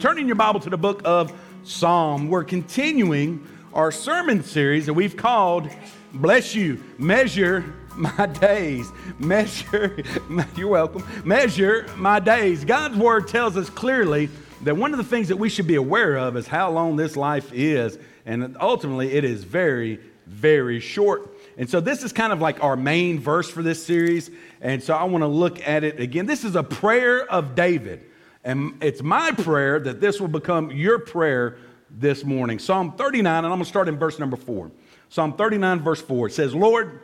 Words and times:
Turning 0.00 0.26
your 0.26 0.36
Bible 0.36 0.58
to 0.58 0.70
the 0.70 0.78
book 0.78 1.02
of 1.04 1.38
Psalm, 1.64 2.28
we're 2.28 2.44
continuing 2.44 3.46
our 3.74 3.92
sermon 3.92 4.42
series 4.42 4.86
that 4.86 4.94
we've 4.94 5.18
called 5.18 5.68
Bless 6.14 6.54
You, 6.54 6.82
Measure 6.96 7.74
My 7.94 8.24
Days. 8.24 8.90
Measure, 9.18 10.02
you're 10.56 10.68
welcome. 10.68 11.06
Measure 11.26 11.86
My 11.98 12.20
Days. 12.20 12.64
God's 12.64 12.96
Word 12.96 13.28
tells 13.28 13.58
us 13.58 13.68
clearly 13.68 14.30
that 14.62 14.74
one 14.74 14.92
of 14.92 14.96
the 14.96 15.04
things 15.04 15.28
that 15.28 15.36
we 15.36 15.50
should 15.50 15.66
be 15.66 15.74
aware 15.74 16.16
of 16.16 16.38
is 16.38 16.46
how 16.46 16.70
long 16.70 16.96
this 16.96 17.14
life 17.14 17.52
is, 17.52 17.98
and 18.24 18.56
ultimately 18.58 19.12
it 19.12 19.24
is 19.24 19.44
very, 19.44 20.00
very 20.26 20.80
short. 20.80 21.36
And 21.58 21.68
so 21.68 21.80
this 21.80 22.02
is 22.02 22.14
kind 22.14 22.32
of 22.32 22.40
like 22.40 22.64
our 22.64 22.78
main 22.78 23.20
verse 23.20 23.50
for 23.50 23.62
this 23.62 23.84
series. 23.84 24.30
And 24.62 24.82
so 24.82 24.94
I 24.94 25.04
want 25.04 25.20
to 25.20 25.28
look 25.28 25.60
at 25.68 25.84
it 25.84 26.00
again. 26.00 26.24
This 26.24 26.44
is 26.44 26.56
a 26.56 26.62
prayer 26.62 27.30
of 27.30 27.54
David. 27.54 28.06
And 28.44 28.82
it's 28.82 29.02
my 29.02 29.30
prayer 29.32 29.78
that 29.80 30.00
this 30.00 30.20
will 30.20 30.28
become 30.28 30.70
your 30.70 30.98
prayer 30.98 31.56
this 31.90 32.24
morning. 32.24 32.58
Psalm 32.58 32.92
39, 32.92 33.44
and 33.44 33.46
I'm 33.46 33.52
going 33.52 33.62
to 33.62 33.68
start 33.68 33.88
in 33.88 33.98
verse 33.98 34.18
number 34.18 34.36
four. 34.36 34.70
Psalm 35.08 35.34
39, 35.34 35.80
verse 35.80 36.00
4, 36.00 36.28
it 36.28 36.32
says, 36.32 36.54
Lord, 36.54 37.02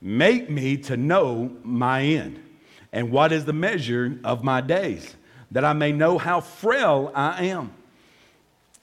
make 0.00 0.48
me 0.48 0.78
to 0.78 0.96
know 0.96 1.54
my 1.62 2.00
end, 2.00 2.42
and 2.90 3.10
what 3.10 3.32
is 3.32 3.44
the 3.44 3.52
measure 3.52 4.18
of 4.24 4.42
my 4.42 4.62
days, 4.62 5.14
that 5.50 5.62
I 5.62 5.74
may 5.74 5.92
know 5.92 6.16
how 6.16 6.40
frail 6.40 7.12
I 7.14 7.44
am. 7.48 7.74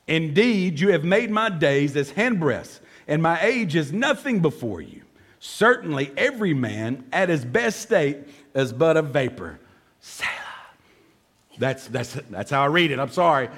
Indeed, 0.06 0.80
you 0.80 0.92
have 0.92 1.04
made 1.04 1.32
my 1.32 1.50
days 1.50 1.98
as 1.98 2.12
handbreadths, 2.12 2.80
and 3.08 3.24
my 3.24 3.42
age 3.42 3.76
is 3.76 3.92
nothing 3.92 4.42
before 4.42 4.80
you. 4.80 5.02
Certainly, 5.40 6.12
every 6.16 6.54
man 6.54 7.04
at 7.12 7.30
his 7.30 7.44
best 7.44 7.82
state 7.82 8.18
is 8.54 8.72
but 8.72 8.96
a 8.96 9.02
vapor. 9.02 9.60
That's, 11.58 11.88
that's, 11.88 12.14
that's 12.30 12.52
how 12.52 12.62
I 12.62 12.68
read 12.68 12.92
it. 12.92 13.00
I'm 13.00 13.10
sorry. 13.10 13.50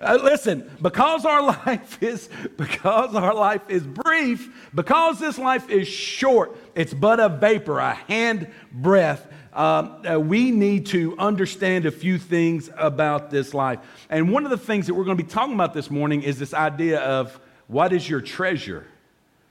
Uh, 0.00 0.18
listen, 0.22 0.70
because 0.80 1.24
our 1.24 1.42
life 1.66 2.02
is 2.02 2.28
because 2.56 3.14
our 3.14 3.34
life 3.34 3.62
is 3.68 3.82
brief, 3.82 4.70
because 4.74 5.18
this 5.18 5.38
life 5.38 5.68
is 5.68 5.88
short, 5.88 6.56
it's 6.74 6.94
but 6.94 7.18
a 7.18 7.28
vapor, 7.28 7.78
a 7.78 7.94
hand 7.94 8.48
breath. 8.72 9.26
Um, 9.52 10.02
uh, 10.08 10.20
we 10.20 10.52
need 10.52 10.86
to 10.86 11.18
understand 11.18 11.84
a 11.84 11.90
few 11.90 12.18
things 12.18 12.70
about 12.76 13.30
this 13.30 13.52
life. 13.52 13.80
And 14.08 14.30
one 14.32 14.44
of 14.44 14.50
the 14.50 14.58
things 14.58 14.86
that 14.86 14.94
we're 14.94 15.04
going 15.04 15.18
to 15.18 15.24
be 15.24 15.28
talking 15.28 15.54
about 15.54 15.74
this 15.74 15.90
morning 15.90 16.22
is 16.22 16.38
this 16.38 16.54
idea 16.54 17.00
of 17.00 17.40
what 17.66 17.92
is 17.92 18.08
your 18.08 18.20
treasure? 18.20 18.86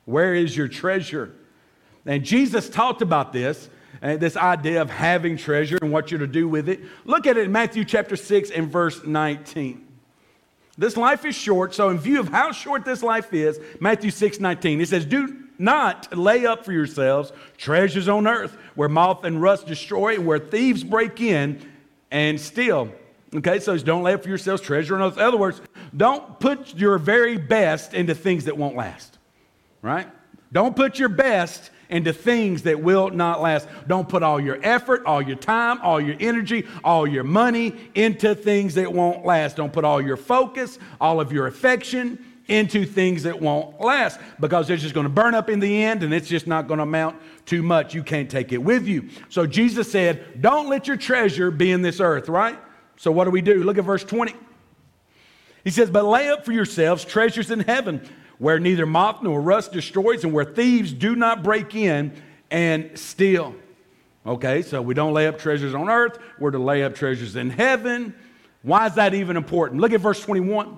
Where 0.06 0.34
is 0.34 0.56
your 0.56 0.70
treasure? 0.70 1.36
And 2.06 2.24
Jesus 2.24 2.70
talked 2.70 3.02
about 3.02 3.34
this 3.34 3.70
uh, 4.02 4.18
this 4.18 4.38
idea 4.38 4.82
of 4.82 4.90
having 4.90 5.38
treasure 5.38 5.78
and 5.82 5.92
what 5.92 6.12
you're 6.12 6.20
to 6.20 6.28
do 6.28 6.48
with 6.48 6.70
it. 6.70 6.82
Look 7.06 7.28
at 7.28 7.38
it 7.38 7.46
in 7.46 7.52
Matthew 7.52 7.86
chapter 7.86 8.16
6 8.16 8.52
and 8.52 8.70
verse 8.70 9.04
19. 9.04 9.86
This 10.78 10.96
life 10.96 11.26
is 11.26 11.36
short, 11.36 11.76
so 11.76 11.90
in 11.90 12.00
view 12.00 12.22
of 12.22 12.30
how 12.30 12.54
short 12.54 12.86
this 12.86 13.04
life 13.04 13.34
is, 13.34 13.60
Matthew 13.82 14.12
6 14.12 14.40
19, 14.40 14.80
it 14.80 14.88
says, 14.88 15.06
Do 15.06 15.44
not 15.58 16.18
lay 16.18 16.46
up 16.46 16.64
for 16.64 16.72
yourselves 16.72 17.34
treasures 17.58 18.08
on 18.08 18.26
earth 18.28 18.58
where 18.76 18.88
moth 18.88 19.26
and 19.26 19.42
rust 19.42 19.68
destroy, 19.68 20.20
where 20.20 20.40
thieves 20.40 20.84
break 20.84 21.20
in 21.20 21.62
and 22.12 22.40
steal. 22.40 22.90
Okay, 23.36 23.60
so 23.60 23.78
don't 23.78 24.04
lay 24.04 24.14
up 24.14 24.24
for 24.24 24.30
yourselves 24.30 24.62
treasure 24.62 24.96
on 24.96 25.02
earth. 25.02 25.18
In 25.18 25.24
other 25.24 25.38
words, 25.38 25.62
don't 25.96 26.40
put 26.40 26.76
your 26.76 26.98
very 26.98 27.38
best 27.38 27.94
into 27.94 28.16
things 28.16 28.46
that 28.46 28.58
won't 28.58 28.76
last, 28.76 29.18
right? 29.82 30.08
Don't 30.52 30.76
put 30.76 30.98
your 30.98 31.10
best 31.10 31.70
into 31.90 32.14
things 32.14 32.64
that 32.64 32.80
will 32.80 33.10
not 33.10 33.42
last. 33.42 33.68
Don't 33.88 34.08
put 34.08 34.24
all 34.24 34.40
your 34.40 34.60
effort, 34.64 35.04
all 35.06 35.22
your 35.22 35.36
time, 35.36 35.80
all 35.82 36.00
your 36.00 36.16
energy, 36.20 36.68
all 36.84 37.08
your 37.08 37.24
money 37.24 37.76
into 37.96 38.36
things 38.36 38.76
that 38.76 38.94
won't 38.94 39.26
last. 39.26 39.56
Don't 39.56 39.74
put 39.74 39.84
all 39.84 40.02
your 40.02 40.18
focus, 40.18 40.78
all 41.02 41.20
of 41.20 41.32
your 41.32 41.48
affection 41.48 42.24
into 42.48 42.84
things 42.84 43.24
that 43.24 43.40
won't 43.40 43.80
last 43.80 44.20
because 44.40 44.68
they're 44.68 44.76
just 44.76 44.96
going 44.96 45.06
to 45.06 45.10
burn 45.10 45.36
up 45.36 45.50
in 45.50 45.60
the 45.60 45.84
end 45.84 46.04
and 46.04 46.14
it's 46.14 46.28
just 46.28 46.48
not 46.48 46.68
going 46.68 46.80
to 46.80 46.84
amount 46.84 47.16
too 47.46 47.62
much. 47.62 47.94
You 47.94 48.04
can't 48.04 48.30
take 48.30 48.52
it 48.52 48.58
with 48.58 48.88
you. 48.88 49.10
So 49.30 49.46
Jesus 49.46 49.92
said, 49.92 50.42
Don't 50.42 50.68
let 50.68 50.88
your 50.88 50.98
treasure 50.98 51.52
be 51.52 51.72
in 51.72 51.82
this 51.82 52.00
earth, 52.00 52.28
right? 52.28 52.58
So 52.98 53.12
what 53.12 53.26
do 53.26 53.32
we 53.32 53.42
do? 53.42 53.64
Look 53.64 53.78
at 53.78 53.86
verse 53.86 54.04
20. 54.04 54.34
He 55.64 55.70
says, 55.70 55.90
But 55.90 56.06
lay 56.06 56.30
up 56.30 56.44
for 56.44 56.52
yourselves 56.52 57.06
treasures 57.06 57.52
in 57.52 57.62
heaven 57.62 58.02
where 58.40 58.60
neither 58.60 58.86
moth 58.86 59.22
nor 59.22 59.40
rust 59.40 59.72
destroys, 59.72 60.24
and 60.24 60.34
where 60.34 60.46
thieves 60.46 60.92
do 60.92 61.16
not 61.16 61.44
break 61.44 61.76
in 61.76 62.12
and 62.50 62.98
steal. 62.98 63.54
Okay, 64.26 64.64
so 64.64 64.82
we 64.82 64.94
don't 64.94 65.14
lay 65.14 65.28
up 65.28 65.38
treasures 65.38 65.74
on 65.74 65.90
earth, 65.90 66.18
we're 66.40 66.52
to 66.52 66.60
lay 66.60 66.84
up 66.84 66.96
treasures 66.96 67.36
in 67.36 67.50
heaven. 67.50 68.16
Why 68.64 68.88
is 68.88 68.96
that 68.96 69.14
even 69.14 69.38
important? 69.38 69.80
Look 69.80 69.94
at 69.94 70.02
verse 70.02 70.22
21. 70.22 70.78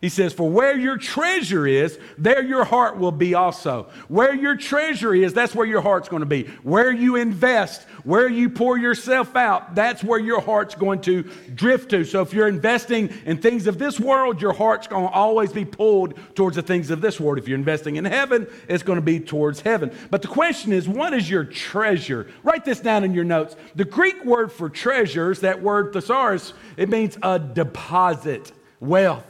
He 0.00 0.10
says, 0.10 0.32
For 0.32 0.48
where 0.48 0.78
your 0.78 0.96
treasure 0.96 1.66
is, 1.66 1.98
there 2.16 2.40
your 2.40 2.64
heart 2.64 2.98
will 2.98 3.10
be 3.10 3.34
also. 3.34 3.88
Where 4.06 4.32
your 4.32 4.54
treasure 4.54 5.12
is, 5.12 5.32
that's 5.32 5.56
where 5.56 5.66
your 5.66 5.80
heart's 5.80 6.08
going 6.08 6.20
to 6.20 6.26
be. 6.26 6.44
Where 6.62 6.92
you 6.92 7.16
invest, 7.16 7.82
where 8.04 8.28
you 8.28 8.48
pour 8.48 8.78
yourself 8.78 9.34
out, 9.34 9.74
that's 9.74 10.04
where 10.04 10.20
your 10.20 10.40
heart's 10.40 10.76
going 10.76 11.00
to 11.02 11.24
drift 11.52 11.90
to. 11.90 12.04
So 12.04 12.22
if 12.22 12.32
you're 12.32 12.46
investing 12.46 13.12
in 13.26 13.38
things 13.38 13.66
of 13.66 13.78
this 13.78 13.98
world, 13.98 14.40
your 14.40 14.52
heart's 14.52 14.86
going 14.86 15.08
to 15.08 15.12
always 15.12 15.52
be 15.52 15.64
pulled 15.64 16.14
towards 16.36 16.54
the 16.54 16.62
things 16.62 16.92
of 16.92 17.00
this 17.00 17.18
world. 17.18 17.38
If 17.38 17.48
you're 17.48 17.58
investing 17.58 17.96
in 17.96 18.04
heaven, 18.04 18.46
it's 18.68 18.84
going 18.84 18.98
to 18.98 19.04
be 19.04 19.18
towards 19.18 19.62
heaven. 19.62 19.90
But 20.10 20.22
the 20.22 20.28
question 20.28 20.72
is, 20.72 20.88
what 20.88 21.12
is 21.12 21.28
your 21.28 21.42
treasure? 21.42 22.28
Write 22.44 22.64
this 22.64 22.78
down 22.78 23.02
in 23.02 23.14
your 23.14 23.24
notes. 23.24 23.56
The 23.74 23.84
Greek 23.84 24.24
word 24.24 24.52
for 24.52 24.70
treasures, 24.70 25.40
that 25.40 25.60
word 25.60 25.92
thesaurus, 25.92 26.52
it 26.76 26.88
means 26.88 27.18
a 27.20 27.40
deposit, 27.40 28.52
wealth 28.78 29.24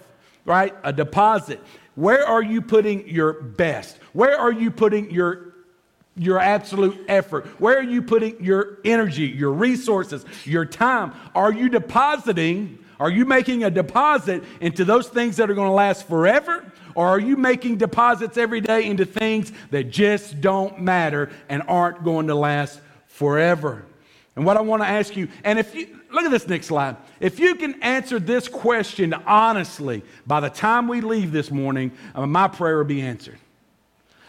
right? 0.48 0.75
A 0.82 0.92
deposit. 0.92 1.60
Where 1.94 2.26
are 2.26 2.42
you 2.42 2.62
putting 2.62 3.09
your 3.09 3.34
best? 3.34 3.98
Where 4.12 4.36
are 4.36 4.53
you 4.53 4.70
putting 4.70 5.10
your, 5.10 5.54
your 6.16 6.38
absolute 6.38 6.98
effort? 7.06 7.47
Where 7.60 7.78
are 7.78 7.82
you 7.82 8.03
putting 8.03 8.42
your 8.42 8.78
energy, 8.84 9.26
your 9.26 9.53
resources, 9.53 10.25
your 10.44 10.64
time? 10.64 11.12
Are 11.34 11.53
you 11.53 11.69
depositing? 11.69 12.78
Are 12.98 13.10
you 13.10 13.25
making 13.26 13.64
a 13.64 13.70
deposit 13.70 14.42
into 14.60 14.84
those 14.84 15.09
things 15.09 15.36
that 15.36 15.50
are 15.50 15.54
going 15.54 15.69
to 15.69 15.75
last 15.75 16.09
forever? 16.09 16.65
Or 16.94 17.09
are 17.09 17.20
you 17.20 17.36
making 17.36 17.76
deposits 17.76 18.38
every 18.38 18.60
day 18.60 18.86
into 18.86 19.04
things 19.04 19.53
that 19.70 19.91
just 19.91 20.41
don't 20.41 20.80
matter 20.80 21.30
and 21.48 21.62
aren't 21.69 22.03
going 22.03 22.28
to 22.28 22.34
last 22.34 22.80
forever? 23.06 23.84
And 24.34 24.47
what 24.47 24.56
I 24.56 24.60
want 24.62 24.82
to 24.82 24.88
ask 24.88 25.15
you, 25.16 25.28
and 25.44 25.59
if 25.59 25.75
you, 25.75 25.97
look 26.10 26.24
at 26.24 26.30
this 26.30 26.48
next 26.48 26.66
slide. 26.66 26.96
If 27.20 27.38
you 27.38 27.54
can 27.54 27.82
answer 27.82 28.19
this 28.19 28.48
question 28.48 29.12
honestly, 29.12 30.02
by 30.26 30.41
the 30.41 30.50
time 30.50 30.88
we 30.88 31.00
leave 31.00 31.32
this 31.32 31.50
morning, 31.50 31.92
uh, 32.14 32.26
my 32.26 32.48
prayer 32.48 32.78
will 32.78 32.84
be 32.84 33.02
answered. 33.02 33.38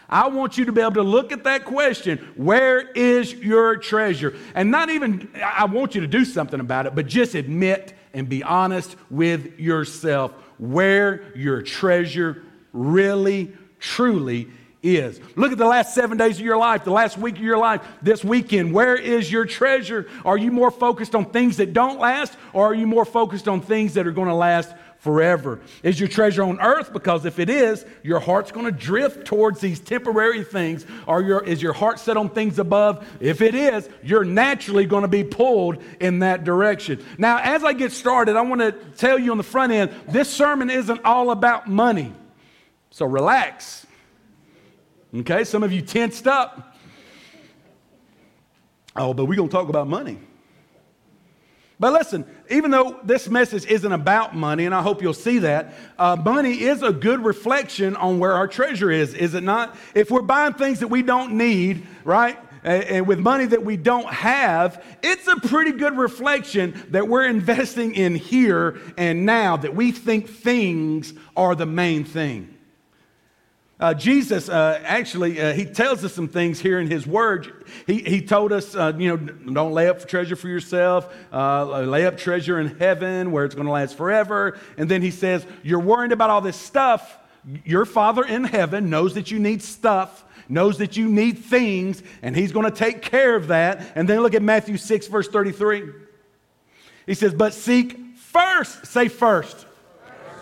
I 0.08 0.26
want 0.26 0.58
you 0.58 0.64
to 0.64 0.72
be 0.72 0.80
able 0.80 0.94
to 0.94 1.02
look 1.02 1.30
at 1.30 1.44
that 1.44 1.64
question 1.64 2.18
where 2.34 2.80
is 2.80 3.32
your 3.32 3.76
treasure? 3.76 4.34
And 4.54 4.70
not 4.70 4.90
even, 4.90 5.30
I 5.42 5.66
want 5.66 5.94
you 5.94 6.00
to 6.00 6.08
do 6.08 6.24
something 6.24 6.58
about 6.58 6.86
it, 6.86 6.94
but 6.96 7.06
just 7.06 7.36
admit 7.36 7.94
and 8.12 8.28
be 8.28 8.42
honest 8.42 8.96
with 9.08 9.58
yourself 9.60 10.32
where 10.58 11.32
your 11.36 11.62
treasure 11.62 12.42
really, 12.72 13.52
truly 13.78 14.48
is. 14.82 15.20
Look 15.36 15.52
at 15.52 15.58
the 15.58 15.66
last 15.66 15.94
seven 15.94 16.16
days 16.16 16.38
of 16.38 16.44
your 16.44 16.56
life, 16.56 16.84
the 16.84 16.90
last 16.90 17.18
week 17.18 17.36
of 17.36 17.42
your 17.42 17.58
life, 17.58 17.82
this 18.02 18.24
weekend. 18.24 18.72
Where 18.72 18.96
is 18.96 19.30
your 19.30 19.44
treasure? 19.44 20.08
Are 20.24 20.38
you 20.38 20.50
more 20.50 20.70
focused 20.70 21.14
on 21.14 21.26
things 21.26 21.58
that 21.58 21.72
don't 21.72 21.98
last, 21.98 22.36
or 22.52 22.66
are 22.66 22.74
you 22.74 22.86
more 22.86 23.04
focused 23.04 23.48
on 23.48 23.60
things 23.60 23.94
that 23.94 24.06
are 24.06 24.12
going 24.12 24.28
to 24.28 24.34
last 24.34 24.72
forever? 24.98 25.60
Is 25.82 25.98
your 25.98 26.08
treasure 26.08 26.42
on 26.42 26.60
earth? 26.60 26.92
Because 26.92 27.24
if 27.24 27.38
it 27.38 27.50
is, 27.50 27.84
your 28.02 28.20
heart's 28.20 28.52
going 28.52 28.66
to 28.66 28.72
drift 28.72 29.26
towards 29.26 29.60
these 29.60 29.80
temporary 29.80 30.44
things. 30.44 30.86
Or 31.06 31.22
your, 31.22 31.42
is 31.42 31.62
your 31.62 31.72
heart 31.72 31.98
set 31.98 32.16
on 32.16 32.28
things 32.28 32.58
above? 32.58 33.06
If 33.20 33.40
it 33.40 33.54
is, 33.54 33.88
you're 34.02 34.24
naturally 34.24 34.86
going 34.86 35.02
to 35.02 35.08
be 35.08 35.24
pulled 35.24 35.82
in 36.00 36.20
that 36.20 36.44
direction. 36.44 37.04
Now, 37.18 37.38
as 37.38 37.64
I 37.64 37.72
get 37.72 37.92
started, 37.92 38.36
I 38.36 38.42
want 38.42 38.60
to 38.60 38.72
tell 38.72 39.18
you 39.18 39.32
on 39.32 39.38
the 39.38 39.42
front 39.42 39.72
end 39.72 39.90
this 40.08 40.30
sermon 40.30 40.70
isn't 40.70 41.04
all 41.04 41.30
about 41.30 41.68
money. 41.68 42.12
So 42.90 43.06
relax. 43.06 43.86
Okay, 45.14 45.44
some 45.44 45.62
of 45.62 45.72
you 45.72 45.82
tensed 45.82 46.26
up. 46.26 46.76
Oh, 48.94 49.12
but 49.12 49.24
we're 49.24 49.36
going 49.36 49.48
to 49.48 49.52
talk 49.52 49.68
about 49.68 49.88
money. 49.88 50.18
But 51.80 51.94
listen, 51.94 52.26
even 52.50 52.70
though 52.70 53.00
this 53.02 53.28
message 53.28 53.64
isn't 53.64 53.90
about 53.90 54.36
money, 54.36 54.66
and 54.66 54.74
I 54.74 54.82
hope 54.82 55.00
you'll 55.00 55.14
see 55.14 55.38
that, 55.38 55.72
uh, 55.98 56.14
money 56.14 56.60
is 56.60 56.82
a 56.82 56.92
good 56.92 57.24
reflection 57.24 57.96
on 57.96 58.18
where 58.18 58.34
our 58.34 58.46
treasure 58.46 58.90
is, 58.90 59.14
is 59.14 59.34
it 59.34 59.42
not? 59.42 59.76
If 59.94 60.10
we're 60.10 60.20
buying 60.20 60.52
things 60.52 60.80
that 60.80 60.88
we 60.88 61.02
don't 61.02 61.32
need, 61.32 61.86
right? 62.04 62.38
And, 62.62 62.84
and 62.84 63.06
with 63.06 63.18
money 63.18 63.46
that 63.46 63.64
we 63.64 63.78
don't 63.78 64.12
have, 64.12 64.84
it's 65.02 65.26
a 65.26 65.36
pretty 65.36 65.72
good 65.72 65.96
reflection 65.96 66.80
that 66.90 67.08
we're 67.08 67.26
investing 67.26 67.94
in 67.94 68.14
here 68.14 68.78
and 68.98 69.24
now, 69.24 69.56
that 69.56 69.74
we 69.74 69.90
think 69.90 70.28
things 70.28 71.14
are 71.34 71.54
the 71.54 71.66
main 71.66 72.04
thing. 72.04 72.54
Uh, 73.80 73.94
Jesus 73.94 74.50
uh, 74.50 74.78
actually 74.84 75.40
uh, 75.40 75.54
he 75.54 75.64
tells 75.64 76.04
us 76.04 76.12
some 76.12 76.28
things 76.28 76.60
here 76.60 76.78
in 76.78 76.90
his 76.90 77.06
word. 77.06 77.64
He, 77.86 78.00
he 78.00 78.20
told 78.20 78.52
us, 78.52 78.76
uh, 78.76 78.92
you 78.98 79.08
know, 79.08 79.16
don't 79.16 79.72
lay 79.72 79.88
up 79.88 80.06
treasure 80.06 80.36
for 80.36 80.48
yourself. 80.48 81.12
Uh, 81.32 81.80
lay 81.80 82.04
up 82.04 82.18
treasure 82.18 82.60
in 82.60 82.76
heaven 82.76 83.32
where 83.32 83.46
it's 83.46 83.54
going 83.54 83.66
to 83.66 83.72
last 83.72 83.96
forever. 83.96 84.58
And 84.76 84.90
then 84.90 85.00
he 85.00 85.10
says, 85.10 85.46
you're 85.62 85.80
worried 85.80 86.12
about 86.12 86.28
all 86.28 86.42
this 86.42 86.58
stuff. 86.58 87.18
Your 87.64 87.86
Father 87.86 88.22
in 88.22 88.44
heaven 88.44 88.90
knows 88.90 89.14
that 89.14 89.30
you 89.30 89.38
need 89.38 89.62
stuff, 89.62 90.26
knows 90.46 90.76
that 90.76 90.98
you 90.98 91.08
need 91.08 91.38
things, 91.38 92.02
and 92.20 92.36
he's 92.36 92.52
going 92.52 92.70
to 92.70 92.76
take 92.76 93.00
care 93.00 93.34
of 93.34 93.48
that. 93.48 93.92
And 93.94 94.06
then 94.06 94.20
look 94.20 94.34
at 94.34 94.42
Matthew 94.42 94.76
6, 94.76 95.06
verse 95.06 95.28
33. 95.28 95.90
He 97.06 97.14
says, 97.14 97.32
but 97.32 97.54
seek 97.54 97.98
first. 98.16 98.84
Say 98.84 99.08
first 99.08 99.64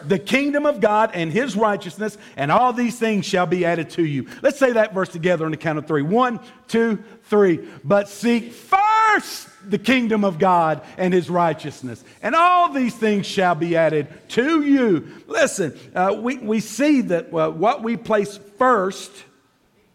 the 0.06 0.18
kingdom 0.18 0.66
of 0.66 0.80
God 0.80 1.10
and 1.14 1.32
his 1.32 1.56
righteousness, 1.56 2.18
and 2.36 2.52
all 2.52 2.72
these 2.72 2.98
things 2.98 3.26
shall 3.26 3.46
be 3.46 3.64
added 3.64 3.90
to 3.90 4.04
you. 4.04 4.28
Let's 4.42 4.58
say 4.58 4.72
that 4.72 4.94
verse 4.94 5.08
together 5.08 5.44
on 5.44 5.50
the 5.50 5.56
count 5.56 5.78
of 5.78 5.86
three. 5.86 6.02
One, 6.02 6.40
two, 6.66 7.02
three. 7.24 7.66
But 7.84 8.08
seek 8.08 8.52
first 8.52 9.48
the 9.68 9.78
kingdom 9.78 10.24
of 10.24 10.38
God 10.38 10.82
and 10.96 11.12
his 11.12 11.28
righteousness, 11.28 12.04
and 12.22 12.34
all 12.34 12.72
these 12.72 12.94
things 12.94 13.26
shall 13.26 13.54
be 13.54 13.76
added 13.76 14.08
to 14.30 14.62
you. 14.62 15.08
Listen, 15.26 15.78
uh, 15.94 16.16
we, 16.18 16.38
we 16.38 16.60
see 16.60 17.00
that 17.02 17.32
uh, 17.32 17.50
what 17.50 17.82
we 17.82 17.96
place 17.96 18.38
first, 18.58 19.12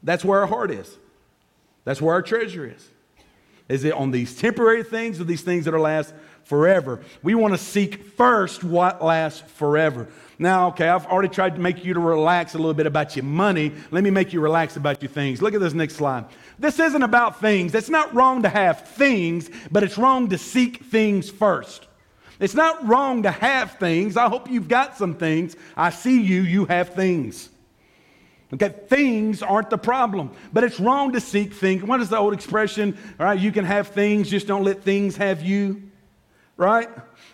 that's 0.04 0.26
where 0.26 0.42
our 0.42 0.48
heart 0.48 0.72
is, 0.72 0.98
that's 1.86 2.02
where 2.02 2.14
our 2.14 2.22
treasure 2.22 2.66
is. 2.66 2.90
Is 3.70 3.86
it 3.86 3.94
on 3.94 4.12
these 4.12 4.36
temporary 4.36 4.84
things 4.84 5.20
or 5.22 5.24
these 5.24 5.42
things 5.42 5.66
that 5.66 5.74
are 5.74 5.80
last 5.80 6.14
forever. 6.44 7.02
We 7.22 7.36
want 7.36 7.54
to 7.54 7.58
seek 7.58 8.04
first 8.16 8.64
what 8.64 9.04
lasts 9.04 9.42
forever. 9.56 10.08
Now, 10.40 10.70
okay, 10.70 10.90
I've 10.90 11.06
already 11.06 11.30
tried 11.30 11.56
to 11.56 11.62
make 11.62 11.86
you 11.86 11.94
to 11.94 12.00
relax 12.00 12.54
a 12.54 12.58
little 12.58 12.74
bit 12.74 12.88
about 12.88 13.16
your 13.16 13.26
money. 13.26 13.72
Let 13.92 14.04
me 14.04 14.10
make 14.10 14.34
you 14.34 14.42
relax 14.42 14.76
about 14.76 15.02
your 15.02 15.12
things. 15.12 15.42
Look 15.42 15.54
at 15.54 15.62
this 15.62 15.74
next 15.74 15.96
slide. 15.96 16.26
This 16.60 16.80
isn't 16.80 17.04
about 17.04 17.40
things. 17.40 17.74
It's 17.76 17.90
not 17.90 18.14
wrong 18.14 18.44
to 18.44 18.50
have 18.50 18.88
things, 18.90 19.50
but 19.72 19.84
it's 19.84 19.98
wrong 19.98 20.30
to 20.30 20.38
seek 20.38 20.84
things 20.86 21.30
first. 21.30 21.88
It's 22.40 22.56
not 22.56 22.86
wrong 22.88 23.24
to 23.24 23.32
have 23.32 23.74
things. 23.74 24.18
I 24.18 24.28
hope 24.28 24.50
you've 24.50 24.68
got 24.68 24.98
some 24.98 25.16
things. 25.16 25.56
I 25.78 25.92
see 25.92 26.22
you, 26.22 26.42
you 26.42 26.66
have 26.66 26.90
things. 26.90 27.50
Okay, 28.54 28.70
things 28.70 29.42
aren't 29.42 29.70
the 29.70 29.78
problem, 29.78 30.32
but 30.52 30.64
it's 30.64 30.80
wrong 30.80 31.14
to 31.14 31.20
seek 31.20 31.54
things. 31.54 31.84
What 31.84 32.02
is 32.02 32.10
the 32.10 32.18
old 32.18 32.34
expression? 32.34 32.98
All 33.20 33.26
right, 33.26 33.40
you 33.40 33.52
can 33.52 33.66
have 33.66 33.88
things, 33.88 34.30
just 34.30 34.46
don't 34.46 34.64
let 34.64 34.84
things 34.84 35.16
have 35.18 35.42
you 35.42 35.90
right? 36.58 36.90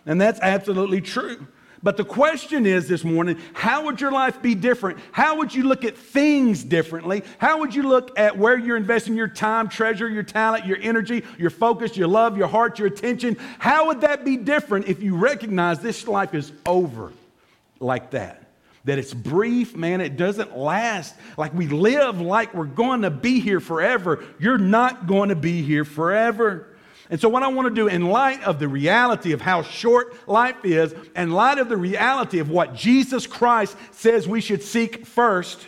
And 0.05 0.19
that's 0.19 0.39
absolutely 0.41 1.01
true. 1.01 1.47
But 1.81 1.95
the 1.95 2.03
question 2.03 2.65
is 2.65 2.87
this 2.87 3.03
morning 3.03 3.37
how 3.53 3.85
would 3.85 4.01
your 4.01 4.11
life 4.11 4.41
be 4.41 4.53
different? 4.53 4.99
How 5.11 5.37
would 5.37 5.53
you 5.53 5.63
look 5.63 5.85
at 5.85 5.97
things 5.97 6.63
differently? 6.63 7.23
How 7.37 7.59
would 7.59 7.73
you 7.73 7.83
look 7.83 8.17
at 8.19 8.37
where 8.37 8.57
you're 8.57 8.77
investing 8.77 9.15
your 9.15 9.29
time, 9.29 9.69
treasure, 9.69 10.09
your 10.09 10.23
talent, 10.23 10.65
your 10.65 10.77
energy, 10.81 11.23
your 11.37 11.49
focus, 11.49 11.95
your 11.95 12.07
love, 12.07 12.37
your 12.37 12.47
heart, 12.47 12.79
your 12.79 12.87
attention? 12.87 13.37
How 13.59 13.87
would 13.87 14.01
that 14.01 14.25
be 14.25 14.35
different 14.35 14.87
if 14.87 15.01
you 15.01 15.15
recognize 15.15 15.79
this 15.79 16.07
life 16.07 16.33
is 16.33 16.51
over 16.65 17.13
like 17.79 18.11
that? 18.11 18.43
That 18.85 18.97
it's 18.97 19.13
brief, 19.13 19.75
man, 19.75 20.01
it 20.01 20.17
doesn't 20.17 20.57
last. 20.57 21.15
Like 21.37 21.53
we 21.53 21.67
live 21.67 22.19
like 22.19 22.53
we're 22.53 22.65
going 22.65 23.03
to 23.03 23.09
be 23.09 23.39
here 23.39 23.59
forever. 23.59 24.23
You're 24.39 24.57
not 24.57 25.07
going 25.07 25.29
to 25.29 25.35
be 25.35 25.61
here 25.61 25.85
forever. 25.85 26.68
And 27.09 27.19
so, 27.19 27.27
what 27.27 27.41
I 27.41 27.47
want 27.47 27.67
to 27.67 27.73
do, 27.73 27.87
in 27.87 28.05
light 28.05 28.43
of 28.43 28.59
the 28.59 28.67
reality 28.67 29.31
of 29.31 29.41
how 29.41 29.63
short 29.63 30.27
life 30.27 30.63
is, 30.63 30.93
in 31.15 31.31
light 31.31 31.57
of 31.57 31.67
the 31.67 31.77
reality 31.77 32.39
of 32.39 32.49
what 32.49 32.75
Jesus 32.75 33.25
Christ 33.25 33.75
says 33.91 34.27
we 34.27 34.41
should 34.41 34.61
seek 34.61 35.07
first, 35.07 35.65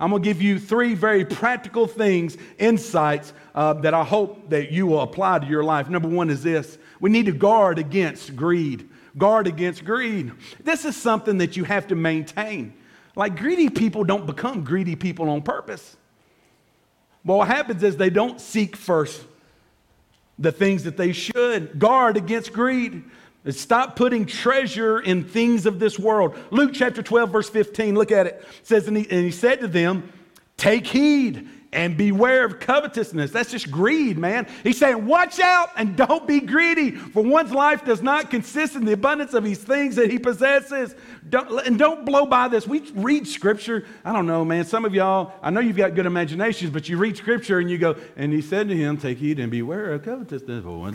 I'm 0.00 0.10
going 0.10 0.22
to 0.22 0.28
give 0.28 0.40
you 0.40 0.58
three 0.58 0.94
very 0.94 1.24
practical 1.24 1.86
things, 1.86 2.38
insights 2.58 3.32
uh, 3.54 3.74
that 3.74 3.92
I 3.92 4.04
hope 4.04 4.48
that 4.50 4.72
you 4.72 4.86
will 4.86 5.02
apply 5.02 5.40
to 5.40 5.46
your 5.46 5.64
life. 5.64 5.90
Number 5.90 6.08
one 6.08 6.30
is 6.30 6.42
this 6.42 6.78
we 7.00 7.10
need 7.10 7.26
to 7.26 7.32
guard 7.32 7.78
against 7.78 8.34
greed. 8.34 8.88
Guard 9.16 9.46
against 9.46 9.84
greed. 9.84 10.32
This 10.62 10.84
is 10.84 10.96
something 10.96 11.38
that 11.38 11.56
you 11.56 11.64
have 11.64 11.88
to 11.88 11.96
maintain. 11.96 12.72
Like 13.16 13.36
greedy 13.36 13.68
people 13.68 14.04
don't 14.04 14.26
become 14.26 14.62
greedy 14.62 14.94
people 14.94 15.28
on 15.28 15.42
purpose. 15.42 15.96
Well, 17.24 17.38
what 17.38 17.48
happens 17.48 17.82
is 17.82 17.96
they 17.96 18.10
don't 18.10 18.40
seek 18.40 18.76
first 18.76 19.20
the 20.38 20.52
things 20.52 20.84
that 20.84 20.96
they 20.96 21.12
should. 21.12 21.78
Guard 21.78 22.16
against 22.16 22.52
greed. 22.52 23.04
Stop 23.50 23.96
putting 23.96 24.26
treasure 24.26 25.00
in 25.00 25.24
things 25.24 25.64
of 25.64 25.78
this 25.78 25.98
world. 25.98 26.36
Luke 26.50 26.72
chapter 26.74 27.02
12, 27.02 27.30
verse 27.30 27.48
15, 27.48 27.94
look 27.94 28.12
at 28.12 28.26
it. 28.26 28.44
it 28.46 28.66
says, 28.66 28.88
and 28.88 28.96
he, 28.96 29.08
and 29.10 29.24
he 29.24 29.30
said 29.30 29.60
to 29.60 29.68
them, 29.68 30.12
Take 30.56 30.86
heed 30.86 31.48
and 31.72 31.96
beware 31.96 32.44
of 32.44 32.60
covetousness. 32.60 33.30
That's 33.30 33.50
just 33.50 33.70
greed, 33.70 34.16
man. 34.16 34.46
He's 34.62 34.78
saying, 34.78 35.04
watch 35.04 35.38
out 35.38 35.70
and 35.76 35.96
don't 35.96 36.26
be 36.26 36.40
greedy, 36.40 36.92
for 36.92 37.22
one's 37.22 37.52
life 37.52 37.84
does 37.84 38.02
not 38.02 38.30
consist 38.30 38.74
in 38.74 38.84
the 38.84 38.92
abundance 38.92 39.34
of 39.34 39.44
these 39.44 39.62
things 39.62 39.96
that 39.96 40.10
he 40.10 40.18
possesses. 40.18 40.94
Don't, 41.28 41.66
and 41.66 41.78
don't 41.78 42.06
blow 42.06 42.24
by 42.24 42.48
this. 42.48 42.66
We 42.66 42.80
read 42.94 43.28
scripture. 43.28 43.84
I 44.04 44.12
don't 44.12 44.26
know, 44.26 44.44
man. 44.44 44.64
Some 44.64 44.84
of 44.84 44.94
y'all, 44.94 45.32
I 45.42 45.50
know 45.50 45.60
you've 45.60 45.76
got 45.76 45.94
good 45.94 46.06
imaginations, 46.06 46.70
but 46.70 46.88
you 46.88 46.96
read 46.96 47.16
scripture 47.16 47.58
and 47.58 47.70
you 47.70 47.76
go, 47.76 47.96
and 48.16 48.32
he 48.32 48.40
said 48.40 48.68
to 48.68 48.76
him, 48.76 48.96
Take 48.96 49.18
heed 49.18 49.38
and 49.38 49.50
beware 49.50 49.92
of 49.92 50.04
covetousness. 50.04 50.64
Oh, 50.66 50.90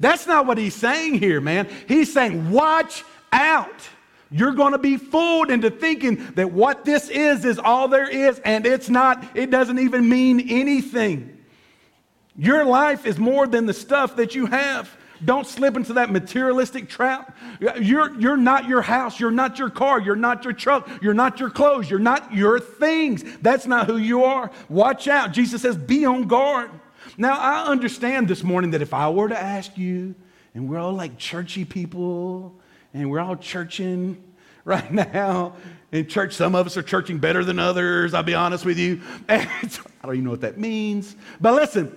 That's 0.00 0.26
not 0.26 0.46
what 0.46 0.56
he's 0.56 0.74
saying 0.74 1.14
here, 1.14 1.40
man. 1.40 1.68
He's 1.86 2.12
saying, 2.12 2.50
watch 2.50 3.04
out. 3.32 3.88
You're 4.30 4.52
going 4.52 4.72
to 4.72 4.78
be 4.78 4.96
fooled 4.96 5.50
into 5.50 5.70
thinking 5.70 6.32
that 6.34 6.52
what 6.52 6.84
this 6.84 7.08
is 7.08 7.44
is 7.44 7.58
all 7.58 7.88
there 7.88 8.08
is, 8.08 8.40
and 8.44 8.66
it's 8.66 8.90
not. 8.90 9.24
It 9.36 9.50
doesn't 9.50 9.78
even 9.78 10.08
mean 10.08 10.48
anything. 10.50 11.38
Your 12.36 12.64
life 12.64 13.06
is 13.06 13.18
more 13.18 13.46
than 13.46 13.66
the 13.66 13.72
stuff 13.72 14.16
that 14.16 14.34
you 14.34 14.46
have. 14.46 14.94
Don't 15.24 15.46
slip 15.46 15.76
into 15.76 15.94
that 15.94 16.12
materialistic 16.12 16.88
trap. 16.88 17.36
You're, 17.80 18.14
you're 18.20 18.36
not 18.36 18.68
your 18.68 18.82
house. 18.82 19.18
You're 19.18 19.32
not 19.32 19.58
your 19.58 19.70
car. 19.70 20.00
You're 20.00 20.14
not 20.14 20.44
your 20.44 20.52
truck. 20.52 20.88
You're 21.02 21.14
not 21.14 21.40
your 21.40 21.50
clothes. 21.50 21.90
You're 21.90 21.98
not 21.98 22.32
your 22.32 22.60
things. 22.60 23.24
That's 23.38 23.66
not 23.66 23.86
who 23.88 23.96
you 23.96 24.22
are. 24.24 24.52
Watch 24.68 25.08
out. 25.08 25.32
Jesus 25.32 25.62
says, 25.62 25.76
be 25.76 26.04
on 26.04 26.28
guard. 26.28 26.70
Now, 27.16 27.36
I 27.36 27.66
understand 27.66 28.28
this 28.28 28.44
morning 28.44 28.70
that 28.72 28.82
if 28.82 28.94
I 28.94 29.08
were 29.10 29.28
to 29.28 29.38
ask 29.38 29.76
you, 29.76 30.14
and 30.54 30.68
we're 30.68 30.78
all 30.78 30.92
like 30.92 31.18
churchy 31.18 31.64
people, 31.64 32.57
and 32.94 33.10
we're 33.10 33.20
all 33.20 33.36
churching 33.36 34.22
right 34.64 34.92
now. 34.92 35.54
In 35.90 36.06
church, 36.06 36.34
some 36.34 36.54
of 36.54 36.66
us 36.66 36.76
are 36.76 36.82
churching 36.82 37.18
better 37.18 37.44
than 37.44 37.58
others, 37.58 38.12
I'll 38.12 38.22
be 38.22 38.34
honest 38.34 38.64
with 38.64 38.78
you. 38.78 39.00
And 39.28 39.48
I 40.02 40.06
don't 40.06 40.14
even 40.14 40.24
know 40.24 40.30
what 40.30 40.42
that 40.42 40.58
means. 40.58 41.16
But 41.40 41.54
listen, 41.54 41.96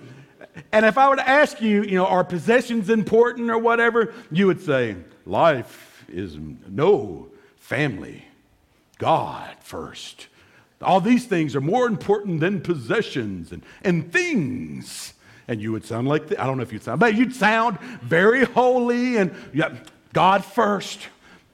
and 0.72 0.84
if 0.84 0.98
I 0.98 1.08
were 1.08 1.16
to 1.16 1.28
ask 1.28 1.60
you, 1.60 1.82
you 1.82 1.96
know, 1.96 2.06
are 2.06 2.24
possessions 2.24 2.90
important 2.90 3.50
or 3.50 3.58
whatever, 3.58 4.12
you 4.30 4.46
would 4.46 4.60
say, 4.60 4.96
life 5.24 6.04
is 6.08 6.36
no 6.68 7.28
family, 7.56 8.24
God 8.98 9.56
first. 9.60 10.26
All 10.82 11.00
these 11.00 11.26
things 11.26 11.54
are 11.54 11.60
more 11.60 11.86
important 11.86 12.40
than 12.40 12.60
possessions 12.60 13.52
and, 13.52 13.62
and 13.82 14.12
things. 14.12 15.14
And 15.48 15.60
you 15.60 15.72
would 15.72 15.84
sound 15.84 16.08
like, 16.08 16.28
the, 16.28 16.40
I 16.40 16.46
don't 16.46 16.56
know 16.56 16.62
if 16.62 16.72
you'd 16.72 16.82
sound, 16.82 17.00
but 17.00 17.14
you'd 17.14 17.34
sound 17.34 17.78
very 18.02 18.44
holy 18.44 19.16
and 19.16 19.34
yeah, 19.52 19.74
God 20.12 20.44
first, 20.44 21.08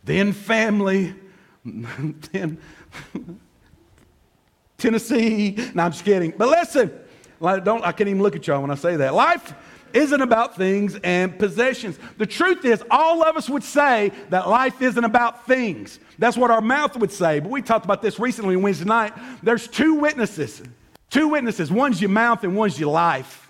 then 0.04 0.32
family, 0.32 1.14
then 1.64 2.58
Tennessee. 4.78 5.56
No, 5.74 5.84
I'm 5.84 5.92
just 5.92 6.04
kidding. 6.04 6.32
But 6.36 6.48
listen, 6.48 6.92
don't, 7.40 7.84
I 7.84 7.92
can't 7.92 8.08
even 8.08 8.22
look 8.22 8.36
at 8.36 8.46
y'all 8.46 8.60
when 8.60 8.70
I 8.70 8.74
say 8.76 8.96
that. 8.96 9.14
Life 9.14 9.54
isn't 9.92 10.20
about 10.20 10.56
things 10.56 10.96
and 11.02 11.38
possessions. 11.38 11.98
The 12.18 12.26
truth 12.26 12.64
is, 12.64 12.82
all 12.90 13.22
of 13.22 13.36
us 13.36 13.48
would 13.48 13.64
say 13.64 14.12
that 14.30 14.48
life 14.48 14.82
isn't 14.82 15.04
about 15.04 15.46
things. 15.46 15.98
That's 16.18 16.36
what 16.36 16.50
our 16.50 16.60
mouth 16.60 16.96
would 16.96 17.12
say. 17.12 17.40
But 17.40 17.50
we 17.50 17.62
talked 17.62 17.84
about 17.84 18.02
this 18.02 18.18
recently 18.18 18.56
Wednesday 18.56 18.84
night. 18.84 19.14
There's 19.42 19.66
two 19.66 19.94
witnesses. 19.94 20.62
Two 21.10 21.28
witnesses. 21.28 21.70
One's 21.72 22.00
your 22.00 22.10
mouth 22.10 22.44
and 22.44 22.56
one's 22.56 22.78
your 22.78 22.92
life. 22.92 23.47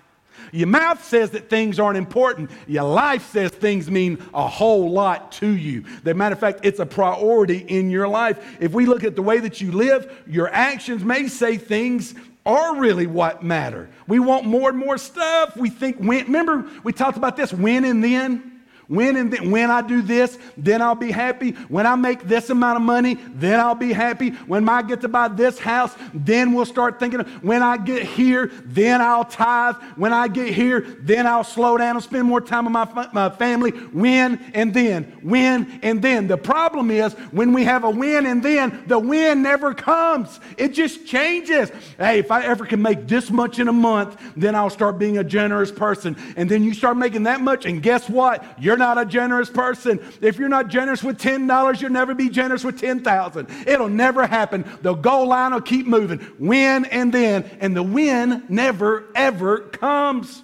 Your 0.51 0.67
mouth 0.67 1.03
says 1.03 1.31
that 1.31 1.49
things 1.49 1.79
aren't 1.79 1.97
important. 1.97 2.51
Your 2.67 2.83
life 2.83 3.31
says 3.31 3.51
things 3.51 3.89
mean 3.89 4.23
a 4.33 4.47
whole 4.47 4.91
lot 4.91 5.31
to 5.33 5.47
you. 5.47 5.85
As 6.05 6.15
matter 6.15 6.33
of 6.33 6.39
fact, 6.39 6.61
it's 6.63 6.79
a 6.79 6.85
priority 6.85 7.59
in 7.59 7.89
your 7.89 8.07
life. 8.07 8.57
If 8.59 8.73
we 8.73 8.85
look 8.85 9.03
at 9.03 9.15
the 9.15 9.21
way 9.21 9.39
that 9.39 9.61
you 9.61 9.71
live, 9.71 10.23
your 10.27 10.49
actions 10.49 11.03
may 11.03 11.27
say 11.27 11.57
things 11.57 12.15
are 12.45 12.75
really 12.75 13.05
what 13.07 13.43
matter. 13.43 13.89
We 14.07 14.19
want 14.19 14.45
more 14.45 14.69
and 14.69 14.77
more 14.77 14.97
stuff. 14.97 15.55
We 15.55 15.69
think 15.69 15.97
when, 15.97 16.25
remember, 16.25 16.65
we 16.83 16.93
talked 16.93 17.17
about 17.17 17.37
this 17.37 17.53
when 17.53 17.85
and 17.85 18.03
then. 18.03 18.58
When 18.89 19.17
and 19.17 19.31
then, 19.31 19.51
when 19.51 19.69
I 19.69 19.83
do 19.83 20.01
this, 20.01 20.39
then 20.57 20.81
I'll 20.81 20.95
be 20.95 21.11
happy. 21.11 21.51
When 21.67 21.85
I 21.85 21.95
make 21.95 22.23
this 22.23 22.49
amount 22.49 22.77
of 22.77 22.81
money, 22.81 23.19
then 23.35 23.59
I'll 23.59 23.75
be 23.75 23.93
happy. 23.93 24.31
When 24.31 24.67
I 24.67 24.81
get 24.81 25.01
to 25.01 25.07
buy 25.07 25.27
this 25.27 25.59
house, 25.59 25.95
then 26.11 26.53
we'll 26.53 26.65
start 26.65 26.99
thinking. 26.99 27.19
When 27.43 27.61
I 27.61 27.77
get 27.77 28.01
here, 28.01 28.49
then 28.65 28.99
I'll 28.99 29.25
tithe. 29.25 29.75
When 29.95 30.11
I 30.11 30.27
get 30.27 30.55
here, 30.55 30.81
then 31.01 31.27
I'll 31.27 31.43
slow 31.43 31.77
down 31.77 31.97
and 31.97 32.03
spend 32.03 32.27
more 32.27 32.41
time 32.41 32.65
with 32.65 32.73
my, 32.73 33.09
my 33.13 33.29
family. 33.29 33.69
When 33.69 34.39
and 34.55 34.73
then, 34.73 35.03
when 35.21 35.79
and 35.83 36.01
then. 36.01 36.27
The 36.27 36.37
problem 36.37 36.89
is 36.89 37.13
when 37.29 37.53
we 37.53 37.65
have 37.65 37.83
a 37.83 37.91
when 37.91 38.25
and 38.25 38.41
then, 38.41 38.85
the 38.87 38.97
when 38.97 39.43
never 39.43 39.75
comes. 39.75 40.39
It 40.57 40.69
just 40.69 41.05
changes. 41.05 41.71
Hey, 41.99 42.17
if 42.17 42.31
I 42.31 42.43
ever 42.43 42.65
can 42.65 42.81
make 42.81 43.07
this 43.07 43.29
much 43.29 43.59
in 43.59 43.67
a 43.67 43.73
month, 43.73 44.19
then 44.35 44.55
I'll 44.55 44.71
start 44.71 44.97
being 44.97 45.19
a 45.19 45.23
generous 45.23 45.71
person. 45.71 46.17
And 46.35 46.49
then 46.49 46.63
you 46.63 46.73
start 46.73 46.97
making 46.97 47.21
that 47.23 47.39
much, 47.39 47.67
and 47.67 47.83
guess 47.83 48.09
what? 48.09 48.43
You're 48.59 48.78
not 48.79 48.97
a 48.97 49.05
generous 49.05 49.49
person. 49.51 49.99
If 50.21 50.39
you're 50.39 50.49
not 50.49 50.69
generous 50.69 51.03
with 51.03 51.19
$10, 51.19 51.81
you'll 51.81 51.91
never 51.91 52.15
be 52.15 52.29
generous 52.29 52.63
with 52.63 52.81
10,000. 52.81 53.47
It'll 53.67 53.89
never 53.89 54.25
happen. 54.25 54.65
The 54.81 54.95
goal 54.95 55.27
line 55.27 55.53
will 55.53 55.61
keep 55.61 55.85
moving. 55.85 56.17
When 56.39 56.85
and 56.85 57.13
then, 57.13 57.43
and 57.59 57.75
the 57.75 57.83
win 57.83 58.43
never 58.49 59.05
ever 59.13 59.59
comes. 59.59 60.43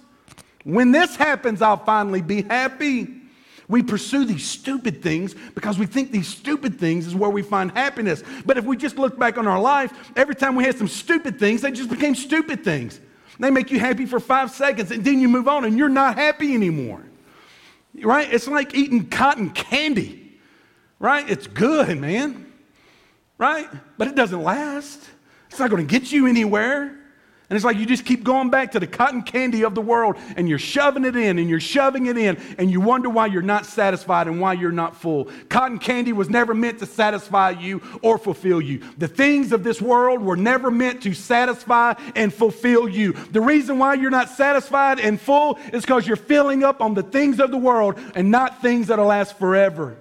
When 0.64 0.92
this 0.92 1.16
happens, 1.16 1.64
I'll 1.64 1.84
finally 1.84 2.22
be 2.22 2.44
happy. 2.44 3.08
We 3.68 3.82
pursue 3.82 4.26
these 4.26 4.46
stupid 4.46 5.02
things 5.02 5.34
because 5.56 5.80
we 5.80 5.88
think 5.88 6.12
these 6.12 6.28
stupid 6.28 6.80
things 6.80 7.08
is 7.08 7.16
where 7.16 7.32
we 7.32 7.42
find 7.42 7.72
happiness. 7.72 8.24
But 8.46 8.58
if 8.58 8.66
we 8.66 8.78
just 8.78 8.98
look 8.98 9.18
back 9.18 9.40
on 9.40 9.48
our 9.48 9.60
life, 9.60 9.92
every 10.16 10.36
time 10.36 10.56
we 10.56 10.64
had 10.64 10.78
some 10.78 10.88
stupid 10.88 11.40
things, 11.40 11.62
they 11.62 11.72
just 11.72 11.90
became 11.90 12.14
stupid 12.14 12.64
things. 12.64 13.00
They 13.40 13.50
make 13.50 13.72
you 13.72 13.80
happy 13.80 14.06
for 14.06 14.20
five 14.20 14.52
seconds 14.52 14.92
and 14.92 15.04
then 15.04 15.20
you 15.20 15.28
move 15.28 15.48
on 15.48 15.66
and 15.66 15.78
you're 15.78 15.90
not 15.90 16.16
happy 16.16 16.54
anymore 16.54 17.05
right? 18.04 18.32
It's 18.32 18.48
like 18.48 18.76
eating 18.76 19.08
cotton 19.08 19.50
candy, 19.52 20.38
right? 21.00 21.30
It's 21.30 21.48
good, 21.48 21.98
man, 21.98 22.52
right? 23.38 23.68
But 23.98 24.08
it 24.08 24.16
doesn't 24.16 24.42
last. 24.42 25.02
It's 25.50 25.60
not 25.60 25.70
going 25.70 25.86
to 25.86 26.00
get 26.00 26.12
you 26.12 26.28
anywhere. 26.28 26.98
And 27.48 27.56
it's 27.56 27.64
like 27.64 27.78
you 27.78 27.86
just 27.86 28.06
keep 28.06 28.24
going 28.24 28.50
back 28.50 28.72
to 28.72 28.80
the 28.80 28.88
cotton 28.88 29.22
candy 29.22 29.64
of 29.64 29.76
the 29.76 29.82
world 29.82 30.16
and 30.36 30.50
you're 30.50 30.58
shoving 30.58 31.06
it 31.06 31.16
in 31.16 31.38
and 31.38 31.48
you're 31.48 31.60
shoving 31.60 32.08
it 32.08 32.18
in 32.18 32.38
and 32.58 32.72
you 32.72 32.82
wonder 32.82 33.08
why 33.08 33.28
you're 33.28 33.44
not 33.44 33.68
satisfied 33.68 34.28
and 34.28 34.42
why 34.42 34.54
you're 34.54 34.72
not 34.72 35.00
full. 35.00 35.30
Cotton 35.48 35.78
candy 35.78 36.12
was 36.12 36.28
never 36.28 36.56
meant 36.56 36.80
to 36.80 36.88
satisfy 36.88 37.52
you 37.52 37.84
or 38.02 38.18
fulfill 38.18 38.60
you. 38.60 38.82
The 38.98 39.08
things 39.08 39.52
of 39.52 39.64
this 39.64 39.80
world 39.80 40.24
were 40.24 40.36
never 40.36 40.72
meant 40.72 41.04
to 41.04 41.14
satisfy 41.14 41.94
and 42.16 42.34
fulfill 42.34 42.90
you. 42.90 43.14
The 43.14 43.42
reason 43.42 43.78
why 43.78 43.94
you're 43.94 44.10
not 44.10 44.30
satisfied 44.30 45.00
and 45.00 45.22
full 45.22 45.60
is 45.72 45.84
because 45.84 46.08
you're 46.08 46.18
filling 46.18 46.64
up 46.64 46.82
on 46.82 46.96
the 46.96 47.04
things 47.04 47.40
of 47.40 47.52
the 47.52 47.58
world 47.58 48.00
and 48.16 48.32
not 48.32 48.64
things 48.64 48.88
that'll 48.88 49.06
last 49.06 49.38
forever. 49.38 49.98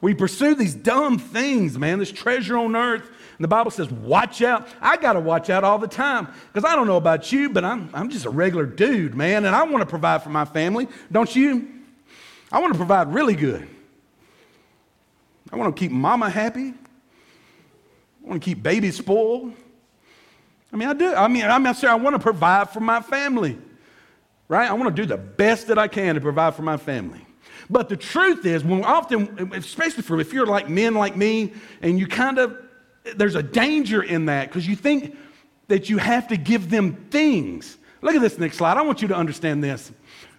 We 0.00 0.14
pursue 0.14 0.54
these 0.54 0.74
dumb 0.74 1.18
things, 1.18 1.78
man, 1.78 1.98
this 1.98 2.10
treasure 2.10 2.56
on 2.56 2.74
earth 2.74 3.06
and 3.40 3.44
the 3.44 3.48
Bible 3.48 3.70
says, 3.70 3.90
watch 3.90 4.42
out. 4.42 4.68
I 4.82 4.98
got 4.98 5.14
to 5.14 5.20
watch 5.20 5.48
out 5.48 5.64
all 5.64 5.78
the 5.78 5.88
time 5.88 6.28
because 6.52 6.70
I 6.70 6.76
don't 6.76 6.86
know 6.86 6.98
about 6.98 7.32
you, 7.32 7.48
but 7.48 7.64
I'm, 7.64 7.88
I'm 7.94 8.10
just 8.10 8.26
a 8.26 8.30
regular 8.30 8.66
dude, 8.66 9.14
man, 9.14 9.46
and 9.46 9.56
I 9.56 9.62
want 9.62 9.80
to 9.80 9.86
provide 9.86 10.22
for 10.22 10.28
my 10.28 10.44
family. 10.44 10.88
Don't 11.10 11.34
you? 11.34 11.66
I 12.52 12.60
want 12.60 12.74
to 12.74 12.76
provide 12.76 13.14
really 13.14 13.34
good. 13.34 13.66
I 15.50 15.56
want 15.56 15.74
to 15.74 15.80
keep 15.80 15.90
mama 15.90 16.28
happy. 16.28 16.74
I 18.22 18.28
want 18.28 18.42
to 18.42 18.44
keep 18.44 18.62
baby 18.62 18.90
spoiled. 18.90 19.54
I 20.70 20.76
mean, 20.76 20.90
I 20.90 20.92
do. 20.92 21.14
I 21.14 21.26
mean, 21.26 21.44
I'm 21.44 21.62
not 21.62 21.76
saying 21.76 21.92
I 21.92 21.96
want 21.96 22.16
to 22.16 22.20
provide 22.20 22.68
for 22.68 22.80
my 22.80 23.00
family, 23.00 23.56
right? 24.48 24.68
I 24.68 24.74
want 24.74 24.94
to 24.94 25.02
do 25.02 25.08
the 25.08 25.16
best 25.16 25.68
that 25.68 25.78
I 25.78 25.88
can 25.88 26.14
to 26.14 26.20
provide 26.20 26.56
for 26.56 26.62
my 26.62 26.76
family. 26.76 27.24
But 27.70 27.88
the 27.88 27.96
truth 27.96 28.44
is, 28.44 28.62
when 28.62 28.84
often, 28.84 29.50
especially 29.54 30.02
for 30.02 30.20
if 30.20 30.34
you're 30.34 30.44
like 30.44 30.68
men 30.68 30.92
like 30.92 31.16
me, 31.16 31.54
and 31.80 31.98
you 31.98 32.06
kind 32.06 32.38
of 32.38 32.66
there's 33.16 33.34
a 33.34 33.42
danger 33.42 34.02
in 34.02 34.26
that 34.26 34.48
because 34.48 34.66
you 34.66 34.76
think 34.76 35.16
that 35.68 35.88
you 35.88 35.98
have 35.98 36.28
to 36.28 36.36
give 36.36 36.70
them 36.70 37.06
things. 37.10 37.78
Look 38.02 38.14
at 38.14 38.20
this 38.20 38.38
next 38.38 38.56
slide. 38.56 38.76
I 38.76 38.82
want 38.82 39.02
you 39.02 39.08
to 39.08 39.16
understand 39.16 39.62
this. 39.62 39.92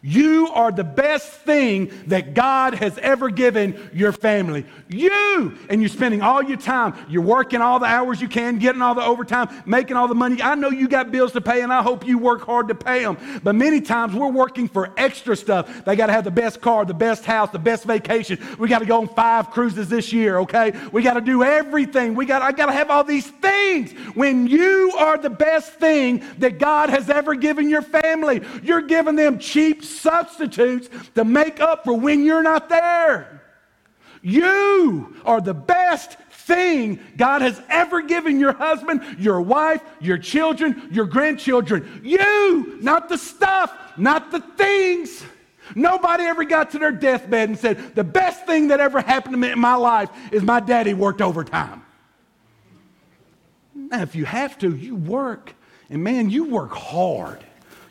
You 0.03 0.47
are 0.47 0.71
the 0.71 0.83
best 0.83 1.29
thing 1.29 1.91
that 2.07 2.33
God 2.33 2.73
has 2.73 2.97
ever 2.97 3.29
given 3.29 3.91
your 3.93 4.11
family. 4.11 4.65
You! 4.87 5.55
And 5.69 5.79
you're 5.79 5.89
spending 5.89 6.23
all 6.23 6.41
your 6.41 6.57
time. 6.57 6.95
You're 7.07 7.21
working 7.21 7.61
all 7.61 7.77
the 7.77 7.85
hours 7.85 8.19
you 8.19 8.27
can, 8.27 8.57
getting 8.57 8.81
all 8.81 8.95
the 8.95 9.03
overtime, 9.03 9.49
making 9.67 9.97
all 9.97 10.07
the 10.07 10.15
money. 10.15 10.41
I 10.41 10.55
know 10.55 10.71
you 10.71 10.87
got 10.87 11.11
bills 11.11 11.33
to 11.33 11.41
pay, 11.41 11.61
and 11.61 11.71
I 11.71 11.83
hope 11.83 12.07
you 12.07 12.17
work 12.17 12.41
hard 12.41 12.67
to 12.69 12.75
pay 12.75 13.03
them. 13.03 13.41
But 13.43 13.53
many 13.53 13.79
times 13.79 14.15
we're 14.15 14.31
working 14.31 14.67
for 14.67 14.91
extra 14.97 15.35
stuff. 15.35 15.85
They 15.85 15.95
got 15.95 16.07
to 16.07 16.13
have 16.13 16.23
the 16.23 16.31
best 16.31 16.61
car, 16.61 16.83
the 16.83 16.95
best 16.95 17.23
house, 17.23 17.51
the 17.51 17.59
best 17.59 17.83
vacation. 17.83 18.39
We 18.57 18.69
got 18.69 18.79
to 18.79 18.85
go 18.85 19.01
on 19.01 19.07
five 19.07 19.51
cruises 19.51 19.87
this 19.87 20.11
year, 20.11 20.39
okay? 20.39 20.73
We 20.91 21.03
got 21.03 21.13
to 21.13 21.21
do 21.21 21.43
everything. 21.43 22.15
We 22.15 22.25
got 22.25 22.41
I 22.41 22.53
got 22.53 22.65
to 22.67 22.73
have 22.73 22.89
all 22.89 23.03
these 23.03 23.27
things. 23.27 23.91
When 24.15 24.47
you 24.47 24.93
are 24.97 25.19
the 25.19 25.29
best 25.29 25.73
thing 25.73 26.23
that 26.39 26.57
God 26.57 26.89
has 26.89 27.07
ever 27.07 27.35
given 27.35 27.69
your 27.69 27.83
family, 27.83 28.41
you're 28.63 28.81
giving 28.81 29.15
them 29.15 29.37
cheap 29.37 29.83
substitutes 29.99 30.89
to 31.15 31.23
make 31.23 31.59
up 31.59 31.83
for 31.83 31.93
when 31.93 32.23
you're 32.25 32.43
not 32.43 32.69
there. 32.69 33.41
You 34.21 35.15
are 35.25 35.41
the 35.41 35.53
best 35.53 36.17
thing 36.29 36.99
God 37.17 37.41
has 37.41 37.61
ever 37.69 38.01
given 38.01 38.39
your 38.39 38.53
husband, 38.53 39.17
your 39.19 39.41
wife, 39.41 39.81
your 39.99 40.17
children, 40.17 40.89
your 40.91 41.05
grandchildren. 41.05 42.01
You, 42.03 42.77
not 42.81 43.09
the 43.09 43.17
stuff, 43.17 43.75
not 43.97 44.31
the 44.31 44.39
things. 44.39 45.23
Nobody 45.75 46.23
ever 46.23 46.43
got 46.43 46.71
to 46.71 46.79
their 46.79 46.91
deathbed 46.91 47.49
and 47.49 47.57
said, 47.57 47.95
The 47.95 48.03
best 48.03 48.45
thing 48.45 48.67
that 48.67 48.79
ever 48.79 49.01
happened 49.01 49.33
to 49.33 49.37
me 49.37 49.51
in 49.51 49.59
my 49.59 49.75
life 49.75 50.09
is 50.31 50.43
my 50.43 50.59
daddy 50.59 50.93
worked 50.93 51.21
overtime. 51.21 51.83
Now, 53.73 54.01
if 54.01 54.15
you 54.15 54.25
have 54.25 54.57
to, 54.59 54.75
you 54.75 54.95
work. 54.95 55.53
And 55.89 56.03
man, 56.03 56.29
you 56.29 56.45
work 56.45 56.71
hard. 56.71 57.43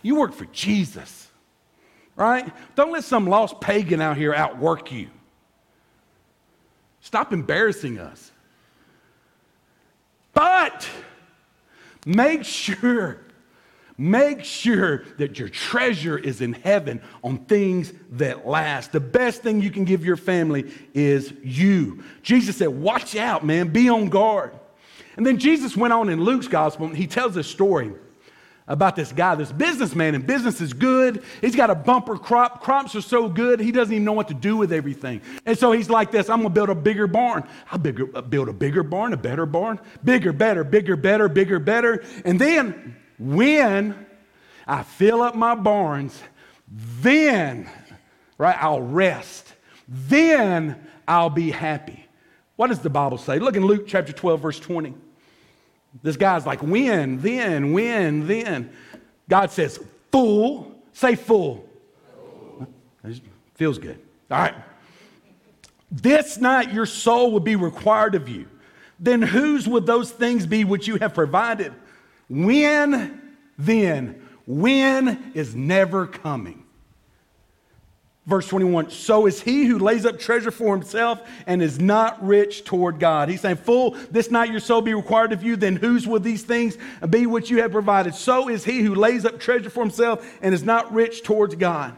You 0.03 0.17
work 0.17 0.33
for 0.33 0.47
Jesus 0.47 1.20
right? 2.21 2.53
Don't 2.77 2.93
let 2.93 3.03
some 3.03 3.27
lost 3.27 3.61
pagan 3.61 4.01
out 4.01 4.17
here 4.17 4.35
outwork 4.35 4.93
you. 4.93 5.09
Stop 7.01 7.33
embarrassing 7.33 7.99
us. 7.99 8.31
But 10.35 10.87
make 12.05 12.45
sure, 12.45 13.23
make 13.97 14.45
sure 14.45 15.05
that 15.17 15.39
your 15.39 15.49
treasure 15.49 16.19
is 16.19 16.43
in 16.43 16.53
heaven 16.53 17.01
on 17.25 17.39
things 17.47 17.93
that 18.13 18.47
last. 18.47 18.93
The 18.93 19.01
best 19.01 19.43
thing 19.43 19.63
you 19.63 19.71
can 19.71 19.85
give 19.85 20.05
your 20.05 20.19
family 20.19 20.71
is 20.93 21.33
you. 21.43 22.05
Jesus 22.23 22.59
said, 22.59 22.69
Watch 22.69 23.17
out, 23.17 23.47
man, 23.47 23.69
be 23.69 23.89
on 23.89 24.11
guard. 24.11 24.53
And 25.17 25.27
then 25.27 25.39
Jesus 25.39 25.75
went 25.75 25.95
on 25.95 26.11
in 26.11 26.23
Luke's 26.23 26.49
gospel, 26.49 26.87
and 26.87 26.97
he 26.97 27.07
tells 27.07 27.37
a 27.37 27.43
story 27.43 27.93
about 28.71 28.95
this 28.95 29.11
guy, 29.11 29.35
this 29.35 29.51
businessman, 29.51 30.15
and 30.15 30.25
business 30.25 30.61
is 30.61 30.73
good. 30.73 31.25
He's 31.41 31.57
got 31.57 31.71
a 31.71 31.75
bumper 31.75 32.17
crop. 32.17 32.63
Crops 32.63 32.95
are 32.95 33.01
so 33.01 33.29
good, 33.29 33.59
he 33.59 33.73
doesn't 33.73 33.93
even 33.93 34.05
know 34.05 34.13
what 34.13 34.29
to 34.29 34.35
do 34.35 34.57
with 34.57 34.73
everything. 34.73 35.21
And 35.45 35.59
so 35.59 35.73
he's 35.73 35.91
like 35.91 36.13
this 36.13 36.31
I'm 36.31 36.43
to 36.45 36.49
build 36.49 36.71
a 36.71 36.75
bigger 36.75 37.09
barn. 37.09 37.43
I'll 37.73 37.81
bigger, 37.81 38.09
uh, 38.15 38.23
build 38.23 38.49
a 38.49 38.53
bigger 38.53 38.85
barn, 38.85 39.13
a 39.13 39.17
better 39.17 39.45
barn. 39.45 39.81
Bigger, 40.05 40.33
better, 40.33 40.63
bigger, 40.63 40.95
better, 40.95 41.29
bigger, 41.29 41.59
better. 41.59 42.05
And 42.25 42.41
then 42.41 42.97
when 43.19 44.07
I 44.69 44.85
fill 44.85 45.21
up 45.21 45.35
my 45.35 45.57
barns, 45.57 46.23
then, 47.01 47.69
right, 48.39 48.57
I'll 48.61 48.81
rest. 48.81 49.53
Then 49.89 50.87
I'll 51.09 51.29
be 51.29 51.51
happy. 51.51 52.07
What 52.55 52.69
does 52.69 52.79
the 52.79 52.91
Bible 52.91 53.19
say? 53.19 53.41
Look 53.41 53.57
in 53.57 53.65
Luke 53.65 53.89
chapter 53.89 54.13
12, 54.13 54.41
verse 54.41 54.61
20. 54.61 54.95
This 56.03 56.17
guy's 56.17 56.47
like, 56.47 56.63
when, 56.63 57.21
then, 57.21 57.73
when, 57.73 58.27
then. 58.27 58.71
God 59.29 59.51
says, 59.51 59.79
fool. 60.13 60.75
Say 60.93 61.15
fool. 61.15 61.69
Feels 63.55 63.79
good. 63.79 63.99
All 64.31 64.39
right. 64.39 64.55
This 65.91 66.39
night 66.39 66.73
your 66.73 66.87
soul 66.87 67.33
will 67.33 67.41
be 67.41 67.57
required 67.57 68.15
of 68.15 68.29
you. 68.29 68.47
Then 68.99 69.23
whose 69.23 69.67
would 69.67 69.87
those 69.87 70.11
things 70.11 70.47
be 70.47 70.65
which 70.65 70.87
you 70.87 70.97
have 70.97 71.15
provided? 71.15 71.73
When, 72.29 73.35
then. 73.59 74.27
When 74.47 75.33
is 75.35 75.55
never 75.55 76.07
coming. 76.07 76.65
Verse 78.27 78.47
21 78.49 78.91
So 78.91 79.27
is 79.27 79.41
he 79.41 79.65
who 79.65 79.79
lays 79.79 80.05
up 80.05 80.19
treasure 80.19 80.51
for 80.51 80.75
himself 80.75 81.23
and 81.47 81.63
is 81.63 81.81
not 81.81 82.25
rich 82.25 82.65
toward 82.65 83.01
God. 83.01 83.29
He's 83.29 83.41
saying, 83.41 83.57
Fool, 83.57 83.97
this 84.11 84.31
night 84.31 84.51
your 84.51 84.61
soul 84.61 84.83
be 84.83 84.95
required 84.95 85.33
of 85.33 85.43
you, 85.43 85.57
then 85.57 85.77
whose 85.77 86.07
will 86.07 86.21
these 86.21 86.43
things 86.43 86.77
be 87.09 87.27
which 87.27 87.51
you 87.51 87.63
have 87.63 87.73
provided? 87.73 88.15
So 88.15 88.49
is 88.49 88.65
he 88.65 88.81
who 88.81 88.95
lays 88.95 89.25
up 89.25 89.41
treasure 89.41 89.71
for 89.71 89.81
himself 89.81 90.39
and 90.43 90.55
is 90.55 90.63
not 90.63 90.93
rich 90.93 91.23
towards 91.23 91.55
God. 91.55 91.97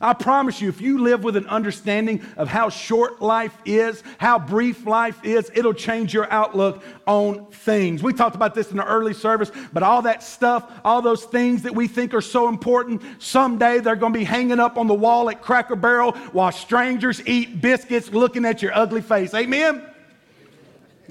I 0.00 0.14
promise 0.14 0.60
you, 0.60 0.68
if 0.68 0.80
you 0.80 0.98
live 0.98 1.24
with 1.24 1.36
an 1.36 1.46
understanding 1.48 2.22
of 2.36 2.48
how 2.48 2.68
short 2.68 3.20
life 3.20 3.56
is, 3.64 4.02
how 4.18 4.38
brief 4.38 4.86
life 4.86 5.24
is, 5.24 5.50
it'll 5.54 5.74
change 5.74 6.14
your 6.14 6.30
outlook 6.32 6.82
on 7.06 7.46
things. 7.46 8.02
We 8.02 8.12
talked 8.12 8.36
about 8.36 8.54
this 8.54 8.70
in 8.70 8.76
the 8.76 8.84
early 8.84 9.14
service, 9.14 9.50
but 9.72 9.82
all 9.82 10.02
that 10.02 10.22
stuff, 10.22 10.70
all 10.84 11.02
those 11.02 11.24
things 11.24 11.62
that 11.62 11.74
we 11.74 11.88
think 11.88 12.14
are 12.14 12.20
so 12.20 12.48
important, 12.48 13.02
someday 13.18 13.80
they're 13.80 13.96
going 13.96 14.12
to 14.12 14.18
be 14.18 14.24
hanging 14.24 14.60
up 14.60 14.78
on 14.78 14.86
the 14.86 14.94
wall 14.94 15.30
at 15.30 15.42
Cracker 15.42 15.76
Barrel 15.76 16.12
while 16.32 16.52
strangers 16.52 17.26
eat 17.26 17.60
biscuits 17.60 18.12
looking 18.12 18.44
at 18.44 18.62
your 18.62 18.76
ugly 18.76 19.02
face. 19.02 19.34
Amen? 19.34 19.84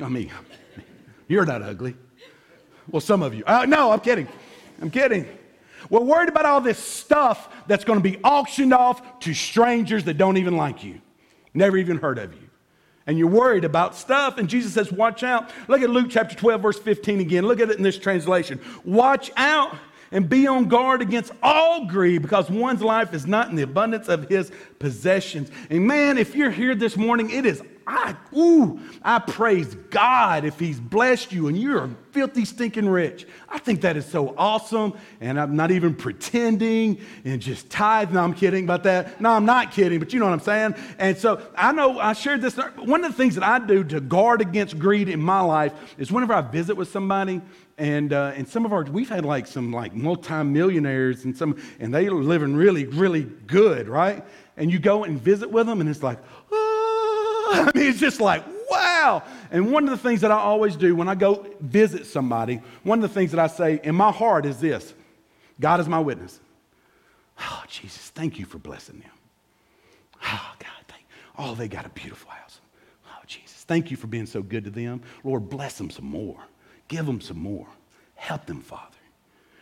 I 0.02 0.10
mean, 0.10 0.32
you're 1.28 1.46
not 1.46 1.62
ugly. 1.62 1.96
Well, 2.90 3.02
some 3.02 3.22
of 3.22 3.34
you. 3.34 3.44
Uh, 3.46 3.66
no, 3.66 3.92
I'm 3.92 4.00
kidding. 4.00 4.28
I'm 4.82 4.90
kidding. 4.90 5.28
We're 5.90 6.02
worried 6.02 6.30
about 6.30 6.46
all 6.46 6.62
this 6.62 6.78
stuff 6.78 7.50
that's 7.68 7.84
going 7.84 8.00
to 8.02 8.04
be 8.04 8.18
auctioned 8.24 8.74
off 8.74 9.20
to 9.22 9.34
strangers 9.34 10.04
that 10.06 10.18
don't 10.18 10.38
even 10.38 10.58
like 10.58 10.84
you, 10.84 11.02
never 11.54 11.78
even 11.78 11.98
heard 11.98 12.20
of 12.20 12.34
you. 12.34 12.48
And 13.06 13.18
you're 13.18 13.30
worried 13.30 13.64
about 13.64 13.96
stuff. 13.96 14.38
And 14.38 14.50
Jesus 14.50 14.74
says, 14.74 14.92
Watch 14.92 15.24
out. 15.24 15.50
Look 15.70 15.82
at 15.82 15.90
Luke 15.90 16.08
chapter 16.10 16.36
12, 16.36 16.62
verse 16.62 16.80
15 16.80 17.22
again. 17.22 17.46
Look 17.46 17.62
at 17.62 17.70
it 17.70 17.78
in 17.78 17.84
this 17.84 17.98
translation. 17.98 18.60
Watch 18.84 19.32
out 19.38 19.76
and 20.12 20.28
be 20.28 20.46
on 20.48 20.68
guard 20.68 21.02
against 21.02 21.32
all 21.42 21.86
greed 21.86 22.22
because 22.22 22.50
one's 22.50 22.82
life 22.82 23.14
is 23.14 23.26
not 23.26 23.50
in 23.50 23.56
the 23.56 23.64
abundance 23.64 24.08
of 24.10 24.28
his 24.28 24.52
possessions. 24.80 25.50
And 25.70 25.88
man, 25.88 26.18
if 26.18 26.36
you're 26.36 26.52
here 26.52 26.76
this 26.76 26.98
morning, 26.98 27.30
it 27.30 27.46
is 27.46 27.62
I, 27.90 28.18
ooh, 28.36 28.82
I 29.02 29.20
praise 29.20 29.74
God 29.90 30.44
if 30.44 30.60
He's 30.60 30.78
blessed 30.78 31.32
you 31.32 31.48
and 31.48 31.58
you're 31.58 31.90
filthy, 32.12 32.44
stinking 32.44 32.90
rich. 32.90 33.26
I 33.48 33.60
think 33.60 33.80
that 33.82 33.96
is 33.96 34.06
so 34.06 34.36
awesome. 34.38 34.94
And 35.22 35.40
I'm 35.40 35.56
not 35.56 35.72
even 35.72 35.96
pretending 35.96 37.00
and 37.24 37.42
just 37.42 37.70
tithe. 37.70 38.12
No, 38.12 38.22
I'm 38.22 38.34
kidding 38.34 38.66
about 38.66 38.84
that. 38.84 39.22
No, 39.22 39.30
I'm 39.30 39.46
not 39.46 39.72
kidding, 39.72 40.00
but 40.00 40.12
you 40.12 40.20
know 40.20 40.26
what 40.26 40.34
I'm 40.34 40.42
saying. 40.42 40.76
And 41.00 41.18
so 41.18 41.42
I 41.56 41.72
know 41.72 41.98
I 41.98 42.12
shared 42.12 42.42
this. 42.42 42.58
One 42.58 43.06
of 43.06 43.12
the 43.12 43.18
things 43.18 43.36
that 43.36 43.44
I 43.46 43.60
do 43.66 43.86
to 43.86 44.02
guard 44.02 44.42
against 44.42 44.78
greed 44.78 45.08
in 45.08 45.22
my 45.22 45.40
life 45.40 45.72
is 45.98 46.12
whenever 46.12 46.34
I 46.34 46.42
visit 46.42 46.76
with 46.76 46.90
somebody, 46.90 47.42
and 47.78 48.12
uh, 48.12 48.34
and 48.36 48.48
some 48.48 48.66
of 48.66 48.74
our 48.74 48.84
we've 48.84 49.08
had 49.08 49.24
like 49.24 49.48
some 49.48 49.72
like 49.72 49.94
multimillionaires 49.94 51.24
and 51.26 51.38
some 51.38 51.62
and 51.80 51.94
they 51.94 52.08
are 52.08 52.12
living 52.12 52.56
really 52.56 52.86
really 52.86 53.24
good, 53.24 53.88
right? 53.88 54.26
And 54.58 54.72
you 54.72 54.80
go 54.80 55.04
and 55.04 55.22
visit 55.22 55.52
with 55.52 55.68
them, 55.68 55.82
and 55.82 55.90
it's 55.90 56.02
like, 56.02 56.18
oh, 56.52 56.67
I 57.54 57.72
mean, 57.74 57.90
it's 57.90 58.00
just 58.00 58.20
like, 58.20 58.44
wow. 58.70 59.24
And 59.52 59.72
one 59.72 59.84
of 59.86 59.90
the 59.90 59.98
things 59.98 60.22
that 60.22 60.32
I 60.32 60.38
always 60.38 60.76
do 60.76 60.96
when 60.96 61.08
I 61.08 61.16
go 61.16 61.46
visit 61.62 62.06
somebody, 62.06 62.62
one 62.84 63.00
of 63.00 63.10
the 63.10 63.14
things 63.14 63.32
that 63.32 63.40
I 63.40 63.48
say 63.48 63.80
in 63.84 63.96
my 63.96 64.12
heart 64.12 64.46
is 64.46 64.60
this 64.60 64.94
God 65.60 65.80
is 65.80 65.88
my 65.88 66.00
witness. 66.00 66.40
Oh, 67.40 67.64
Jesus, 67.68 68.10
thank 68.10 68.40
you 68.40 68.46
for 68.46 68.58
blessing 68.58 69.00
them. 69.00 69.12
Oh, 70.24 70.54
God, 70.60 70.70
thank 70.88 71.04
Oh, 71.38 71.56
they 71.56 71.68
got 71.68 71.86
a 71.86 71.90
beautiful 71.90 72.32
house. 72.32 72.60
Oh, 73.08 73.22
Jesus, 73.28 73.64
thank 73.64 73.92
you 73.92 73.98
for 73.98 74.08
being 74.08 74.26
so 74.26 74.42
good 74.42 74.64
to 74.64 74.70
them. 74.70 75.02
Lord, 75.24 75.50
bless 75.50 75.78
them 75.78 75.90
some 75.90 76.06
more. 76.06 76.40
Give 76.88 77.06
them 77.06 77.22
some 77.22 77.38
more. 77.38 77.68
Help 78.16 78.46
them, 78.46 78.62
Father. 78.62 78.98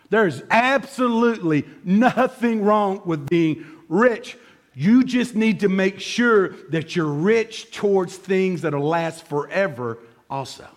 There's 0.10 0.44
absolutely 0.50 1.66
nothing 1.84 2.64
wrong 2.64 3.02
with 3.06 3.28
being 3.28 3.66
rich. 3.90 4.38
You 4.76 5.06
just 5.06 5.36
need 5.36 5.62
to 5.62 5.70
make 5.70 6.02
sure 6.02 6.50
that 6.70 6.96
you're 6.96 7.06
rich 7.06 7.72
towards 7.72 8.18
things 8.18 8.62
that'll 8.62 8.86
last 8.86 9.26
forever, 9.26 10.00
also. 10.30 10.68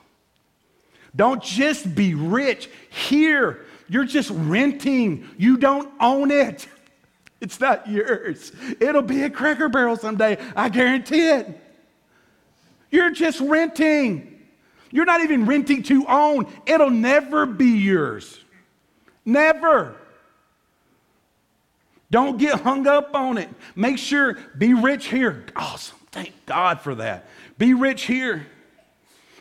Don't 1.16 1.42
just 1.42 1.94
be 1.96 2.14
rich 2.14 2.70
here. 2.90 3.66
You're 3.88 4.04
just 4.04 4.30
renting, 4.30 5.28
you 5.36 5.56
don't 5.56 5.92
own 6.00 6.30
it. 6.30 6.66
It's 7.40 7.60
not 7.60 7.88
yours. 7.88 8.50
It'll 8.80 9.00
be 9.00 9.22
a 9.22 9.30
cracker 9.30 9.68
barrel 9.68 9.96
someday, 9.96 10.38
I 10.56 10.68
guarantee 10.68 11.28
it. 11.28 11.46
You're 12.90 13.12
just 13.12 13.38
renting. 13.38 14.40
You're 14.90 15.04
not 15.04 15.20
even 15.20 15.46
renting 15.46 15.84
to 15.84 16.04
own. 16.08 16.52
It'll 16.66 16.90
never 16.90 17.46
be 17.46 17.78
yours. 17.78 18.40
Never. 19.24 19.94
Don't 22.10 22.38
get 22.38 22.60
hung 22.60 22.86
up 22.86 23.14
on 23.14 23.38
it. 23.38 23.48
Make 23.76 23.98
sure, 23.98 24.38
be 24.56 24.74
rich 24.74 25.06
here. 25.06 25.44
Awesome. 25.54 25.98
Thank 26.10 26.32
God 26.46 26.80
for 26.80 26.94
that. 26.96 27.28
Be 27.58 27.74
rich 27.74 28.04
here, 28.04 28.46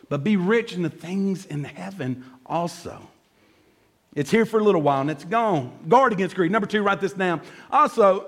but 0.10 0.24
be 0.24 0.36
rich 0.36 0.74
in 0.74 0.82
the 0.82 0.90
things 0.90 1.46
in 1.46 1.64
heaven 1.64 2.26
also. 2.46 3.02
It's 4.16 4.32
here 4.32 4.46
for 4.46 4.60
a 4.60 4.64
little 4.64 4.82
while 4.82 5.02
and 5.02 5.12
it's 5.12 5.24
gone. 5.24 5.72
Guard 5.88 6.12
against 6.12 6.36
greed. 6.36 6.52
Number 6.52 6.68
two, 6.68 6.82
write 6.82 7.00
this 7.00 7.14
down. 7.14 7.42
Also, 7.72 8.28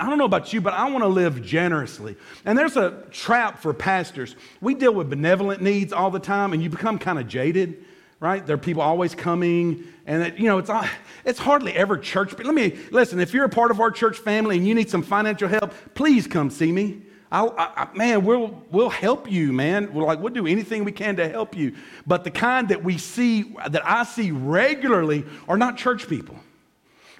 I 0.00 0.08
don't 0.08 0.18
know 0.18 0.24
about 0.24 0.52
you, 0.52 0.60
but 0.60 0.74
I 0.74 0.88
want 0.90 1.02
to 1.02 1.08
live 1.08 1.42
generously. 1.42 2.16
And 2.44 2.56
there's 2.58 2.76
a 2.76 3.02
trap 3.10 3.58
for 3.58 3.72
pastors. 3.74 4.36
We 4.60 4.74
deal 4.74 4.92
with 4.92 5.10
benevolent 5.10 5.60
needs 5.60 5.92
all 5.92 6.10
the 6.10 6.20
time, 6.20 6.52
and 6.52 6.62
you 6.62 6.70
become 6.70 6.98
kind 6.98 7.18
of 7.18 7.26
jaded 7.26 7.84
right? 8.20 8.44
There 8.44 8.54
are 8.54 8.58
people 8.58 8.82
always 8.82 9.14
coming, 9.14 9.84
and 10.06 10.22
it, 10.22 10.38
you 10.38 10.44
know 10.44 10.58
it's 10.58 10.70
uh, 10.70 10.88
it's 11.24 11.38
hardly 11.38 11.72
ever 11.74 11.96
church. 11.96 12.36
But 12.36 12.46
let 12.46 12.54
me 12.54 12.76
listen. 12.90 13.20
If 13.20 13.32
you're 13.32 13.44
a 13.44 13.50
part 13.50 13.70
of 13.70 13.80
our 13.80 13.90
church 13.90 14.18
family 14.18 14.56
and 14.56 14.66
you 14.66 14.74
need 14.74 14.90
some 14.90 15.02
financial 15.02 15.48
help, 15.48 15.72
please 15.94 16.26
come 16.26 16.50
see 16.50 16.72
me. 16.72 17.02
I, 17.30 17.46
I, 17.46 17.88
man, 17.94 18.24
we'll 18.24 18.62
we'll 18.70 18.90
help 18.90 19.30
you, 19.30 19.52
man. 19.52 19.92
We're 19.92 20.04
like 20.04 20.20
we'll 20.20 20.32
do 20.32 20.46
anything 20.46 20.84
we 20.84 20.92
can 20.92 21.16
to 21.16 21.28
help 21.28 21.56
you. 21.56 21.74
But 22.06 22.24
the 22.24 22.30
kind 22.30 22.68
that 22.70 22.82
we 22.82 22.98
see 22.98 23.54
that 23.68 23.86
I 23.86 24.04
see 24.04 24.30
regularly 24.30 25.24
are 25.46 25.58
not 25.58 25.76
church 25.76 26.08
people. 26.08 26.36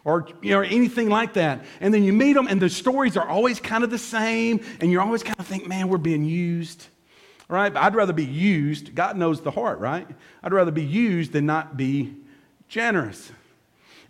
Or 0.05 0.27
you 0.40 0.53
know, 0.53 0.62
anything 0.62 1.11
like 1.11 1.35
that. 1.35 1.64
And 1.81 1.92
then 1.92 2.03
you 2.03 2.14
meet 2.14 2.33
them, 2.33 2.46
and 2.46 2.62
the 2.62 2.70
stories 2.70 3.16
are 3.16 3.29
always 3.29 3.61
kind 3.61 3.85
of 3.85 3.90
the 3.90 3.99
same, 3.99 4.64
and 4.81 4.90
you're 4.90 5.03
always 5.03 5.22
kind 5.22 5.38
of 5.38 5.46
think, 5.46 5.66
man, 5.66 5.88
we're 5.88 5.99
being 5.99 6.25
used 6.25 6.87
right? 7.48 7.72
But 7.72 7.82
I'd 7.82 7.94
rather 7.94 8.12
be 8.12 8.24
used. 8.24 8.94
God 8.94 9.16
knows 9.16 9.40
the 9.40 9.50
heart, 9.50 9.78
right? 9.78 10.06
I'd 10.42 10.52
rather 10.52 10.70
be 10.70 10.84
used 10.84 11.32
than 11.32 11.46
not 11.46 11.76
be 11.76 12.14
generous. 12.68 13.32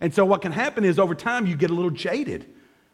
And 0.01 0.13
so 0.13 0.25
what 0.25 0.41
can 0.41 0.51
happen 0.51 0.85
is 0.85 0.99
over 0.99 1.15
time 1.15 1.45
you 1.45 1.55
get 1.55 1.69
a 1.71 1.73
little 1.73 1.91
jaded, 1.91 2.45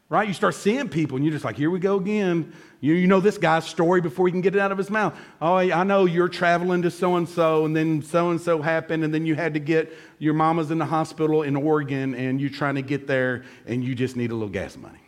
right? 0.10 0.27
You 0.27 0.34
start 0.34 0.55
seeing 0.55 0.89
people 0.89 1.17
and 1.17 1.25
you're 1.25 1.34
just 1.34 1.45
like, 1.45 1.55
here 1.55 1.69
we 1.69 1.79
go 1.79 1.97
again. 1.97 2.53
You, 2.79 2.93
you 2.93 3.08
know 3.08 3.19
this 3.19 3.38
guy's 3.38 3.65
story 3.65 4.01
before 4.01 4.27
he 4.27 4.31
can 4.31 4.41
get 4.41 4.55
it 4.55 4.60
out 4.60 4.71
of 4.71 4.77
his 4.77 4.89
mouth. 4.89 5.17
Oh, 5.41 5.55
I 5.55 5.84
know 5.84 6.05
you're 6.05 6.29
traveling 6.29 6.84
to 6.84 6.91
so 6.91 7.15
and 7.15 7.27
so, 7.27 7.65
and 7.65 7.75
then 7.75 8.03
so 8.03 8.29
and 8.29 8.39
so 8.39 8.62
happened, 8.62 9.03
and 9.03 9.12
then 9.12 9.25
you 9.25 9.34
had 9.34 9.55
to 9.55 9.60
get 9.60 9.91
your 10.19 10.36
mama's 10.36 10.69
in 10.69 10.77
the 10.77 10.86
hospital 10.86 11.41
in 11.41 11.55
Oregon, 11.55 12.13
and 12.13 12.39
you're 12.39 12.51
trying 12.51 12.75
to 12.75 12.84
get 12.84 13.08
there, 13.08 13.43
and 13.65 13.84
you 13.84 13.95
just 13.95 14.15
need 14.15 14.29
a 14.29 14.36
little 14.36 14.49
gas 14.49 14.77
money. 14.77 14.99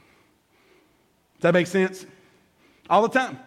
Does 1.35 1.41
that 1.41 1.53
make 1.53 1.67
sense? 1.67 2.07
All 2.89 3.03
the 3.03 3.09
time. 3.09 3.37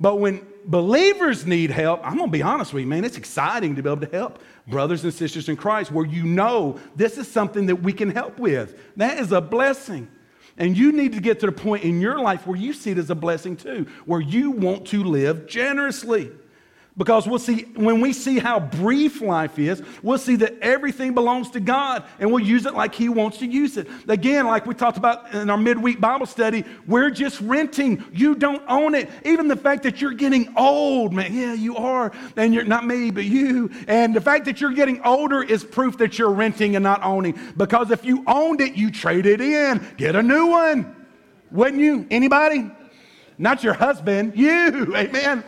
But 0.00 0.20
when 0.20 0.46
believers 0.66 1.46
need 1.46 1.70
help, 1.70 2.00
I'm 2.04 2.16
going 2.16 2.28
to 2.28 2.32
be 2.32 2.42
honest 2.42 2.72
with 2.72 2.82
you, 2.82 2.86
man, 2.86 3.04
it's 3.04 3.16
exciting 3.16 3.76
to 3.76 3.82
be 3.82 3.90
able 3.90 4.06
to 4.06 4.12
help 4.12 4.40
brothers 4.66 5.04
and 5.04 5.14
sisters 5.14 5.48
in 5.48 5.56
Christ 5.56 5.92
where 5.92 6.04
you 6.04 6.24
know 6.24 6.78
this 6.96 7.18
is 7.18 7.30
something 7.30 7.66
that 7.66 7.76
we 7.76 7.92
can 7.92 8.10
help 8.10 8.38
with. 8.38 8.78
That 8.96 9.18
is 9.18 9.32
a 9.32 9.40
blessing. 9.40 10.08
And 10.58 10.76
you 10.76 10.92
need 10.92 11.12
to 11.12 11.20
get 11.20 11.40
to 11.40 11.46
the 11.46 11.52
point 11.52 11.84
in 11.84 12.00
your 12.00 12.18
life 12.18 12.46
where 12.46 12.58
you 12.58 12.72
see 12.72 12.90
it 12.90 12.98
as 12.98 13.10
a 13.10 13.14
blessing 13.14 13.56
too, 13.56 13.86
where 14.06 14.20
you 14.20 14.50
want 14.50 14.86
to 14.88 15.04
live 15.04 15.46
generously. 15.46 16.30
Because 16.98 17.26
we'll 17.26 17.38
see, 17.38 17.62
when 17.74 18.00
we 18.00 18.14
see 18.14 18.38
how 18.38 18.58
brief 18.58 19.20
life 19.20 19.58
is, 19.58 19.82
we'll 20.02 20.16
see 20.16 20.36
that 20.36 20.58
everything 20.62 21.12
belongs 21.12 21.50
to 21.50 21.60
God 21.60 22.04
and 22.18 22.32
we'll 22.32 22.44
use 22.44 22.64
it 22.64 22.72
like 22.72 22.94
He 22.94 23.10
wants 23.10 23.36
to 23.38 23.46
use 23.46 23.76
it. 23.76 23.86
Again, 24.08 24.46
like 24.46 24.64
we 24.64 24.72
talked 24.72 24.96
about 24.96 25.34
in 25.34 25.50
our 25.50 25.58
midweek 25.58 26.00
Bible 26.00 26.24
study, 26.24 26.64
we're 26.86 27.10
just 27.10 27.38
renting. 27.42 28.02
You 28.14 28.34
don't 28.34 28.62
own 28.66 28.94
it. 28.94 29.10
Even 29.26 29.46
the 29.46 29.56
fact 29.56 29.82
that 29.82 30.00
you're 30.00 30.14
getting 30.14 30.54
old, 30.56 31.12
man, 31.12 31.34
yeah, 31.34 31.52
you 31.52 31.76
are. 31.76 32.12
And 32.34 32.54
you're 32.54 32.64
not 32.64 32.86
me, 32.86 33.10
but 33.10 33.24
you. 33.24 33.70
And 33.88 34.16
the 34.16 34.20
fact 34.22 34.46
that 34.46 34.62
you're 34.62 34.72
getting 34.72 35.02
older 35.02 35.42
is 35.42 35.64
proof 35.64 35.98
that 35.98 36.18
you're 36.18 36.30
renting 36.30 36.76
and 36.76 36.82
not 36.82 37.02
owning. 37.04 37.38
Because 37.58 37.90
if 37.90 38.06
you 38.06 38.24
owned 38.26 38.62
it, 38.62 38.74
you 38.74 38.90
trade 38.90 39.26
it 39.26 39.42
in, 39.42 39.86
get 39.98 40.16
a 40.16 40.22
new 40.22 40.46
one. 40.46 40.96
Wouldn't 41.50 41.82
you? 41.82 42.06
Anybody? 42.10 42.70
Not 43.36 43.62
your 43.62 43.74
husband, 43.74 44.32
you. 44.34 44.96
Amen. 44.96 45.44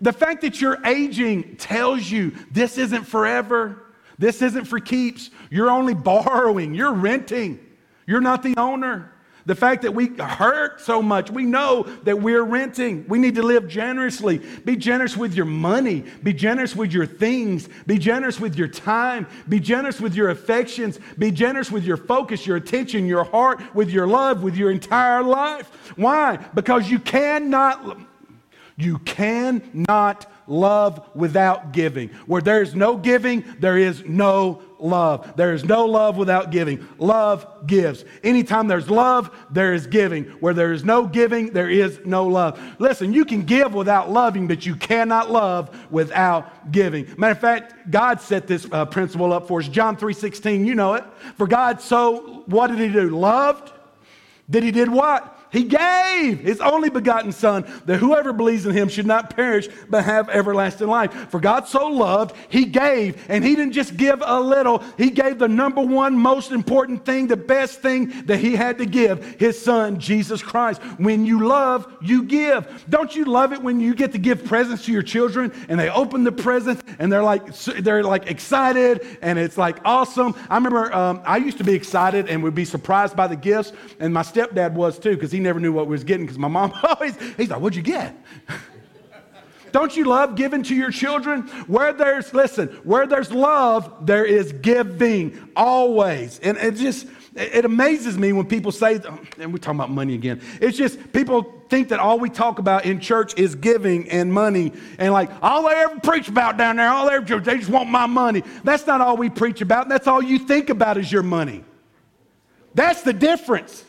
The 0.00 0.12
fact 0.12 0.42
that 0.42 0.60
you're 0.60 0.84
aging 0.86 1.56
tells 1.56 2.10
you 2.10 2.32
this 2.50 2.78
isn't 2.78 3.04
forever. 3.04 3.82
This 4.18 4.42
isn't 4.42 4.64
for 4.66 4.80
keeps. 4.80 5.30
You're 5.50 5.70
only 5.70 5.94
borrowing, 5.94 6.74
you're 6.74 6.92
renting. 6.92 7.58
You're 8.06 8.20
not 8.20 8.42
the 8.42 8.54
owner. 8.56 9.12
The 9.46 9.54
fact 9.54 9.82
that 9.82 9.92
we 9.92 10.08
hurt 10.18 10.80
so 10.80 11.00
much, 11.02 11.30
we 11.30 11.44
know 11.44 11.84
that 12.04 12.20
we're 12.20 12.42
renting. 12.42 13.06
We 13.08 13.18
need 13.18 13.34
to 13.36 13.42
live 13.42 13.68
generously. 13.68 14.38
Be 14.38 14.76
generous 14.76 15.16
with 15.16 15.34
your 15.34 15.46
money. 15.46 16.04
Be 16.22 16.32
generous 16.32 16.76
with 16.76 16.92
your 16.92 17.06
things. 17.06 17.68
Be 17.86 17.98
generous 17.98 18.38
with 18.38 18.56
your 18.56 18.68
time. 18.68 19.26
Be 19.48 19.58
generous 19.58 20.00
with 20.00 20.14
your 20.14 20.28
affections. 20.28 20.98
Be 21.18 21.30
generous 21.30 21.70
with 21.70 21.84
your 21.84 21.96
focus, 21.96 22.46
your 22.46 22.58
attention, 22.58 23.06
your 23.06 23.24
heart, 23.24 23.62
with 23.74 23.90
your 23.90 24.06
love, 24.06 24.42
with 24.42 24.56
your 24.56 24.70
entire 24.70 25.22
life. 25.22 25.68
Why? 25.96 26.36
Because 26.36 26.90
you 26.90 26.98
cannot 26.98 27.98
You 28.80 28.98
cannot 29.00 30.26
love 30.46 31.08
without 31.14 31.72
giving. 31.72 32.08
Where 32.26 32.42
there's 32.42 32.74
no 32.74 32.96
giving, 32.96 33.44
there 33.58 33.78
is 33.78 34.04
no 34.04 34.62
love. 34.78 35.36
There 35.36 35.52
is 35.52 35.64
no 35.64 35.84
love 35.84 36.16
without 36.16 36.50
giving. 36.50 36.86
Love 36.98 37.46
gives. 37.66 38.04
Anytime 38.24 38.66
there's 38.66 38.88
love, 38.90 39.30
there 39.50 39.74
is 39.74 39.86
giving. 39.86 40.24
Where 40.40 40.54
there 40.54 40.72
is 40.72 40.82
no 40.82 41.06
giving, 41.06 41.52
there 41.52 41.70
is 41.70 42.00
no 42.04 42.26
love. 42.26 42.60
Listen, 42.78 43.12
you 43.12 43.24
can 43.24 43.42
give 43.42 43.74
without 43.74 44.10
loving, 44.10 44.48
but 44.48 44.64
you 44.64 44.74
cannot 44.74 45.30
love 45.30 45.86
without 45.90 46.72
giving. 46.72 47.06
Matter 47.16 47.32
of 47.32 47.40
fact, 47.40 47.90
God 47.90 48.20
set 48.20 48.46
this 48.46 48.66
uh, 48.72 48.86
principle 48.86 49.32
up 49.32 49.46
for 49.46 49.60
us. 49.60 49.68
John 49.68 49.96
3:16, 49.96 50.66
you 50.66 50.74
know 50.74 50.94
it. 50.94 51.04
For 51.36 51.46
God 51.46 51.80
so 51.80 52.42
what 52.46 52.68
did 52.68 52.78
he 52.78 52.88
do? 52.88 53.10
Loved? 53.10 53.72
Did 54.48 54.64
he 54.64 54.72
did 54.72 54.88
what? 54.88 55.39
He 55.52 55.64
gave 55.64 56.40
his 56.40 56.60
only 56.60 56.90
begotten 56.90 57.32
Son 57.32 57.64
that 57.86 57.98
whoever 57.98 58.32
believes 58.32 58.66
in 58.66 58.72
him 58.72 58.88
should 58.88 59.06
not 59.06 59.34
perish 59.34 59.68
but 59.88 60.04
have 60.04 60.28
everlasting 60.28 60.86
life. 60.86 61.12
For 61.30 61.40
God 61.40 61.66
so 61.66 61.86
loved, 61.88 62.36
he 62.48 62.66
gave, 62.66 63.24
and 63.28 63.44
he 63.44 63.56
didn't 63.56 63.72
just 63.72 63.96
give 63.96 64.22
a 64.24 64.40
little, 64.40 64.82
he 64.96 65.10
gave 65.10 65.38
the 65.38 65.48
number 65.48 65.80
one 65.80 66.16
most 66.16 66.52
important 66.52 67.04
thing, 67.04 67.26
the 67.26 67.36
best 67.36 67.80
thing 67.80 68.26
that 68.26 68.38
he 68.38 68.54
had 68.54 68.78
to 68.78 68.86
give 68.86 69.24
his 69.40 69.60
Son, 69.60 69.98
Jesus 69.98 70.42
Christ. 70.42 70.80
When 70.98 71.26
you 71.26 71.46
love, 71.46 71.92
you 72.00 72.22
give. 72.22 72.84
Don't 72.88 73.14
you 73.14 73.24
love 73.24 73.52
it 73.52 73.62
when 73.62 73.80
you 73.80 73.94
get 73.94 74.12
to 74.12 74.18
give 74.18 74.44
presents 74.44 74.84
to 74.84 74.92
your 74.92 75.02
children 75.02 75.52
and 75.68 75.80
they 75.80 75.90
open 75.90 76.24
the 76.24 76.32
presents 76.32 76.82
and 76.98 77.10
they're 77.10 77.22
like, 77.22 77.54
they're 77.56 78.04
like 78.04 78.30
excited 78.30 79.18
and 79.20 79.38
it's 79.38 79.58
like 79.58 79.78
awesome? 79.84 80.34
I 80.48 80.54
remember 80.54 80.94
um, 80.94 81.22
I 81.24 81.38
used 81.38 81.58
to 81.58 81.64
be 81.64 81.74
excited 81.74 82.28
and 82.28 82.42
would 82.42 82.54
be 82.54 82.64
surprised 82.64 83.16
by 83.16 83.26
the 83.26 83.36
gifts, 83.36 83.72
and 83.98 84.14
my 84.14 84.22
stepdad 84.22 84.74
was 84.74 84.98
too 84.98 85.14
because 85.14 85.32
he 85.32 85.39
never 85.40 85.60
knew 85.60 85.72
what 85.72 85.86
we 85.86 85.92
was 85.92 86.04
getting 86.04 86.26
because 86.26 86.38
my 86.38 86.48
mom 86.48 86.72
always, 86.82 87.16
he's 87.36 87.50
like, 87.50 87.60
what'd 87.60 87.76
you 87.76 87.82
get? 87.82 88.16
Don't 89.72 89.96
you 89.96 90.04
love 90.04 90.34
giving 90.34 90.62
to 90.64 90.74
your 90.74 90.90
children? 90.90 91.42
Where 91.66 91.92
there's, 91.92 92.34
listen, 92.34 92.68
where 92.84 93.06
there's 93.06 93.30
love, 93.30 94.06
there 94.06 94.24
is 94.24 94.52
giving 94.52 95.50
always. 95.54 96.40
And 96.40 96.58
it 96.58 96.74
just, 96.74 97.06
it 97.34 97.64
amazes 97.64 98.18
me 98.18 98.32
when 98.32 98.46
people 98.46 98.72
say, 98.72 98.98
oh, 99.04 99.18
and 99.38 99.52
we're 99.52 99.58
talking 99.58 99.78
about 99.78 99.90
money 99.90 100.14
again. 100.14 100.40
It's 100.60 100.76
just 100.76 101.12
people 101.12 101.62
think 101.68 101.88
that 101.90 102.00
all 102.00 102.18
we 102.18 102.28
talk 102.28 102.58
about 102.58 102.84
in 102.84 102.98
church 103.00 103.38
is 103.38 103.54
giving 103.54 104.10
and 104.10 104.32
money. 104.32 104.72
And 104.98 105.12
like, 105.12 105.30
all 105.40 105.68
they 105.68 105.74
ever 105.74 106.00
preach 106.00 106.28
about 106.28 106.56
down 106.56 106.76
there, 106.76 106.88
all 106.88 107.08
they 107.08 107.14
ever, 107.14 107.40
they 107.40 107.58
just 107.58 107.70
want 107.70 107.88
my 107.88 108.06
money. 108.06 108.42
That's 108.64 108.86
not 108.86 109.00
all 109.00 109.16
we 109.16 109.30
preach 109.30 109.60
about. 109.60 109.88
That's 109.88 110.06
all 110.06 110.22
you 110.22 110.40
think 110.40 110.70
about 110.70 110.98
is 110.98 111.10
your 111.10 111.22
money. 111.22 111.64
That's 112.74 113.02
the 113.02 113.12
difference. 113.12 113.84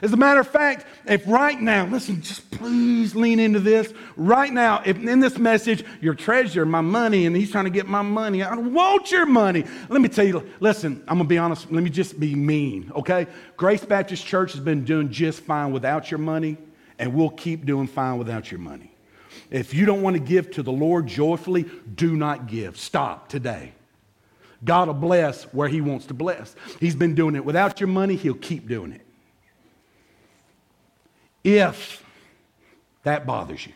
As 0.00 0.12
a 0.12 0.16
matter 0.16 0.40
of 0.40 0.48
fact, 0.48 0.86
if 1.06 1.26
right 1.26 1.60
now, 1.60 1.86
listen, 1.86 2.22
just 2.22 2.48
please 2.52 3.16
lean 3.16 3.40
into 3.40 3.58
this. 3.58 3.92
Right 4.16 4.52
now, 4.52 4.82
if 4.84 4.96
in 4.96 5.20
this 5.20 5.38
message, 5.38 5.84
your 6.00 6.14
treasure, 6.14 6.64
my 6.64 6.80
money, 6.80 7.26
and 7.26 7.34
he's 7.34 7.50
trying 7.50 7.64
to 7.64 7.70
get 7.70 7.86
my 7.86 8.02
money, 8.02 8.42
I 8.42 8.54
don't 8.54 8.72
want 8.72 9.10
your 9.10 9.26
money. 9.26 9.64
Let 9.88 10.00
me 10.00 10.08
tell 10.08 10.26
you, 10.26 10.48
listen, 10.60 11.02
I'm 11.08 11.16
going 11.16 11.26
to 11.26 11.28
be 11.28 11.38
honest. 11.38 11.70
Let 11.72 11.82
me 11.82 11.90
just 11.90 12.20
be 12.20 12.34
mean, 12.34 12.92
okay? 12.94 13.26
Grace 13.56 13.84
Baptist 13.84 14.24
Church 14.24 14.52
has 14.52 14.60
been 14.60 14.84
doing 14.84 15.10
just 15.10 15.40
fine 15.40 15.72
without 15.72 16.10
your 16.10 16.18
money, 16.18 16.58
and 16.98 17.14
we'll 17.14 17.30
keep 17.30 17.66
doing 17.66 17.88
fine 17.88 18.18
without 18.18 18.52
your 18.52 18.60
money. 18.60 18.92
If 19.50 19.74
you 19.74 19.84
don't 19.84 20.02
want 20.02 20.14
to 20.14 20.20
give 20.22 20.50
to 20.52 20.62
the 20.62 20.72
Lord 20.72 21.06
joyfully, 21.06 21.64
do 21.94 22.16
not 22.16 22.46
give. 22.46 22.78
Stop 22.78 23.28
today. 23.28 23.72
God 24.64 24.88
will 24.88 24.94
bless 24.94 25.44
where 25.54 25.68
He 25.68 25.80
wants 25.80 26.06
to 26.06 26.14
bless. 26.14 26.54
He's 26.78 26.94
been 26.94 27.14
doing 27.14 27.34
it 27.34 27.44
without 27.44 27.80
your 27.80 27.88
money, 27.88 28.14
He'll 28.14 28.34
keep 28.34 28.68
doing 28.68 28.92
it 28.92 29.02
if 31.56 32.04
that 33.04 33.26
bothers 33.26 33.66
you. 33.66 33.72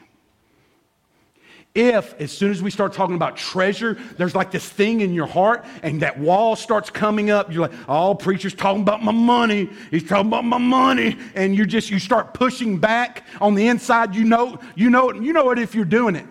If, 1.74 2.20
as 2.20 2.30
soon 2.30 2.50
as 2.50 2.62
we 2.62 2.70
start 2.70 2.92
talking 2.92 3.14
about 3.14 3.38
treasure, 3.38 3.96
there's 4.18 4.34
like 4.34 4.50
this 4.50 4.68
thing 4.68 5.00
in 5.00 5.14
your 5.14 5.26
heart 5.26 5.64
and 5.82 6.02
that 6.02 6.18
wall 6.18 6.54
starts 6.54 6.90
coming 6.90 7.30
up, 7.30 7.50
you're 7.50 7.62
like, 7.62 7.72
oh, 7.88 8.14
preacher's 8.14 8.52
talking 8.52 8.82
about 8.82 9.02
my 9.02 9.12
money. 9.12 9.70
He's 9.90 10.06
talking 10.06 10.26
about 10.26 10.44
my 10.44 10.58
money. 10.58 11.16
And 11.34 11.56
you 11.56 11.64
just, 11.64 11.90
you 11.90 11.98
start 11.98 12.34
pushing 12.34 12.76
back 12.76 13.24
on 13.40 13.54
the 13.54 13.68
inside. 13.68 14.14
You 14.14 14.24
know, 14.24 14.58
you 14.74 14.90
know, 14.90 15.14
you 15.14 15.32
know 15.32 15.50
it 15.50 15.58
if 15.58 15.74
you're 15.74 15.86
doing 15.86 16.14
it. 16.14 16.26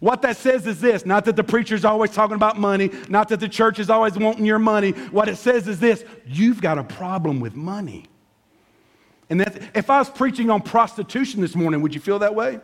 What 0.00 0.20
that 0.20 0.36
says 0.36 0.66
is 0.66 0.82
this 0.82 1.06
not 1.06 1.24
that 1.24 1.34
the 1.34 1.44
preacher's 1.44 1.82
always 1.86 2.10
talking 2.10 2.36
about 2.36 2.58
money, 2.58 2.90
not 3.08 3.30
that 3.30 3.40
the 3.40 3.48
church 3.48 3.78
is 3.78 3.88
always 3.88 4.18
wanting 4.18 4.44
your 4.44 4.58
money. 4.58 4.90
What 4.90 5.30
it 5.30 5.36
says 5.36 5.66
is 5.66 5.80
this 5.80 6.04
you've 6.26 6.60
got 6.60 6.76
a 6.76 6.84
problem 6.84 7.40
with 7.40 7.54
money. 7.54 8.04
And 9.30 9.40
if 9.74 9.90
I 9.90 9.98
was 9.98 10.10
preaching 10.10 10.50
on 10.50 10.62
prostitution 10.62 11.40
this 11.40 11.54
morning, 11.54 11.80
would 11.82 11.94
you 11.94 12.00
feel 12.00 12.18
that 12.20 12.34
way? 12.34 12.60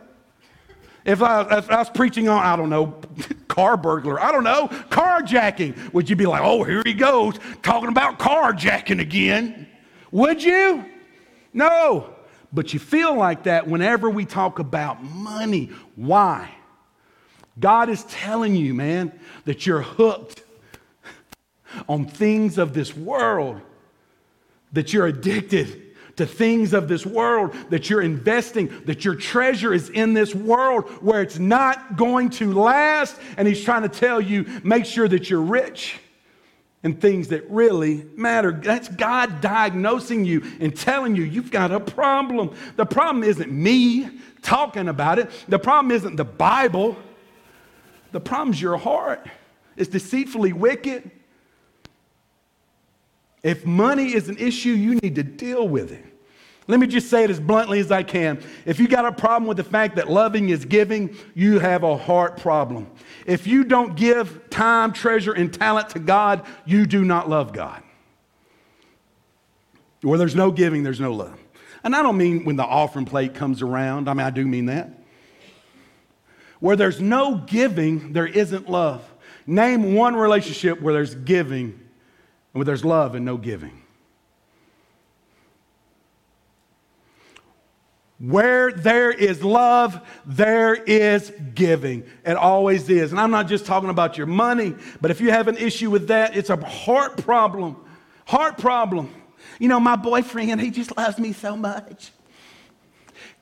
If 1.03 1.21
I, 1.23 1.41
if 1.57 1.69
I 1.69 1.77
was 1.77 1.89
preaching 1.89 2.29
on, 2.29 2.43
I 2.43 2.55
don't 2.55 2.69
know, 2.69 2.99
car 3.47 3.75
burglar, 3.75 4.21
I 4.21 4.31
don't 4.31 4.43
know, 4.43 4.67
carjacking, 4.89 5.93
would 5.93 6.09
you 6.09 6.15
be 6.15 6.27
like, 6.27 6.41
oh, 6.43 6.63
here 6.63 6.83
he 6.85 6.93
goes, 6.93 7.39
talking 7.63 7.89
about 7.89 8.19
carjacking 8.19 8.99
again? 8.99 9.67
Would 10.11 10.43
you? 10.43 10.85
No. 11.53 12.13
But 12.53 12.73
you 12.73 12.79
feel 12.79 13.15
like 13.15 13.43
that 13.43 13.67
whenever 13.67 14.09
we 14.09 14.25
talk 14.25 14.59
about 14.59 15.03
money. 15.03 15.71
Why? 15.95 16.51
God 17.59 17.89
is 17.89 18.03
telling 18.05 18.55
you, 18.55 18.73
man, 18.73 19.17
that 19.45 19.65
you're 19.65 19.81
hooked 19.81 20.43
on 21.87 22.05
things 22.05 22.57
of 22.57 22.73
this 22.73 22.95
world, 22.95 23.61
that 24.73 24.93
you're 24.93 25.07
addicted 25.07 25.90
to 26.17 26.25
things 26.25 26.73
of 26.73 26.87
this 26.87 27.05
world, 27.05 27.55
that 27.69 27.89
you're 27.89 28.01
investing, 28.01 28.71
that 28.85 29.05
your 29.05 29.15
treasure 29.15 29.73
is 29.73 29.89
in 29.89 30.13
this 30.13 30.35
world 30.35 30.89
where 31.01 31.21
it's 31.21 31.39
not 31.39 31.95
going 31.95 32.29
to 32.31 32.53
last. 32.53 33.17
And 33.37 33.47
he's 33.47 33.63
trying 33.63 33.83
to 33.83 33.89
tell 33.89 34.19
you, 34.19 34.45
make 34.63 34.85
sure 34.85 35.07
that 35.07 35.29
you're 35.29 35.41
rich 35.41 35.99
in 36.83 36.95
things 36.95 37.27
that 37.27 37.49
really 37.49 38.05
matter. 38.15 38.51
That's 38.51 38.87
God 38.87 39.41
diagnosing 39.41 40.25
you 40.25 40.43
and 40.59 40.75
telling 40.75 41.15
you 41.15 41.23
you've 41.23 41.51
got 41.51 41.71
a 41.71 41.79
problem. 41.79 42.55
The 42.75 42.85
problem 42.85 43.23
isn't 43.23 43.51
me 43.51 44.09
talking 44.41 44.87
about 44.87 45.19
it, 45.19 45.29
the 45.47 45.59
problem 45.59 45.91
isn't 45.91 46.15
the 46.15 46.25
Bible, 46.25 46.97
the 48.11 48.19
problem's 48.19 48.59
your 48.59 48.77
heart. 48.77 49.27
It's 49.77 49.89
deceitfully 49.89 50.53
wicked. 50.53 51.11
If 53.43 53.65
money 53.65 54.13
is 54.13 54.29
an 54.29 54.37
issue, 54.37 54.71
you 54.71 54.95
need 54.95 55.15
to 55.15 55.23
deal 55.23 55.67
with 55.67 55.91
it. 55.91 56.05
Let 56.67 56.79
me 56.79 56.87
just 56.87 57.09
say 57.09 57.23
it 57.23 57.29
as 57.29 57.39
bluntly 57.39 57.79
as 57.79 57.91
I 57.91 58.03
can. 58.03 58.41
If 58.65 58.79
you 58.79 58.87
got 58.87 59.05
a 59.05 59.11
problem 59.11 59.47
with 59.47 59.57
the 59.57 59.63
fact 59.63 59.95
that 59.95 60.09
loving 60.09 60.49
is 60.49 60.63
giving, 60.63 61.15
you 61.33 61.59
have 61.59 61.83
a 61.83 61.97
heart 61.97 62.37
problem. 62.37 62.89
If 63.25 63.47
you 63.47 63.63
don't 63.63 63.95
give 63.95 64.49
time, 64.49 64.93
treasure, 64.93 65.33
and 65.33 65.51
talent 65.51 65.89
to 65.89 65.99
God, 65.99 66.45
you 66.65 66.85
do 66.85 67.03
not 67.03 67.27
love 67.27 67.51
God. 67.51 67.81
Where 70.01 70.17
there's 70.17 70.35
no 70.35 70.51
giving, 70.51 70.83
there's 70.83 70.99
no 70.99 71.13
love. 71.13 71.37
And 71.83 71.95
I 71.95 72.03
don't 72.03 72.17
mean 72.17 72.45
when 72.45 72.55
the 72.55 72.63
offering 72.63 73.05
plate 73.05 73.33
comes 73.33 73.61
around, 73.61 74.07
I 74.07 74.13
mean, 74.13 74.25
I 74.25 74.29
do 74.29 74.45
mean 74.45 74.67
that. 74.67 74.91
Where 76.59 76.75
there's 76.75 77.01
no 77.01 77.35
giving, 77.35 78.13
there 78.13 78.27
isn't 78.27 78.69
love. 78.69 79.03
Name 79.47 79.95
one 79.95 80.15
relationship 80.15 80.79
where 80.79 80.93
there's 80.93 81.15
giving 81.15 81.80
and 82.53 82.59
where 82.59 82.65
there's 82.65 82.85
love 82.85 83.15
and 83.15 83.25
no 83.25 83.37
giving. 83.37 83.81
Where 88.19 88.71
there 88.71 89.11
is 89.11 89.43
love, 89.43 89.99
there 90.27 90.75
is 90.75 91.31
giving. 91.55 92.03
It 92.23 92.37
always 92.37 92.87
is. 92.87 93.11
And 93.11 93.19
I'm 93.19 93.31
not 93.31 93.47
just 93.47 93.65
talking 93.65 93.89
about 93.89 94.15
your 94.15 94.27
money, 94.27 94.75
but 95.01 95.09
if 95.09 95.19
you 95.21 95.31
have 95.31 95.47
an 95.47 95.57
issue 95.57 95.89
with 95.89 96.09
that, 96.09 96.37
it's 96.37 96.51
a 96.51 96.55
heart 96.55 97.17
problem. 97.17 97.77
Heart 98.27 98.59
problem. 98.59 99.11
You 99.57 99.69
know, 99.69 99.79
my 99.79 99.95
boyfriend, 99.95 100.61
he 100.61 100.69
just 100.69 100.95
loves 100.95 101.17
me 101.17 101.33
so 101.33 101.55
much. 101.55 102.11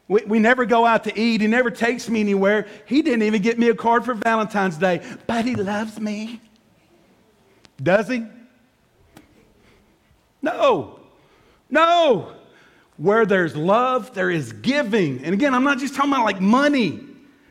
We, 0.07 0.23
we 0.25 0.39
never 0.39 0.65
go 0.65 0.85
out 0.85 1.03
to 1.03 1.19
eat. 1.19 1.41
He 1.41 1.47
never 1.47 1.69
takes 1.69 2.07
me 2.07 2.21
anywhere. 2.21 2.65
He 2.85 3.01
didn't 3.01 3.23
even 3.23 3.41
get 3.41 3.59
me 3.59 3.67
a 3.67 3.75
card 3.75 4.05
for 4.05 4.13
Valentine's 4.13 4.77
Day, 4.77 5.05
but 5.27 5.43
he 5.43 5.55
loves 5.55 5.99
me. 5.99 6.39
Does 7.83 8.07
he? 8.07 8.25
No. 10.41 10.99
No. 11.69 12.33
Where 12.97 13.25
there's 13.25 13.55
love, 13.55 14.13
there 14.13 14.29
is 14.29 14.51
giving. 14.51 15.23
And 15.23 15.33
again, 15.33 15.53
I'm 15.53 15.63
not 15.63 15.79
just 15.79 15.95
talking 15.95 16.11
about 16.11 16.25
like 16.25 16.41
money, 16.41 16.99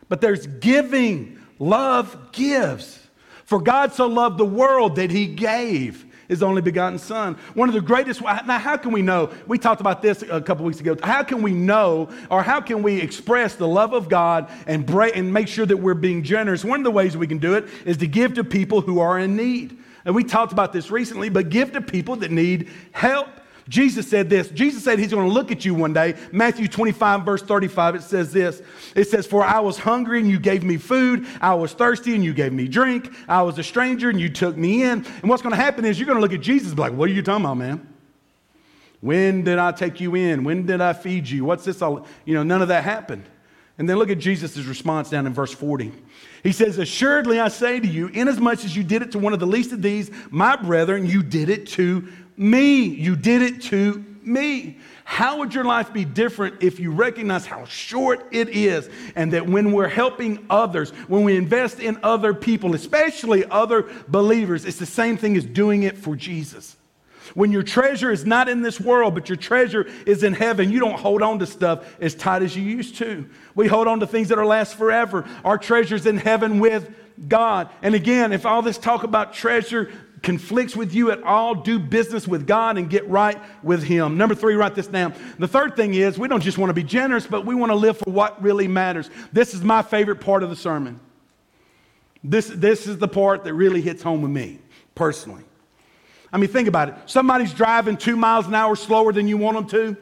but 0.09 0.20
there's 0.20 0.46
giving. 0.46 1.38
Love 1.59 2.33
gives. 2.33 2.98
For 3.44 3.61
God 3.61 3.92
so 3.94 4.07
loved 4.07 4.38
the 4.38 4.44
world 4.44 4.96
that 4.96 5.11
he 5.11 5.27
gave 5.27 6.05
his 6.29 6.42
only 6.42 6.61
begotten 6.61 6.98
son. 6.98 7.35
One 7.55 7.68
of 7.68 7.74
the 7.74 7.81
greatest, 7.81 8.20
now 8.20 8.59
how 8.59 8.77
can 8.77 8.92
we 8.92 9.01
know? 9.01 9.33
We 9.46 9.59
talked 9.59 9.81
about 9.81 10.03
this 10.03 10.22
a 10.22 10.40
couple 10.40 10.66
weeks 10.66 10.81
ago. 10.81 10.96
How 11.03 11.22
can 11.22 11.40
we 11.40 11.53
know 11.53 12.11
or 12.31 12.42
how 12.42 12.61
can 12.61 12.83
we 12.83 13.01
express 13.01 13.55
the 13.55 13.66
love 13.66 13.94
of 13.94 14.09
God 14.11 14.51
and, 14.66 14.85
break, 14.85 15.16
and 15.16 15.33
make 15.33 15.48
sure 15.48 15.64
that 15.64 15.79
we're 15.79 15.94
being 15.94 16.22
generous? 16.22 16.64
One 16.64 16.81
of 16.81 16.85
the 16.85 16.90
ways 16.90 17.16
we 17.16 17.27
can 17.27 17.38
do 17.38 17.55
it 17.55 17.64
is 17.87 17.96
to 17.96 18.07
give 18.07 18.35
to 18.35 18.44
people 18.44 18.83
who 18.83 19.01
are 19.01 19.18
in 19.18 19.37
need. 19.37 19.79
And 20.09 20.16
we 20.16 20.25
talked 20.25 20.53
about 20.53 20.73
this 20.73 20.90
recently, 20.90 21.29
but 21.29 21.51
give 21.51 21.73
to 21.73 21.83
people 21.83 22.16
that 22.16 22.31
need 22.31 22.71
help 22.92 23.29
Jesus 23.68 24.09
said 24.09 24.31
this. 24.31 24.49
Jesus 24.49 24.83
said 24.83 24.99
he's 24.99 25.11
going 25.11 25.29
to 25.29 25.33
look 25.33 25.53
at 25.53 25.64
you 25.64 25.75
one 25.75 25.92
day. 25.92 26.14
Matthew 26.33 26.68
25, 26.68 27.25
verse 27.25 27.42
35, 27.42 27.97
it 27.97 28.03
says 28.03 28.33
this. 28.33 28.62
It 28.97 29.09
says, 29.09 29.27
For 29.27 29.44
I 29.44 29.61
was 29.61 29.79
hungry 29.79 30.21
and 30.21 30.31
you 30.31 30.40
gave 30.40 30.64
me 30.64 30.79
food. 30.79 31.27
I 31.40 31.53
was 31.55 31.75
thirsty 31.75 32.14
and 32.14 32.25
you 32.25 32.33
gave 32.33 32.53
me 32.53 32.66
drink. 32.66 33.12
I 33.29 33.42
was 33.42 33.59
a 33.59 33.62
stranger 33.62 34.09
and 34.09 34.18
you 34.18 34.31
took 34.31 34.57
me 34.57 34.85
in. 34.85 35.05
And 35.05 35.29
what's 35.29 35.42
going 35.42 35.55
to 35.55 35.61
happen 35.61 35.85
is 35.85 35.99
you're 35.99 36.07
going 36.07 36.16
to 36.16 36.23
look 36.23 36.33
at 36.33 36.40
Jesus 36.40 36.68
and 36.68 36.77
be 36.77 36.83
like, 36.83 36.94
What 36.94 37.11
are 37.11 37.12
you 37.12 37.23
talking 37.23 37.44
about, 37.44 37.59
man? 37.59 37.87
When 39.01 39.44
did 39.44 39.59
I 39.59 39.73
take 39.73 40.01
you 40.01 40.14
in? 40.14 40.44
When 40.44 40.64
did 40.64 40.81
I 40.81 40.94
feed 40.94 41.29
you? 41.29 41.44
What's 41.44 41.64
this 41.64 41.83
all? 41.83 42.07
You 42.25 42.35
know, 42.35 42.42
none 42.42 42.62
of 42.62 42.68
that 42.68 42.85
happened. 42.85 43.25
And 43.79 43.88
then 43.88 43.97
look 43.97 44.11
at 44.11 44.19
Jesus' 44.19 44.57
response 44.59 45.09
down 45.09 45.27
in 45.27 45.33
verse 45.33 45.53
40. 45.53 45.93
He 46.43 46.53
says, 46.53 46.79
Assuredly 46.79 47.38
I 47.38 47.49
say 47.49 47.79
to 47.79 47.87
you, 47.87 48.09
inasmuch 48.09 48.64
as 48.64 48.77
you 48.77 48.83
did 48.83 49.03
it 49.03 49.12
to 49.12 49.21
one 49.21 49.33
of 49.33 49.38
the 49.38 49.47
least 49.47 49.73
of 49.73 49.83
these, 49.83 50.11
my 50.31 50.57
brethren, 50.57 51.07
you 51.07 51.23
did 51.23 51.49
it 51.49 51.69
to 51.69 52.09
me. 52.37 52.83
You 52.85 53.14
did 53.14 53.43
it 53.43 53.62
to 53.62 54.05
me. 54.23 54.79
How 55.05 55.38
would 55.38 55.55
your 55.55 55.64
life 55.64 55.93
be 55.93 56.05
different 56.05 56.62
if 56.62 56.79
you 56.81 56.91
recognize 56.91 57.47
how 57.47 57.64
short 57.64 58.27
it 58.31 58.49
is 58.51 58.91
and 59.17 59.33
that 59.33 59.49
when 59.49 59.73
we're 59.73 59.88
helping 59.88 60.45
others, 60.51 60.91
when 61.07 61.25
we 61.25 61.37
invest 61.37 61.81
in 61.81 61.99
other 62.03 62.35
people, 62.35 62.75
especially 62.75 63.45
other 63.49 63.88
believers, 64.09 64.64
it's 64.64 64.79
the 64.79 64.87
same 64.87 65.17
thing 65.17 65.37
as 65.37 65.45
doing 65.45 65.85
it 65.85 65.97
for 65.97 66.17
Jesus? 66.17 66.77
When 67.35 67.53
your 67.53 67.62
treasure 67.62 68.11
is 68.11 68.25
not 68.25 68.49
in 68.49 68.62
this 68.62 68.81
world, 68.81 69.14
but 69.14 69.29
your 69.29 69.37
treasure 69.37 69.87
is 70.07 70.23
in 70.23 70.33
heaven, 70.33 70.71
you 70.71 70.81
don't 70.81 70.99
hold 70.99 71.23
on 71.23 71.38
to 71.38 71.47
stuff 71.47 71.97
as 72.01 72.14
tight 72.14 72.43
as 72.43 72.57
you 72.57 72.62
used 72.62 72.97
to. 72.97 73.29
We 73.55 73.67
hold 73.67 73.87
on 73.87 74.01
to 74.01 74.07
things 74.07 74.29
that 74.29 74.38
are 74.38 74.47
last 74.47 74.77
forever. 74.77 75.29
Our 75.45 75.59
treasure's 75.59 76.07
in 76.07 76.17
heaven 76.17 76.59
with 76.59 76.91
God. 77.27 77.71
And 77.83 77.95
again, 77.95 78.33
if 78.33 78.47
all 78.47 78.62
this 78.62 78.79
talk 78.79 79.03
about 79.03 79.33
treasure 79.33 79.91
conflicts 80.23 80.75
with 80.75 80.95
you 80.95 81.11
at 81.11 81.23
all, 81.23 81.55
do 81.55 81.79
business 81.79 82.27
with 82.27 82.47
God 82.47 82.79
and 82.79 82.91
get 82.91 83.09
right 83.09 83.38
with 83.62 83.83
Him. 83.83 84.17
Number 84.17 84.35
three, 84.35 84.55
write 84.55 84.75
this 84.75 84.87
down. 84.87 85.14
The 85.38 85.49
third 85.49 85.77
thing 85.77 85.95
is 85.95 86.19
we 86.19 86.29
don't 86.29 86.43
just 86.43 86.59
want 86.59 86.71
to 86.71 86.75
be 86.75 86.83
generous, 86.83 87.27
but 87.27 87.45
we 87.47 87.55
want 87.55 87.71
to 87.71 87.77
live 87.77 87.99
for 87.99 88.11
what 88.11 88.43
really 88.43 88.69
matters. 88.69 89.11
This 89.33 89.55
is 89.55 89.62
my 89.62 89.83
favorite 89.83 90.21
part 90.21 90.43
of 90.43 90.51
the 90.51 90.57
sermon. 90.57 91.01
This, 92.25 92.49
this 92.49 92.87
is 92.87 92.99
the 92.99 93.09
part 93.09 93.45
that 93.45 93.55
really 93.55 93.81
hits 93.81 94.03
home 94.03 94.23
with 94.23 94.31
me 94.31 94.59
personally. 94.95 95.45
I 96.33 96.38
mean, 96.38 96.51
think 96.51 96.69
about 96.69 96.91
it. 96.91 96.95
Somebody's 97.07 97.53
driving 97.53 97.97
two 97.97 98.17
miles 98.17 98.47
an 98.47 98.55
hour 98.55 98.77
slower 98.77 99.12
than 99.12 99.29
you 99.29 99.38
want 99.38 99.57
them 99.57 99.69
to. 99.69 99.97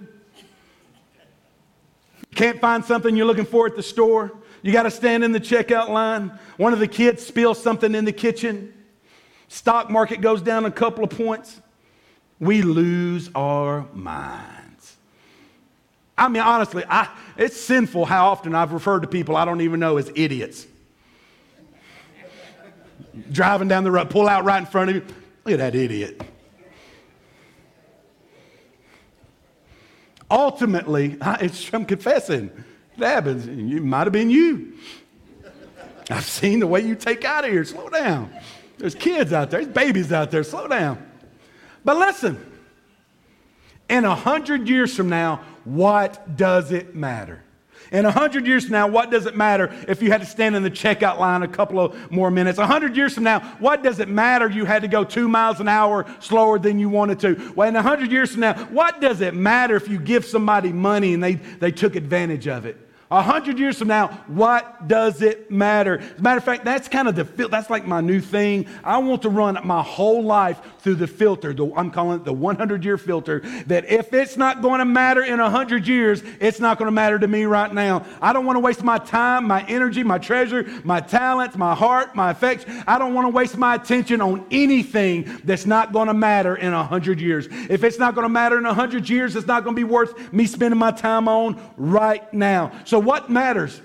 Can't 2.35 2.61
find 2.61 2.85
something 2.85 3.17
you're 3.17 3.27
looking 3.27 3.47
for 3.47 3.67
at 3.67 3.77
the 3.77 3.83
store. 3.83 4.33
You 4.62 4.73
got 4.73 4.83
to 4.83 4.91
stand 4.91 5.25
in 5.25 5.33
the 5.33 5.41
checkout 5.41 5.89
line. 5.89 6.39
One 6.57 6.73
of 6.73 6.81
the 6.81 6.89
kids 6.89 7.25
spills 7.25 7.62
something 7.62 7.95
in 7.95 8.05
the 8.05 8.12
kitchen. 8.12 8.75
Stock 9.49 9.91
market 9.91 10.21
goes 10.21 10.43
down 10.43 10.65
a 10.65 10.71
couple 10.71 11.05
of 11.05 11.11
points. 11.11 11.61
We 12.41 12.62
lose 12.62 13.31
our 13.35 13.87
minds. 13.95 14.97
I 16.19 16.29
mean, 16.29 16.43
honestly, 16.43 16.85
I, 16.89 17.09
it's 17.37 17.59
sinful 17.59 18.07
how 18.07 18.29
often 18.29 18.55
I've 18.55 18.73
referred 18.73 19.01
to 19.01 19.09
people 19.09 19.37
I 19.37 19.45
don't 19.45 19.61
even 19.61 19.81
know 19.81 19.97
as 19.97 20.11
idiots. 20.15 20.67
Driving 23.31 23.69
down 23.69 23.85
the 23.85 23.91
road, 23.91 24.11
pull 24.11 24.29
out 24.29 24.45
right 24.45 24.59
in 24.59 24.67
front 24.67 24.91
of 24.91 24.97
you. 24.97 25.05
Look 25.47 25.53
at 25.53 25.59
that 25.59 25.77
idiot. 25.77 26.21
Ultimately, 30.29 31.17
I'm 31.21 31.85
confessing, 31.85 32.51
it 32.97 33.05
happens. 33.05 33.47
It 33.47 33.81
might 33.81 34.09
have 34.09 34.13
been 34.13 34.29
you. 34.29 34.73
I've 36.11 36.25
seen 36.25 36.59
the 36.59 36.67
way 36.67 36.81
you 36.81 36.97
take 36.97 37.25
out 37.25 37.45
of 37.45 37.53
here. 37.53 37.65
Slow 37.65 37.89
down. 37.89 38.33
There's 38.79 38.97
kids 38.97 39.33
out 39.33 39.53
there, 39.53 39.61
there's 39.61 39.73
babies 39.73 40.13
out 40.13 40.33
there. 40.33 40.43
Slow 40.43 40.67
down. 40.67 41.09
But 41.85 41.97
listen, 41.97 42.45
in 43.89 44.05
a 44.05 44.17
hundred 44.17 44.69
years 44.69 44.97
from 44.97 45.09
now, 45.09 45.45
what 45.63 46.37
does 46.37 46.73
it 46.73 46.97
matter? 46.97 47.45
In 47.92 48.05
100 48.05 48.46
years 48.46 48.64
from 48.64 48.72
now, 48.72 48.87
what 48.87 49.11
does 49.11 49.27
it 49.27 49.37
matter 49.37 49.72
if 49.87 50.03
you 50.03 50.11
had 50.11 50.20
to 50.20 50.27
stand 50.27 50.57
in 50.57 50.62
the 50.62 50.70
checkout 50.70 51.18
line 51.18 51.42
a 51.42 51.49
couple 51.49 51.79
of 51.79 52.11
more 52.11 52.31
minutes? 52.31 52.59
100 52.59 52.96
years 52.96 53.14
from 53.14 53.25
now, 53.25 53.40
what 53.59 53.83
does 53.83 54.01
it 54.01 54.09
matter 54.09 54.49
you 54.49 54.64
had 54.64 54.83
to 54.83 54.88
go 54.88 55.05
two 55.05 55.29
miles 55.29 55.61
an 55.61 55.68
hour 55.68 56.07
slower 56.20 56.59
than 56.59 56.79
you 56.79 56.88
wanted 56.88 57.20
to? 57.20 57.53
Well, 57.55 57.68
in 57.68 57.75
100 57.75 58.11
years 58.11 58.33
from 58.33 58.40
now, 58.40 58.55
what 58.66 59.01
does 59.01 59.20
it 59.20 59.35
matter 59.35 59.77
if 59.77 59.88
you 59.88 59.99
give 59.99 60.25
somebody 60.25 60.72
money 60.72 61.14
and 61.14 61.22
they, 61.22 61.35
they 61.35 61.72
took 61.72 61.96
advantage 61.96 62.49
of 62.49 62.66
it? 62.66 62.86
A 63.09 63.23
hundred 63.23 63.59
years 63.61 63.79
from 63.79 63.87
now, 63.87 64.09
what 64.27 64.88
does 64.88 65.23
it 65.23 65.49
matter? 65.49 65.99
As 65.99 66.19
a 66.19 66.23
matter 66.23 66.38
of 66.38 66.45
fact, 66.45 66.64
that's 66.64 66.88
kind 66.88 67.07
of 67.07 67.14
the 67.14 67.49
that's 67.49 67.71
like 67.71 67.87
my 67.87 68.01
new 68.01 68.21
thing. 68.21 68.66
I 68.83 68.99
want 68.99 69.23
to 69.23 69.29
run 69.29 69.59
my 69.64 69.81
whole 69.81 70.25
life 70.25 70.61
through 70.81 70.97
the 70.97 71.07
filter. 71.07 71.53
The, 71.55 71.73
I'm 71.77 71.92
calling 71.92 72.19
it 72.21 72.25
the 72.25 72.33
100 72.33 72.85
year 72.85 72.99
filter. 72.99 73.40
That 73.66 73.85
if 73.85 74.12
it's 74.12 74.37
not 74.37 74.61
going 74.61 74.81
to 74.81 74.85
matter 74.85 75.23
in 75.23 75.38
a 75.38 75.49
hundred 75.49 75.87
years, 75.87 76.23
it's 76.40 76.59
not 76.59 76.79
going 76.79 76.88
to 76.88 76.92
matter 76.92 77.16
to 77.16 77.29
me 77.29 77.45
right 77.45 77.73
now. 77.73 78.05
I 78.21 78.33
don't 78.33 78.45
want 78.45 78.57
to 78.57 78.61
waste 78.61 78.83
my 78.83 78.99
time, 78.99 79.47
my 79.47 79.64
energy, 79.69 80.03
my 80.03 80.19
treasure, 80.19 80.66
my 80.83 80.99
talents, 80.99 81.57
my 81.57 81.77
heart, 81.77 82.16
my 82.16 82.33
affection. 82.33 82.83
I 82.88 82.99
don't 82.99 83.14
want 83.14 83.27
to 83.27 83.31
waste 83.31 83.57
my 83.57 83.77
attention 83.77 84.21
on 84.21 84.45
anything 84.51 85.40
that's 85.45 85.64
not 85.64 85.92
going 85.92 86.09
to 86.09 86.14
matter 86.14 86.57
in 86.57 86.73
a 86.73 86.83
hundred 86.83 87.21
years. 87.21 87.47
If 87.51 87.85
it's 87.85 88.01
not 88.01 88.16
going 88.16 88.25
to 88.25 88.29
matter 88.29 88.59
in 88.59 88.66
a 88.66 88.75
hundred 88.75 89.09
years, 89.09 89.37
it's 89.37 89.47
not 89.47 89.62
going 89.62 89.77
to 89.77 89.81
be 89.81 89.85
worth 89.85 90.33
me 90.33 90.47
spending 90.47 90.79
my 90.79 90.90
time 90.90 91.29
on 91.29 91.61
right 91.77 92.33
now. 92.35 92.73
So 92.85 92.96
so, 92.97 93.01
what 93.01 93.29
matters? 93.29 93.83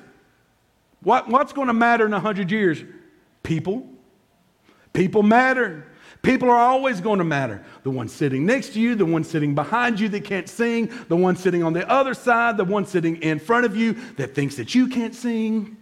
What, 1.04 1.28
what's 1.28 1.52
going 1.52 1.68
to 1.68 1.74
matter 1.74 2.06
in 2.06 2.14
100 2.14 2.50
years? 2.50 2.82
People. 3.44 3.86
People 4.94 5.22
matter. 5.22 5.86
People 6.22 6.50
are 6.50 6.58
always 6.58 7.02
going 7.02 7.18
to 7.18 7.26
matter. 7.26 7.62
The 7.84 7.90
one 7.90 8.08
sitting 8.08 8.46
next 8.46 8.70
to 8.70 8.80
you, 8.80 8.96
the 8.96 9.06
one 9.06 9.26
sitting 9.26 9.54
behind 9.54 10.00
you 10.00 10.08
that 10.08 10.24
can't 10.24 10.48
sing, 10.48 10.90
the 11.10 11.18
one 11.18 11.36
sitting 11.36 11.62
on 11.62 11.74
the 11.74 11.86
other 11.92 12.14
side, 12.14 12.56
the 12.56 12.64
one 12.64 12.86
sitting 12.86 13.18
in 13.18 13.38
front 13.38 13.66
of 13.66 13.76
you 13.76 13.98
that 14.16 14.34
thinks 14.34 14.56
that 14.56 14.74
you 14.76 14.88
can't 14.88 15.14
sing. 15.14 15.76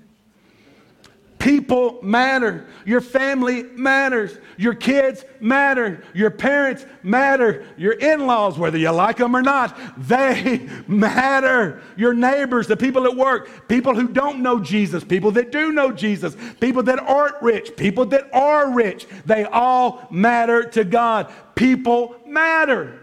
People 1.39 1.99
matter. 2.02 2.67
Your 2.86 2.99
family 2.99 3.63
matters. 3.63 4.38
Your 4.58 4.73
kids 4.73 5.23
matter. 5.39 6.04
Your 6.13 6.32
parents 6.32 6.86
matter. 7.02 7.65
Your 7.78 7.93
in 7.93 8.28
laws, 8.28 8.60
whether 8.60 8.78
you 8.78 8.91
like 8.91 9.15
them 9.15 9.34
or 9.34 9.41
not, 9.41 9.80
they 9.97 10.67
matter. 10.88 11.82
Your 11.95 12.13
neighbors, 12.13 12.67
the 12.67 12.75
people 12.75 13.06
at 13.06 13.15
work, 13.15 13.69
people 13.69 13.95
who 13.95 14.10
don't 14.10 14.41
know 14.41 14.60
Jesus, 14.60 15.06
people 15.06 15.32
that 15.32 15.49
do 15.49 15.71
know 15.71 15.93
Jesus, 15.93 16.36
people 16.60 16.84
that 16.84 16.99
aren't 16.99 17.41
rich, 17.41 17.78
people 17.78 18.06
that 18.08 18.28
are 18.34 18.73
rich, 18.73 19.08
they 19.25 19.45
all 19.45 20.06
matter 20.12 20.65
to 20.71 20.84
God. 20.84 21.32
People 21.56 22.17
matter. 22.28 22.99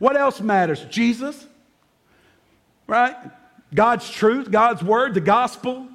What 0.00 0.16
else 0.16 0.40
matters? 0.40 0.84
Jesus, 0.86 1.46
right? 2.88 3.14
God's 3.72 4.10
truth, 4.10 4.50
God's 4.50 4.82
word, 4.82 5.14
the 5.14 5.20
gospel. 5.20 5.86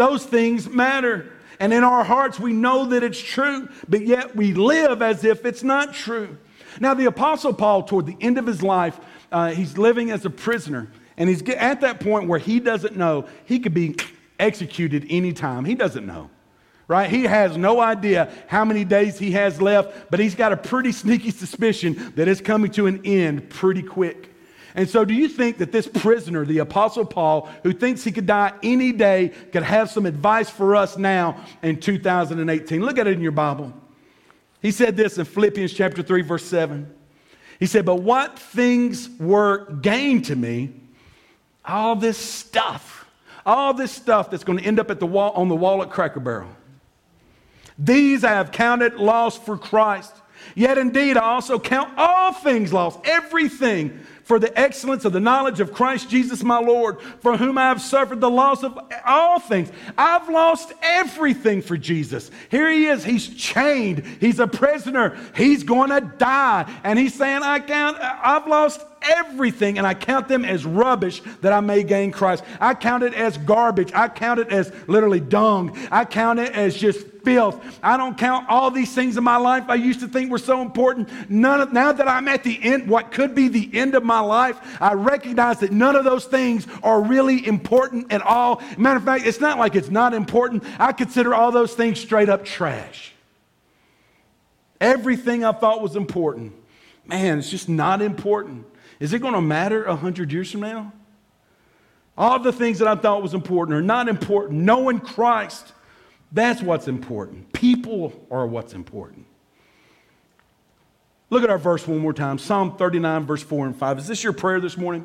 Those 0.00 0.24
things 0.24 0.66
matter. 0.66 1.30
And 1.58 1.74
in 1.74 1.84
our 1.84 2.02
hearts, 2.02 2.40
we 2.40 2.54
know 2.54 2.86
that 2.86 3.02
it's 3.02 3.20
true, 3.20 3.68
but 3.86 4.06
yet 4.06 4.34
we 4.34 4.54
live 4.54 5.02
as 5.02 5.24
if 5.24 5.44
it's 5.44 5.62
not 5.62 5.92
true. 5.92 6.38
Now, 6.80 6.94
the 6.94 7.04
Apostle 7.04 7.52
Paul, 7.52 7.82
toward 7.82 8.06
the 8.06 8.16
end 8.18 8.38
of 8.38 8.46
his 8.46 8.62
life, 8.62 8.98
uh, 9.30 9.50
he's 9.50 9.76
living 9.76 10.10
as 10.10 10.24
a 10.24 10.30
prisoner. 10.30 10.88
And 11.18 11.28
he's 11.28 11.42
at 11.50 11.82
that 11.82 12.00
point 12.00 12.28
where 12.28 12.38
he 12.38 12.60
doesn't 12.60 12.96
know 12.96 13.28
he 13.44 13.58
could 13.58 13.74
be 13.74 13.94
executed 14.38 15.04
anytime. 15.10 15.66
He 15.66 15.74
doesn't 15.74 16.06
know, 16.06 16.30
right? 16.88 17.10
He 17.10 17.24
has 17.24 17.58
no 17.58 17.78
idea 17.78 18.32
how 18.46 18.64
many 18.64 18.86
days 18.86 19.18
he 19.18 19.32
has 19.32 19.60
left, 19.60 20.10
but 20.10 20.18
he's 20.18 20.34
got 20.34 20.50
a 20.50 20.56
pretty 20.56 20.92
sneaky 20.92 21.30
suspicion 21.30 22.14
that 22.16 22.26
it's 22.26 22.40
coming 22.40 22.70
to 22.70 22.86
an 22.86 23.02
end 23.04 23.50
pretty 23.50 23.82
quick. 23.82 24.29
And 24.74 24.88
so, 24.88 25.04
do 25.04 25.14
you 25.14 25.28
think 25.28 25.58
that 25.58 25.72
this 25.72 25.88
prisoner, 25.88 26.44
the 26.44 26.58
Apostle 26.58 27.04
Paul, 27.04 27.48
who 27.62 27.72
thinks 27.72 28.04
he 28.04 28.12
could 28.12 28.26
die 28.26 28.52
any 28.62 28.92
day, 28.92 29.32
could 29.52 29.62
have 29.62 29.90
some 29.90 30.06
advice 30.06 30.48
for 30.48 30.76
us 30.76 30.96
now 30.96 31.44
in 31.62 31.80
2018? 31.80 32.80
Look 32.80 32.98
at 32.98 33.06
it 33.06 33.14
in 33.14 33.20
your 33.20 33.32
Bible. 33.32 33.72
He 34.62 34.70
said 34.70 34.96
this 34.96 35.18
in 35.18 35.24
Philippians 35.24 35.72
chapter 35.72 36.02
3, 36.02 36.22
verse 36.22 36.44
7. 36.44 36.92
He 37.58 37.66
said, 37.66 37.84
But 37.84 37.96
what 37.96 38.38
things 38.38 39.08
were 39.18 39.70
gained 39.72 40.26
to 40.26 40.36
me, 40.36 40.72
all 41.64 41.96
this 41.96 42.18
stuff, 42.18 43.06
all 43.44 43.74
this 43.74 43.92
stuff 43.92 44.30
that's 44.30 44.44
going 44.44 44.58
to 44.58 44.64
end 44.64 44.78
up 44.78 44.90
at 44.90 45.00
the 45.00 45.06
wall, 45.06 45.32
on 45.32 45.48
the 45.48 45.56
wall 45.56 45.82
at 45.82 45.90
Cracker 45.90 46.20
Barrel. 46.20 46.48
These 47.78 48.24
I 48.24 48.30
have 48.30 48.52
counted 48.52 48.94
loss 48.96 49.38
for 49.38 49.56
Christ. 49.56 50.14
Yet 50.54 50.78
indeed, 50.78 51.16
I 51.16 51.22
also 51.22 51.58
count 51.58 51.92
all 51.96 52.32
things 52.32 52.72
lost, 52.72 53.00
everything 53.04 54.00
for 54.30 54.38
the 54.38 54.56
excellence 54.56 55.04
of 55.04 55.12
the 55.12 55.18
knowledge 55.18 55.58
of 55.58 55.72
Christ 55.72 56.08
Jesus 56.08 56.44
my 56.44 56.60
Lord, 56.60 57.00
for 57.20 57.36
whom 57.36 57.58
I 57.58 57.62
have 57.62 57.80
suffered 57.80 58.20
the 58.20 58.30
loss 58.30 58.62
of 58.62 58.78
all 59.04 59.40
things. 59.40 59.72
I've 59.98 60.28
lost 60.28 60.72
everything 60.82 61.62
for 61.62 61.76
Jesus. 61.76 62.30
Here 62.48 62.70
he 62.70 62.86
is, 62.86 63.02
he's 63.02 63.28
chained, 63.34 64.04
he's 64.20 64.38
a 64.38 64.46
prisoner, 64.46 65.18
he's 65.34 65.64
going 65.64 65.90
to 65.90 66.00
die. 66.00 66.72
And 66.84 66.96
he's 66.96 67.14
saying, 67.14 67.42
I 67.42 67.58
can't, 67.58 67.96
I've 67.98 68.46
lost 68.46 68.80
everything 69.02 69.78
and 69.78 69.86
I 69.86 69.94
count 69.94 70.28
them 70.28 70.44
as 70.44 70.64
rubbish 70.64 71.22
that 71.40 71.52
I 71.52 71.60
may 71.60 71.82
gain 71.82 72.10
Christ. 72.12 72.44
I 72.60 72.74
count 72.74 73.02
it 73.02 73.14
as 73.14 73.38
garbage. 73.38 73.92
I 73.94 74.08
count 74.08 74.40
it 74.40 74.48
as 74.48 74.72
literally 74.86 75.20
dung. 75.20 75.76
I 75.90 76.04
count 76.04 76.38
it 76.38 76.52
as 76.52 76.76
just 76.76 77.06
filth. 77.24 77.78
I 77.82 77.96
don't 77.96 78.16
count 78.16 78.46
all 78.48 78.70
these 78.70 78.94
things 78.94 79.16
in 79.16 79.24
my 79.24 79.36
life 79.36 79.64
I 79.68 79.74
used 79.74 80.00
to 80.00 80.08
think 80.08 80.30
were 80.30 80.38
so 80.38 80.62
important. 80.62 81.08
None 81.30 81.60
of, 81.60 81.72
now 81.72 81.92
that 81.92 82.08
I'm 82.08 82.28
at 82.28 82.44
the 82.44 82.58
end, 82.62 82.88
what 82.88 83.12
could 83.12 83.34
be 83.34 83.48
the 83.48 83.70
end 83.72 83.94
of 83.94 84.02
my 84.02 84.20
life, 84.20 84.58
I 84.80 84.94
recognize 84.94 85.60
that 85.60 85.72
none 85.72 85.96
of 85.96 86.04
those 86.04 86.24
things 86.24 86.66
are 86.82 87.02
really 87.02 87.46
important 87.46 88.12
at 88.12 88.22
all. 88.22 88.62
Matter 88.78 88.98
of 88.98 89.04
fact, 89.04 89.26
it's 89.26 89.40
not 89.40 89.58
like 89.58 89.74
it's 89.74 89.90
not 89.90 90.14
important. 90.14 90.64
I 90.78 90.92
consider 90.92 91.34
all 91.34 91.52
those 91.52 91.74
things 91.74 92.00
straight 92.00 92.28
up 92.28 92.44
trash. 92.44 93.12
Everything 94.80 95.44
I 95.44 95.52
thought 95.52 95.82
was 95.82 95.94
important, 95.94 96.54
man, 97.04 97.38
it's 97.38 97.50
just 97.50 97.68
not 97.68 98.00
important. 98.00 98.66
Is 99.00 99.12
it 99.12 99.20
going 99.20 99.34
to 99.34 99.40
matter 99.40 99.84
100 99.86 100.30
years 100.32 100.52
from 100.52 100.60
now? 100.60 100.92
All 102.16 102.38
the 102.38 102.52
things 102.52 102.78
that 102.78 102.86
I 102.86 102.94
thought 102.94 103.22
was 103.22 103.34
important 103.34 103.76
are 103.76 103.82
not 103.82 104.08
important. 104.08 104.60
Knowing 104.60 105.00
Christ 105.00 105.72
that's 106.32 106.62
what's 106.62 106.88
important. 106.88 107.52
People 107.52 108.12
are 108.30 108.46
what's 108.46 108.72
important. 108.72 109.26
Look 111.28 111.42
at 111.42 111.50
our 111.50 111.58
verse 111.58 111.86
one 111.86 111.98
more 111.98 112.12
time 112.12 112.38
Psalm 112.38 112.76
39, 112.76 113.26
verse 113.26 113.42
4 113.42 113.66
and 113.66 113.76
5. 113.76 113.98
Is 113.98 114.06
this 114.06 114.22
your 114.22 114.32
prayer 114.32 114.60
this 114.60 114.76
morning? 114.76 115.04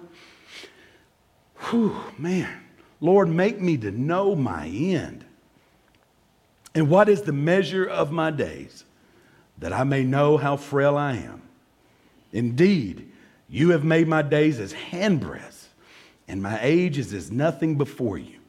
Whew, 1.69 1.95
man. 2.17 2.61
Lord, 3.01 3.29
make 3.29 3.59
me 3.59 3.77
to 3.77 3.91
know 3.91 4.35
my 4.35 4.67
end. 4.67 5.25
And 6.73 6.89
what 6.89 7.09
is 7.09 7.21
the 7.21 7.31
measure 7.31 7.85
of 7.85 8.11
my 8.11 8.31
days, 8.31 8.83
that 9.59 9.71
I 9.71 9.83
may 9.83 10.03
know 10.03 10.37
how 10.37 10.57
frail 10.57 10.97
I 10.97 11.13
am? 11.13 11.41
Indeed, 12.33 13.11
you 13.49 13.69
have 13.69 13.83
made 13.83 14.07
my 14.07 14.21
days 14.21 14.59
as 14.59 14.73
handbreadths, 14.73 15.67
and 16.27 16.41
my 16.41 16.59
age 16.61 16.97
is 16.97 17.13
as 17.13 17.31
nothing 17.31 17.77
before 17.77 18.17
you. 18.17 18.39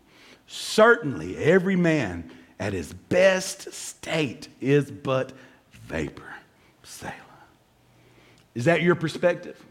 Certainly, 0.47 1.37
every 1.37 1.77
man 1.77 2.31
at 2.59 2.73
his 2.73 2.93
best 2.93 3.73
state 3.73 4.49
is 4.61 4.91
but 4.91 5.33
vapor. 5.73 6.23
Selah. 6.83 7.13
Is 8.55 8.65
that 8.65 8.81
your 8.81 8.95
perspective? 8.95 9.63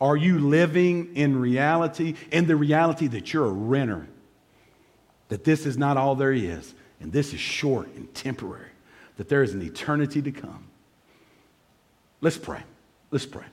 Are 0.00 0.16
you 0.16 0.40
living 0.40 1.14
in 1.14 1.38
reality, 1.38 2.16
in 2.32 2.46
the 2.46 2.56
reality 2.56 3.06
that 3.08 3.32
you're 3.32 3.46
a 3.46 3.52
renter? 3.52 4.08
That 5.28 5.44
this 5.44 5.64
is 5.64 5.78
not 5.78 5.96
all 5.96 6.16
there 6.16 6.32
is, 6.32 6.74
and 7.00 7.12
this 7.12 7.32
is 7.32 7.40
short 7.40 7.88
and 7.94 8.12
temporary, 8.14 8.70
that 9.16 9.28
there 9.28 9.44
is 9.44 9.54
an 9.54 9.62
eternity 9.62 10.20
to 10.22 10.32
come. 10.32 10.66
Let's 12.20 12.36
pray. 12.36 12.62
Let's 13.12 13.26
pray. 13.26 13.44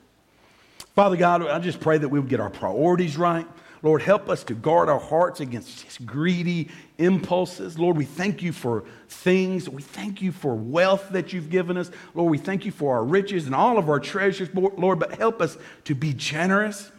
Father 0.96 1.16
God, 1.16 1.48
I 1.48 1.60
just 1.60 1.80
pray 1.80 1.98
that 1.98 2.10
we 2.10 2.20
would 2.20 2.30
get 2.30 2.40
our 2.40 2.50
priorities 2.50 3.18
right. 3.18 3.48
Lord, 3.82 4.02
help 4.02 4.28
us 4.28 4.44
to 4.46 4.54
guard 4.54 4.90
our 4.90 5.00
hearts 5.00 5.40
against 5.40 6.06
greedy 6.06 6.68
impulses. 6.98 7.80
Lord, 7.80 7.96
we 7.96 8.04
thank 8.04 8.42
you 8.42 8.52
for 8.52 8.84
things. 9.08 9.70
We 9.70 9.82
thank 9.82 10.22
you 10.22 10.34
for 10.34 10.54
wealth 10.54 11.10
that 11.12 11.32
you've 11.32 11.50
given 11.50 11.78
us. 11.78 11.90
Lord, 12.14 12.30
we 12.30 12.38
thank 12.38 12.66
you 12.66 12.72
for 12.72 12.98
our 12.98 13.06
riches 13.06 13.46
and 13.46 13.56
all 13.56 13.78
of 13.78 13.90
our 13.90 14.00
treasures, 14.00 14.50
Lord, 14.54 15.00
but 15.00 15.16
help 15.16 15.42
us 15.42 15.58
to 15.86 15.96
be 15.96 16.14
generous. 16.14 16.92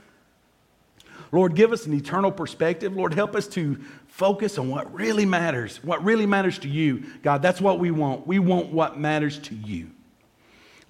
Lord, 1.33 1.55
give 1.55 1.71
us 1.71 1.85
an 1.85 1.93
eternal 1.93 2.33
perspective. 2.33 2.97
Lord, 2.97 3.13
help 3.13 3.37
us 3.37 3.47
to 3.49 3.79
focus 4.09 4.57
on 4.57 4.71
what 4.71 4.93
really 4.93 5.27
matters, 5.27 5.85
what 5.85 6.03
really 6.03 6.27
matters 6.27 6.59
to 6.61 6.69
you. 6.69 7.05
God, 7.23 7.43
that's 7.43 7.61
what 7.61 7.79
we 7.79 7.91
want. 7.91 8.27
We 8.27 8.39
want 8.39 8.73
what 8.73 8.99
matters 8.99 9.39
to 9.41 9.55
you. 9.55 9.91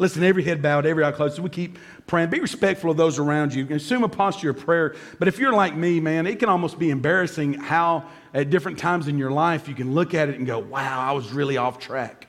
Listen, 0.00 0.24
every 0.24 0.42
head 0.42 0.62
bowed, 0.62 0.86
every 0.86 1.04
eye 1.04 1.12
closed. 1.12 1.38
We 1.40 1.50
keep 1.50 1.78
praying. 2.06 2.30
Be 2.30 2.40
respectful 2.40 2.90
of 2.90 2.96
those 2.96 3.18
around 3.18 3.52
you. 3.52 3.66
Assume 3.68 4.02
a 4.02 4.08
posture 4.08 4.48
of 4.48 4.58
prayer. 4.58 4.96
But 5.18 5.28
if 5.28 5.38
you're 5.38 5.52
like 5.52 5.76
me, 5.76 6.00
man, 6.00 6.26
it 6.26 6.38
can 6.38 6.48
almost 6.48 6.78
be 6.78 6.88
embarrassing 6.88 7.52
how 7.52 8.06
at 8.32 8.48
different 8.48 8.78
times 8.78 9.08
in 9.08 9.18
your 9.18 9.30
life 9.30 9.68
you 9.68 9.74
can 9.74 9.92
look 9.92 10.14
at 10.14 10.30
it 10.30 10.36
and 10.36 10.46
go, 10.46 10.58
wow, 10.58 11.00
I 11.06 11.12
was 11.12 11.30
really 11.34 11.58
off 11.58 11.78
track. 11.78 12.28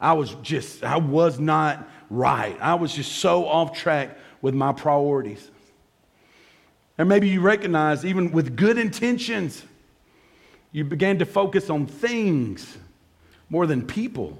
I 0.00 0.14
was 0.14 0.34
just, 0.40 0.82
I 0.82 0.96
was 0.96 1.38
not 1.38 1.86
right. 2.08 2.56
I 2.58 2.72
was 2.76 2.94
just 2.94 3.12
so 3.12 3.46
off 3.46 3.76
track 3.76 4.16
with 4.40 4.54
my 4.54 4.72
priorities. 4.72 5.50
And 6.96 7.06
maybe 7.06 7.28
you 7.28 7.42
recognize, 7.42 8.06
even 8.06 8.32
with 8.32 8.56
good 8.56 8.78
intentions, 8.78 9.62
you 10.72 10.84
began 10.84 11.18
to 11.18 11.26
focus 11.26 11.68
on 11.68 11.86
things 11.86 12.78
more 13.50 13.66
than 13.66 13.86
people 13.86 14.38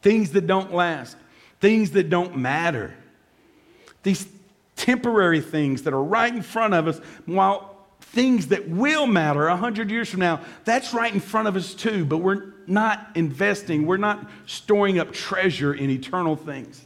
things 0.00 0.32
that 0.32 0.46
don't 0.46 0.72
last, 0.72 1.16
things 1.60 1.92
that 1.92 2.10
don't 2.10 2.36
matter, 2.36 2.94
these 4.02 4.26
temporary 4.76 5.40
things 5.40 5.82
that 5.82 5.92
are 5.92 6.02
right 6.02 6.32
in 6.32 6.42
front 6.42 6.74
of 6.74 6.86
us, 6.86 6.98
while 7.24 7.76
things 8.00 8.48
that 8.48 8.68
will 8.68 9.06
matter 9.06 9.48
100 9.48 9.90
years 9.90 10.08
from 10.08 10.20
now, 10.20 10.40
that's 10.64 10.94
right 10.94 11.12
in 11.12 11.20
front 11.20 11.48
of 11.48 11.56
us 11.56 11.74
too, 11.74 12.04
but 12.04 12.18
we're 12.18 12.52
not 12.66 13.08
investing, 13.14 13.86
we're 13.86 13.96
not 13.96 14.28
storing 14.46 14.98
up 14.98 15.12
treasure 15.12 15.74
in 15.74 15.90
eternal 15.90 16.36
things. 16.36 16.84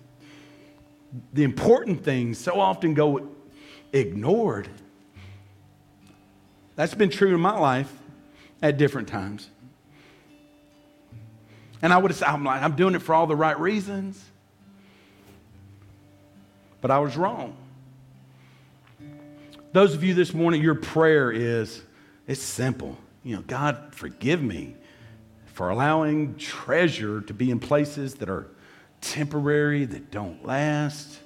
The 1.32 1.42
important 1.42 2.04
things 2.04 2.38
so 2.38 2.60
often 2.60 2.94
go 2.94 3.28
ignored. 3.92 4.68
That's 6.76 6.94
been 6.94 7.10
true 7.10 7.34
in 7.34 7.40
my 7.40 7.58
life 7.58 7.92
at 8.62 8.78
different 8.78 9.08
times. 9.08 9.50
And 11.82 11.92
I 11.92 11.98
would 11.98 12.10
have 12.10 12.18
said, 12.18 12.28
I'm 12.28 12.44
like, 12.44 12.62
I'm 12.62 12.76
doing 12.76 12.94
it 12.94 13.02
for 13.02 13.14
all 13.14 13.26
the 13.26 13.36
right 13.36 13.58
reasons. 13.58 14.22
But 16.80 16.90
I 16.90 16.98
was 16.98 17.16
wrong. 17.16 17.56
Those 19.72 19.94
of 19.94 20.02
you 20.02 20.14
this 20.14 20.34
morning, 20.34 20.62
your 20.62 20.74
prayer 20.74 21.30
is, 21.30 21.82
it's 22.26 22.42
simple. 22.42 22.98
You 23.22 23.36
know, 23.36 23.42
God, 23.42 23.94
forgive 23.94 24.42
me 24.42 24.74
for 25.46 25.68
allowing 25.68 26.36
treasure 26.36 27.20
to 27.22 27.34
be 27.34 27.50
in 27.50 27.60
places 27.60 28.14
that 28.16 28.28
are 28.28 28.48
temporary, 29.00 29.84
that 29.84 30.10
don't 30.10 30.44
last. 30.44 31.18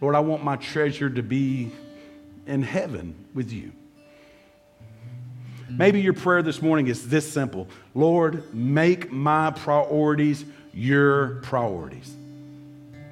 Lord, 0.00 0.14
I 0.14 0.20
want 0.20 0.44
my 0.44 0.56
treasure 0.56 1.08
to 1.08 1.22
be 1.22 1.72
in 2.46 2.62
heaven 2.62 3.14
with 3.34 3.52
you. 3.52 3.72
Mm-hmm. 5.66 5.78
Maybe 5.78 6.00
your 6.00 6.12
prayer 6.12 6.42
this 6.42 6.62
morning 6.62 6.86
is 6.86 7.08
this 7.08 7.30
simple 7.30 7.68
Lord, 7.94 8.54
make 8.54 9.10
my 9.10 9.50
priorities 9.50 10.44
your 10.72 11.40
priorities. 11.42 12.14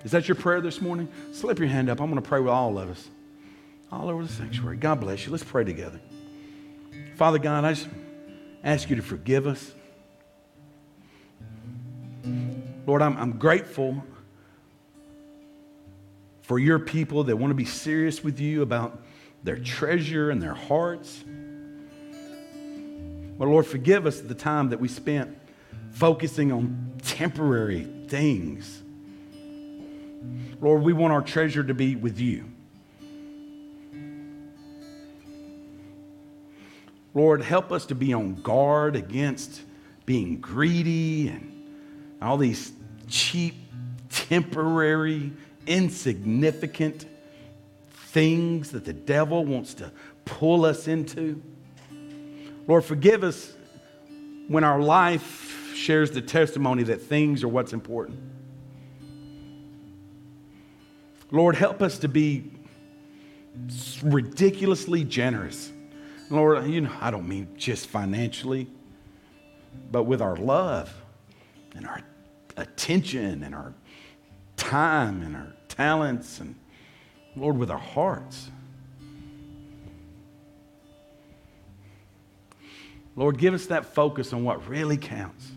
Is 0.04 0.10
that 0.10 0.28
your 0.28 0.34
prayer 0.34 0.60
this 0.60 0.80
morning? 0.80 1.08
Slip 1.32 1.58
your 1.58 1.68
hand 1.68 1.88
up. 1.88 2.00
I'm 2.00 2.10
going 2.10 2.22
to 2.22 2.28
pray 2.28 2.38
with 2.38 2.52
all 2.52 2.78
of 2.78 2.90
us, 2.90 3.08
all 3.90 4.10
over 4.10 4.22
the 4.22 4.28
sanctuary. 4.28 4.76
God 4.76 5.00
bless 5.00 5.24
you. 5.24 5.32
Let's 5.32 5.42
pray 5.44 5.64
together. 5.64 5.98
Father 7.16 7.38
God, 7.38 7.64
I 7.64 7.72
just 7.72 7.88
ask 8.62 8.90
you 8.90 8.96
to 8.96 9.02
forgive 9.02 9.46
us. 9.46 9.72
Lord, 12.86 13.00
I'm, 13.00 13.16
I'm 13.16 13.38
grateful 13.38 14.04
for 16.42 16.58
your 16.58 16.78
people 16.78 17.24
that 17.24 17.36
want 17.36 17.50
to 17.50 17.54
be 17.54 17.64
serious 17.64 18.22
with 18.22 18.38
you 18.38 18.60
about 18.60 19.02
their 19.42 19.56
treasure 19.56 20.30
and 20.30 20.42
their 20.42 20.54
hearts. 20.54 21.24
But 23.44 23.50
Lord, 23.50 23.66
forgive 23.66 24.06
us 24.06 24.22
the 24.22 24.34
time 24.34 24.70
that 24.70 24.80
we 24.80 24.88
spent 24.88 25.36
focusing 25.90 26.50
on 26.50 26.94
temporary 27.02 27.86
things. 28.08 28.82
Lord, 30.62 30.80
we 30.80 30.94
want 30.94 31.12
our 31.12 31.20
treasure 31.20 31.62
to 31.62 31.74
be 31.74 31.94
with 31.94 32.18
you. 32.18 32.50
Lord, 37.12 37.42
help 37.42 37.70
us 37.70 37.84
to 37.84 37.94
be 37.94 38.14
on 38.14 38.36
guard 38.36 38.96
against 38.96 39.60
being 40.06 40.40
greedy 40.40 41.28
and 41.28 42.16
all 42.22 42.38
these 42.38 42.72
cheap, 43.10 43.56
temporary, 44.08 45.30
insignificant 45.66 47.04
things 47.90 48.70
that 48.70 48.86
the 48.86 48.94
devil 48.94 49.44
wants 49.44 49.74
to 49.74 49.92
pull 50.24 50.64
us 50.64 50.88
into. 50.88 51.42
Lord, 52.66 52.84
forgive 52.84 53.22
us 53.22 53.52
when 54.48 54.64
our 54.64 54.80
life 54.80 55.74
shares 55.74 56.10
the 56.10 56.22
testimony 56.22 56.82
that 56.84 57.02
things 57.02 57.42
are 57.42 57.48
what's 57.48 57.72
important. 57.72 58.18
Lord, 61.30 61.56
help 61.56 61.82
us 61.82 61.98
to 61.98 62.08
be 62.08 62.50
ridiculously 64.02 65.04
generous. 65.04 65.72
Lord, 66.30 66.66
you 66.66 66.82
know, 66.82 66.92
I 67.00 67.10
don't 67.10 67.28
mean 67.28 67.48
just 67.56 67.86
financially, 67.86 68.68
but 69.90 70.04
with 70.04 70.22
our 70.22 70.36
love 70.36 70.94
and 71.74 71.86
our 71.86 72.00
attention 72.56 73.42
and 73.42 73.54
our 73.54 73.74
time 74.56 75.22
and 75.22 75.36
our 75.36 75.52
talents 75.68 76.40
and, 76.40 76.54
Lord, 77.36 77.58
with 77.58 77.70
our 77.70 77.78
hearts. 77.78 78.48
Lord, 83.16 83.38
give 83.38 83.54
us 83.54 83.66
that 83.66 83.86
focus 83.86 84.32
on 84.32 84.44
what 84.44 84.66
really 84.68 84.96
counts, 84.96 85.50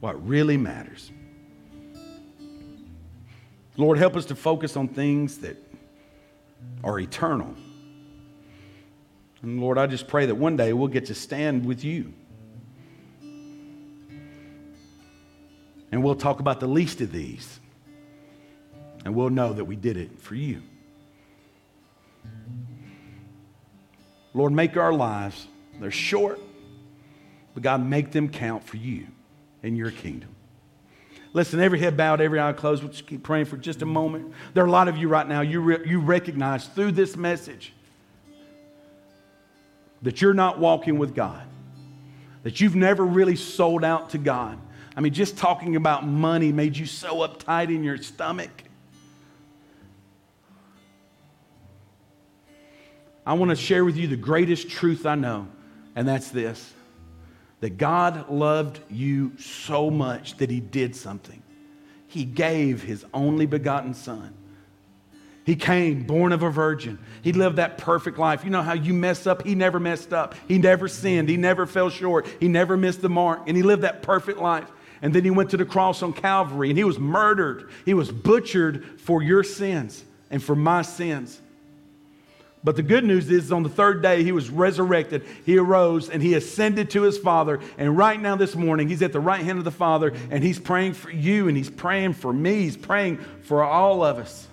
what 0.00 0.26
really 0.26 0.56
matters. 0.56 1.10
Lord, 3.76 3.98
help 3.98 4.16
us 4.16 4.26
to 4.26 4.34
focus 4.34 4.76
on 4.76 4.88
things 4.88 5.38
that 5.38 5.56
are 6.82 6.98
eternal. 6.98 7.54
And 9.42 9.60
Lord, 9.60 9.78
I 9.78 9.86
just 9.86 10.08
pray 10.08 10.26
that 10.26 10.34
one 10.34 10.56
day 10.56 10.72
we'll 10.72 10.88
get 10.88 11.06
to 11.06 11.14
stand 11.14 11.64
with 11.64 11.84
you. 11.84 12.12
And 15.92 16.02
we'll 16.02 16.16
talk 16.16 16.40
about 16.40 16.58
the 16.58 16.66
least 16.66 17.00
of 17.00 17.12
these. 17.12 17.60
And 19.04 19.14
we'll 19.14 19.30
know 19.30 19.52
that 19.52 19.64
we 19.64 19.76
did 19.76 19.96
it 19.96 20.20
for 20.20 20.34
you. 20.34 20.62
Lord, 24.34 24.52
make 24.52 24.76
our 24.76 24.92
lives, 24.92 25.46
they're 25.80 25.90
short, 25.90 26.40
but 27.58 27.64
God, 27.64 27.84
make 27.84 28.12
them 28.12 28.28
count 28.28 28.62
for 28.62 28.76
you 28.76 29.08
and 29.64 29.76
your 29.76 29.90
kingdom. 29.90 30.28
Listen, 31.32 31.58
every 31.58 31.80
head 31.80 31.96
bowed, 31.96 32.20
every 32.20 32.38
eye 32.38 32.52
closed. 32.52 32.84
We'll 32.84 32.92
just 32.92 33.08
keep 33.08 33.24
praying 33.24 33.46
for 33.46 33.56
just 33.56 33.82
a 33.82 33.84
moment. 33.84 34.32
There 34.54 34.62
are 34.62 34.68
a 34.68 34.70
lot 34.70 34.86
of 34.86 34.96
you 34.96 35.08
right 35.08 35.26
now, 35.26 35.40
you, 35.40 35.60
re- 35.60 35.84
you 35.84 35.98
recognize 35.98 36.68
through 36.68 36.92
this 36.92 37.16
message 37.16 37.72
that 40.02 40.22
you're 40.22 40.34
not 40.34 40.60
walking 40.60 41.00
with 41.00 41.16
God, 41.16 41.42
that 42.44 42.60
you've 42.60 42.76
never 42.76 43.04
really 43.04 43.34
sold 43.34 43.82
out 43.82 44.10
to 44.10 44.18
God. 44.18 44.56
I 44.96 45.00
mean, 45.00 45.12
just 45.12 45.36
talking 45.36 45.74
about 45.74 46.06
money 46.06 46.52
made 46.52 46.76
you 46.76 46.86
so 46.86 47.26
uptight 47.26 47.74
in 47.74 47.82
your 47.82 47.96
stomach. 47.96 48.62
I 53.26 53.32
want 53.32 53.50
to 53.50 53.56
share 53.56 53.84
with 53.84 53.96
you 53.96 54.06
the 54.06 54.16
greatest 54.16 54.70
truth 54.70 55.06
I 55.06 55.16
know, 55.16 55.48
and 55.96 56.06
that's 56.06 56.30
this 56.30 56.74
that 57.60 57.78
God 57.78 58.28
loved 58.30 58.80
you 58.90 59.32
so 59.38 59.90
much 59.90 60.36
that 60.36 60.50
He 60.50 60.60
did 60.60 60.94
something. 60.94 61.42
He 62.06 62.24
gave 62.24 62.82
His 62.82 63.04
only 63.12 63.46
begotten 63.46 63.94
Son. 63.94 64.34
He 65.48 65.56
came, 65.56 66.02
born 66.02 66.32
of 66.32 66.42
a 66.42 66.50
virgin. 66.50 66.98
He 67.22 67.32
lived 67.32 67.56
that 67.56 67.78
perfect 67.78 68.18
life. 68.18 68.44
You 68.44 68.50
know 68.50 68.60
how 68.60 68.74
you 68.74 68.92
mess 68.92 69.26
up? 69.26 69.46
He 69.46 69.54
never 69.54 69.80
messed 69.80 70.12
up. 70.12 70.34
He 70.46 70.58
never 70.58 70.88
sinned. 70.88 71.30
He 71.30 71.38
never 71.38 71.64
fell 71.64 71.88
short. 71.88 72.26
He 72.38 72.48
never 72.48 72.76
missed 72.76 73.00
the 73.00 73.08
mark. 73.08 73.44
And 73.46 73.56
he 73.56 73.62
lived 73.62 73.80
that 73.80 74.02
perfect 74.02 74.40
life. 74.40 74.70
And 75.00 75.14
then 75.14 75.24
he 75.24 75.30
went 75.30 75.48
to 75.50 75.56
the 75.56 75.64
cross 75.64 76.02
on 76.02 76.12
Calvary 76.12 76.68
and 76.68 76.76
he 76.76 76.84
was 76.84 76.98
murdered. 76.98 77.70
He 77.86 77.94
was 77.94 78.12
butchered 78.12 79.00
for 79.00 79.22
your 79.22 79.42
sins 79.42 80.04
and 80.30 80.42
for 80.42 80.54
my 80.54 80.82
sins. 80.82 81.40
But 82.64 82.76
the 82.76 82.82
good 82.82 83.04
news 83.04 83.30
is 83.30 83.52
on 83.52 83.62
the 83.62 83.68
third 83.68 84.02
day, 84.02 84.24
he 84.24 84.32
was 84.32 84.50
resurrected. 84.50 85.24
He 85.46 85.58
arose 85.58 86.10
and 86.10 86.22
he 86.22 86.34
ascended 86.34 86.90
to 86.90 87.02
his 87.02 87.16
Father. 87.16 87.60
And 87.76 87.96
right 87.96 88.20
now, 88.20 88.36
this 88.36 88.56
morning, 88.56 88.88
he's 88.88 89.02
at 89.02 89.12
the 89.12 89.20
right 89.20 89.42
hand 89.42 89.58
of 89.58 89.64
the 89.64 89.70
Father 89.70 90.12
and 90.30 90.42
he's 90.42 90.58
praying 90.58 90.94
for 90.94 91.10
you 91.10 91.48
and 91.48 91.56
he's 91.56 91.70
praying 91.70 92.14
for 92.14 92.32
me. 92.32 92.62
He's 92.62 92.76
praying 92.76 93.18
for 93.42 93.62
all 93.62 94.02
of 94.02 94.18
us. 94.18 94.48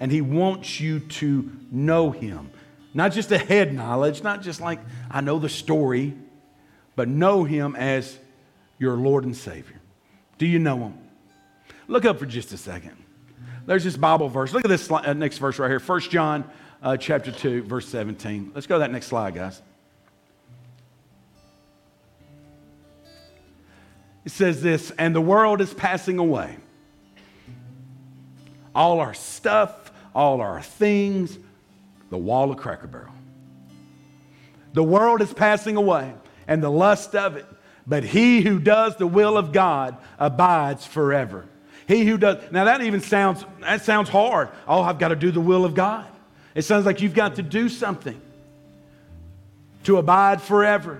And 0.00 0.10
he 0.10 0.20
wants 0.20 0.80
you 0.80 1.00
to 1.00 1.50
know 1.70 2.10
him. 2.10 2.50
Not 2.94 3.12
just 3.12 3.30
a 3.30 3.38
head 3.38 3.74
knowledge, 3.74 4.22
not 4.22 4.40
just 4.42 4.60
like 4.60 4.80
I 5.10 5.20
know 5.20 5.38
the 5.38 5.50
story, 5.50 6.14
but 6.94 7.08
know 7.08 7.44
him 7.44 7.76
as 7.76 8.18
your 8.78 8.96
Lord 8.96 9.24
and 9.24 9.36
Savior. 9.36 9.80
Do 10.38 10.46
you 10.46 10.58
know 10.58 10.78
him? 10.78 10.98
Look 11.88 12.04
up 12.04 12.18
for 12.18 12.26
just 12.26 12.52
a 12.52 12.56
second. 12.56 12.96
There's 13.66 13.82
this 13.82 13.96
Bible 13.96 14.28
verse. 14.28 14.52
Look 14.52 14.64
at 14.64 14.68
this 14.68 14.90
uh, 14.90 15.12
next 15.12 15.38
verse 15.38 15.58
right 15.58 15.68
here. 15.68 15.80
1 15.80 16.00
John 16.02 16.48
uh, 16.82 16.96
chapter 16.96 17.32
2, 17.32 17.64
verse 17.64 17.88
17. 17.88 18.52
Let's 18.54 18.66
go 18.66 18.76
to 18.76 18.78
that 18.80 18.92
next 18.92 19.08
slide, 19.08 19.34
guys. 19.34 19.60
It 24.24 24.30
says 24.30 24.62
this, 24.62 24.92
and 24.92 25.14
the 25.14 25.20
world 25.20 25.60
is 25.60 25.74
passing 25.74 26.18
away. 26.18 26.56
All 28.74 29.00
our 29.00 29.14
stuff, 29.14 29.92
all 30.14 30.40
our 30.40 30.62
things, 30.62 31.38
the 32.10 32.18
wall 32.18 32.50
of 32.50 32.58
Cracker 32.58 32.86
Barrel. 32.86 33.12
The 34.74 34.82
world 34.82 35.22
is 35.22 35.32
passing 35.32 35.76
away 35.76 36.12
and 36.46 36.62
the 36.62 36.70
lust 36.70 37.14
of 37.14 37.36
it, 37.36 37.46
but 37.86 38.04
he 38.04 38.42
who 38.42 38.58
does 38.58 38.96
the 38.96 39.06
will 39.06 39.36
of 39.36 39.52
God 39.52 39.96
abides 40.18 40.86
forever. 40.86 41.46
He 41.86 42.04
who 42.04 42.18
does, 42.18 42.50
now 42.50 42.64
that 42.64 42.82
even 42.82 43.00
sounds, 43.00 43.44
that 43.60 43.82
sounds 43.82 44.08
hard. 44.08 44.48
Oh, 44.66 44.82
I've 44.82 44.98
got 44.98 45.08
to 45.08 45.16
do 45.16 45.30
the 45.30 45.40
will 45.40 45.64
of 45.64 45.74
God. 45.74 46.06
It 46.54 46.62
sounds 46.62 46.86
like 46.86 47.00
you've 47.00 47.14
got 47.14 47.36
to 47.36 47.42
do 47.42 47.68
something 47.68 48.20
to 49.84 49.98
abide 49.98 50.42
forever. 50.42 50.94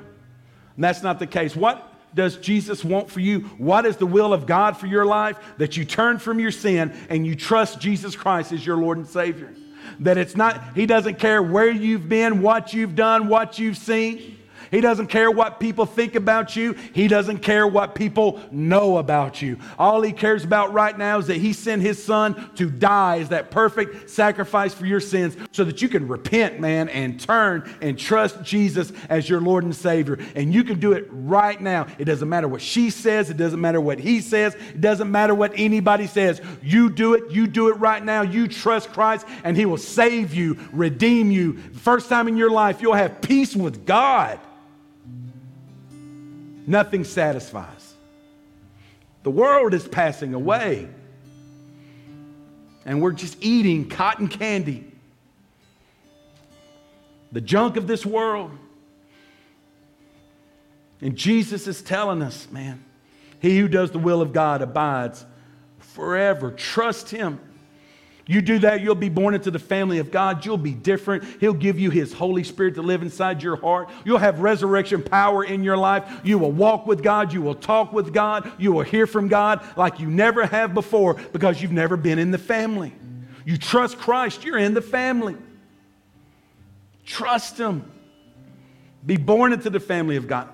And 0.77 0.85
that's 0.85 1.03
not 1.03 1.19
the 1.19 1.27
case. 1.27 1.57
What 1.57 1.93
does 2.15 2.37
Jesus 2.37 2.85
want 2.85 3.11
for 3.11 3.21
you? 3.21 3.41
What 3.59 3.85
is 3.85 3.97
the 3.97 4.07
will 4.07 4.33
of 4.33 4.47
God 4.47 4.77
for 4.77 4.87
your 4.87 5.05
life? 5.05 5.39
That 5.59 5.77
you 5.77 5.85
turn 5.85 6.19
from 6.19 6.39
your 6.39 6.53
sin 6.53 6.95
and 7.11 7.27
you 7.27 7.35
trust 7.35 7.81
Jesus 7.81 8.15
Christ 8.15 8.53
as 8.53 8.65
your 8.65 8.77
Lord 8.77 8.99
and 8.99 9.07
Savior. 9.07 9.53
That 10.01 10.19
it's 10.19 10.37
not, 10.37 10.75
He 10.75 10.87
doesn't 10.87 11.19
care 11.19 11.43
where 11.43 11.71
you've 11.71 12.09
been, 12.09 12.43
what 12.43 12.73
you've 12.73 12.95
done, 12.95 13.29
what 13.29 13.59
you've 13.59 13.77
seen. 13.77 14.39
He 14.71 14.81
doesn't 14.81 15.09
care 15.09 15.31
what 15.31 15.61
people 15.61 15.87
think 15.87 16.15
about 16.15 16.57
you. 16.57 16.75
He 16.93 17.09
doesn't 17.09 17.39
care 17.39 17.67
what 17.67 17.95
people 17.95 18.41
know 18.51 18.99
about 18.99 19.43
you. 19.43 19.59
All 19.79 20.03
he 20.03 20.13
cares 20.13 20.45
about 20.45 20.73
right 20.73 20.97
now 20.97 21.19
is 21.19 21.27
that 21.29 21.37
he 21.37 21.53
sent 21.53 21.83
his 21.83 22.03
son 22.03 22.51
to 22.57 22.71
die 22.71 23.21
as 23.21 23.29
that 23.31 23.51
perfect 23.51 24.11
sacrifice 24.11 24.75
for 24.75 24.87
your 24.87 25.01
sins 25.01 25.37
so 25.53 25.65
that 25.65 25.83
you 25.83 25.89
can 25.89 26.09
repent, 26.09 26.61
man, 26.61 26.89
and 26.89 27.21
turn 27.21 27.71
and 27.81 27.99
trust 27.99 28.43
Jesus 28.43 28.93
as 29.09 29.29
your 29.29 29.41
Lord 29.41 29.65
and 29.65 29.75
Savior. 29.75 30.19
And 30.35 30.53
you 30.53 30.65
can 30.65 30.81
do 30.81 30.93
it 30.93 31.07
right 31.11 31.61
now. 31.61 31.87
It 31.99 32.05
doesn't 32.05 32.29
matter 32.29 32.49
what 32.49 32.63
she 32.63 32.91
says, 32.91 33.31
it 33.31 33.37
doesn't 33.37 33.61
matter 33.61 33.81
what 33.81 33.99
he 33.99 34.21
says, 34.21 34.55
it 34.55 34.81
doesn't 34.81 35.11
matter 35.11 35.35
what 35.35 35.53
anybody 35.57 36.07
says. 36.07 36.41
You 36.63 36.91
do 36.91 37.15
it, 37.15 37.31
you 37.31 37.47
do 37.47 37.69
it 37.69 37.75
right 37.75 38.05
now. 38.05 38.23
You 38.23 38.49
trust 38.49 38.93
Christ, 38.93 39.27
and 39.45 39.57
he 39.57 39.67
will 39.67 39.77
save 39.77 40.35
you, 40.35 40.59
redeem 40.73 41.31
you. 41.31 41.59
First 41.59 42.09
time 42.09 42.29
in 42.29 42.37
your 42.37 42.51
life, 42.51 42.83
you'll 42.83 42.95
have 42.95 43.21
peace 43.21 43.55
with 43.55 43.87
God. 43.87 44.41
Nothing 46.67 47.05
satisfies. 47.05 47.95
The 49.23 49.31
world 49.31 49.75
is 49.75 49.87
passing 49.87 50.35
away. 50.35 50.89
And 52.85 53.01
we're 53.01 53.13
just 53.13 53.37
eating 53.41 53.89
cotton 53.89 54.29
candy. 54.29 54.93
The 57.33 57.41
junk 57.41 57.77
of 57.77 57.87
this 57.87 58.05
world. 58.07 58.51
And 61.01 61.17
Jesus 61.17 61.67
is 61.67 61.83
telling 61.83 62.23
us, 62.23 62.49
man, 62.51 62.83
he 63.41 63.59
who 63.59 63.69
does 63.69 63.91
the 63.91 63.99
will 63.99 64.23
of 64.23 64.33
God 64.33 64.63
abides 64.63 65.25
forever. 65.79 66.51
Trust 66.51 67.11
him. 67.11 67.41
You 68.29 68.43
do 68.43 68.59
that, 68.61 68.81
you'll 68.81 68.97
be 68.97 69.09
born 69.09 69.35
into 69.35 69.53
the 69.53 69.61
family 69.61 69.99
of 69.99 70.11
God. 70.11 70.45
You'll 70.45 70.59
be 70.59 70.75
different. 70.75 71.23
He'll 71.39 71.53
give 71.53 71.79
you 71.79 71.91
His 71.91 72.13
Holy 72.13 72.43
Spirit 72.43 72.75
to 72.75 72.83
live 72.83 73.03
inside 73.03 73.41
your 73.41 73.55
heart. 73.55 73.89
You'll 74.05 74.19
have 74.19 74.41
resurrection 74.41 75.01
power 75.01 75.45
in 75.45 75.63
your 75.63 75.77
life. 75.77 76.21
You 76.25 76.39
will 76.39 76.51
walk 76.51 76.89
with 76.89 77.05
God. 77.05 77.33
You 77.33 77.41
will 77.41 77.55
talk 77.55 77.93
with 77.93 78.13
God. 78.13 78.51
You 78.59 78.73
will 78.73 78.83
hear 78.83 79.07
from 79.07 79.29
God 79.29 79.65
like 79.77 80.01
you 80.01 80.09
never 80.09 80.45
have 80.45 80.75
before 80.75 81.15
because 81.15 81.63
you've 81.63 81.71
never 81.71 81.97
been 81.97 82.19
in 82.19 82.33
the 82.33 82.39
family. 82.39 82.93
You 83.45 83.57
trust 83.57 83.97
Christ, 83.99 84.45
you're 84.45 84.59
in 84.59 84.75
the 84.75 84.83
family. 84.83 85.37
Trust 87.05 87.59
Him. 87.59 87.89
Be 89.05 89.17
born 89.17 89.53
into 89.53 89.71
the 89.71 89.79
family 89.79 90.17
of 90.17 90.27
God. 90.27 90.49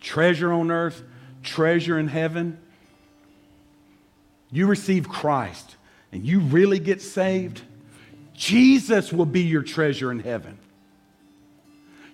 Treasure 0.00 0.52
on 0.52 0.70
earth, 0.70 1.02
treasure 1.42 1.98
in 1.98 2.06
heaven 2.06 2.56
you 4.52 4.66
receive 4.66 5.08
Christ 5.08 5.76
and 6.12 6.24
you 6.24 6.40
really 6.40 6.78
get 6.78 7.00
saved, 7.00 7.62
Jesus 8.34 9.12
will 9.12 9.26
be 9.26 9.42
your 9.42 9.62
treasure 9.62 10.10
in 10.10 10.20
heaven. 10.20 10.58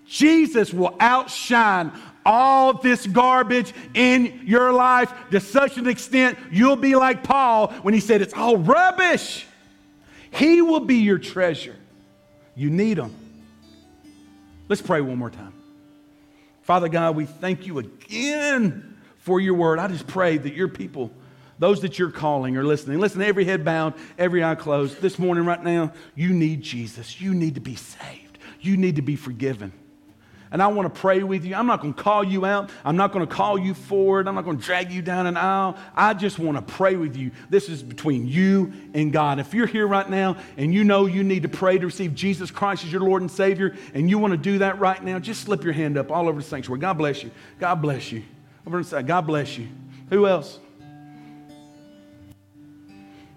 Jesus 0.07 0.73
will 0.73 0.97
outshine 1.01 1.93
all 2.25 2.75
this 2.75 3.07
garbage 3.07 3.73
in 3.95 4.43
your 4.45 4.73
life 4.73 5.13
to 5.31 5.41
such 5.41 5.79
an 5.79 5.87
extent 5.87 6.39
you'll 6.51 6.77
be 6.77 6.97
like 6.97 7.23
Paul 7.23 7.69
when 7.83 7.95
he 7.95 8.01
said, 8.01 8.21
It's 8.21 8.35
all 8.35 8.57
rubbish. 8.57 9.47
He 10.31 10.61
will 10.61 10.81
be 10.81 10.97
your 10.97 11.19
treasure. 11.19 11.77
You 12.55 12.71
need 12.71 12.99
him. 12.99 13.15
Let's 14.69 14.83
pray 14.83 15.01
one 15.01 15.17
more 15.17 15.31
time. 15.31 15.53
Father 16.63 16.89
God, 16.89 17.15
we 17.15 17.27
thank 17.27 17.67
you 17.67 17.79
again 17.79 18.97
for 19.19 19.41
your 19.41 19.55
word. 19.55 19.79
I 19.79 19.87
just 19.87 20.07
pray 20.07 20.37
that 20.37 20.55
your 20.55 20.69
people 20.69 21.13
those 21.59 21.81
that 21.83 21.99
you're 21.99 22.11
calling 22.11 22.57
or 22.57 22.65
listening, 22.65 22.99
listen, 22.99 23.23
every 23.23 23.45
head 23.45 23.65
bowed, 23.65 23.95
every 24.19 24.45
eye 24.45 24.55
closed. 24.55 25.01
This 25.01 25.19
morning, 25.19 25.45
right 25.45 25.63
now, 25.63 25.93
you 26.15 26.31
need 26.31 26.63
Jesus. 26.63 27.21
You 27.21 27.35
need 27.35 27.55
to 27.55 27.61
be 27.61 27.77
saved. 27.77 28.39
You 28.61 28.77
need 28.77 28.97
to 28.97 29.03
be 29.03 29.17
forgiven. 29.17 29.73
And 30.51 30.63
I 30.63 30.69
want 30.69 30.93
to 30.93 31.01
pray 31.01 31.23
with 31.23 31.45
you. 31.45 31.55
I'm 31.55 31.67
not 31.67 31.83
going 31.83 31.93
to 31.93 32.03
call 32.03 32.23
you 32.23 32.47
out. 32.47 32.71
I'm 32.85 32.97
not 32.97 33.13
going 33.13 33.27
to 33.27 33.33
call 33.33 33.59
you 33.59 33.75
forward. 33.75 34.29
I'm 34.29 34.37
not 34.37 34.45
going 34.45 34.59
to 34.59 34.63
drag 34.63 34.93
you 34.93 35.03
down 35.03 35.27
an 35.27 35.37
aisle. 35.37 35.77
I 35.95 36.15
just 36.15 36.39
want 36.39 36.57
to 36.57 36.75
pray 36.75 36.95
with 36.97 37.17
you. 37.17 37.33
This 37.51 37.69
is 37.69 37.83
between 37.83 38.29
you 38.29 38.73
and 38.95 39.13
God. 39.13 39.41
If 39.41 39.55
you're 39.55 39.67
here 39.67 39.87
right 39.87 40.09
now 40.09 40.37
and 40.57 40.73
you 40.73 40.85
know 40.85 41.07
you 41.07 41.25
need 41.25 41.43
to 41.43 41.49
pray 41.49 41.79
to 41.79 41.87
receive 41.87 42.15
Jesus 42.15 42.51
Christ 42.51 42.85
as 42.85 42.93
your 42.93 43.01
Lord 43.01 43.23
and 43.23 43.31
Savior, 43.31 43.77
and 43.93 44.09
you 44.09 44.19
want 44.19 44.33
to 44.33 44.39
do 44.39 44.59
that 44.59 44.79
right 44.79 45.03
now, 45.03 45.19
just 45.19 45.43
slip 45.43 45.65
your 45.65 45.73
hand 45.73 45.99
up 45.99 46.13
all 46.13 46.29
over 46.29 46.41
the 46.41 46.47
sanctuary. 46.47 46.81
God 46.81 46.95
bless 46.95 47.23
you. 47.23 47.31
God 47.59 47.77
bless 47.77 48.13
you. 48.13 48.23
Over 48.67 48.79
the 48.79 48.85
side. 48.85 49.07
God 49.07 49.27
bless 49.27 49.59
you. 49.59 49.69
Who 50.11 50.27
else? 50.27 50.61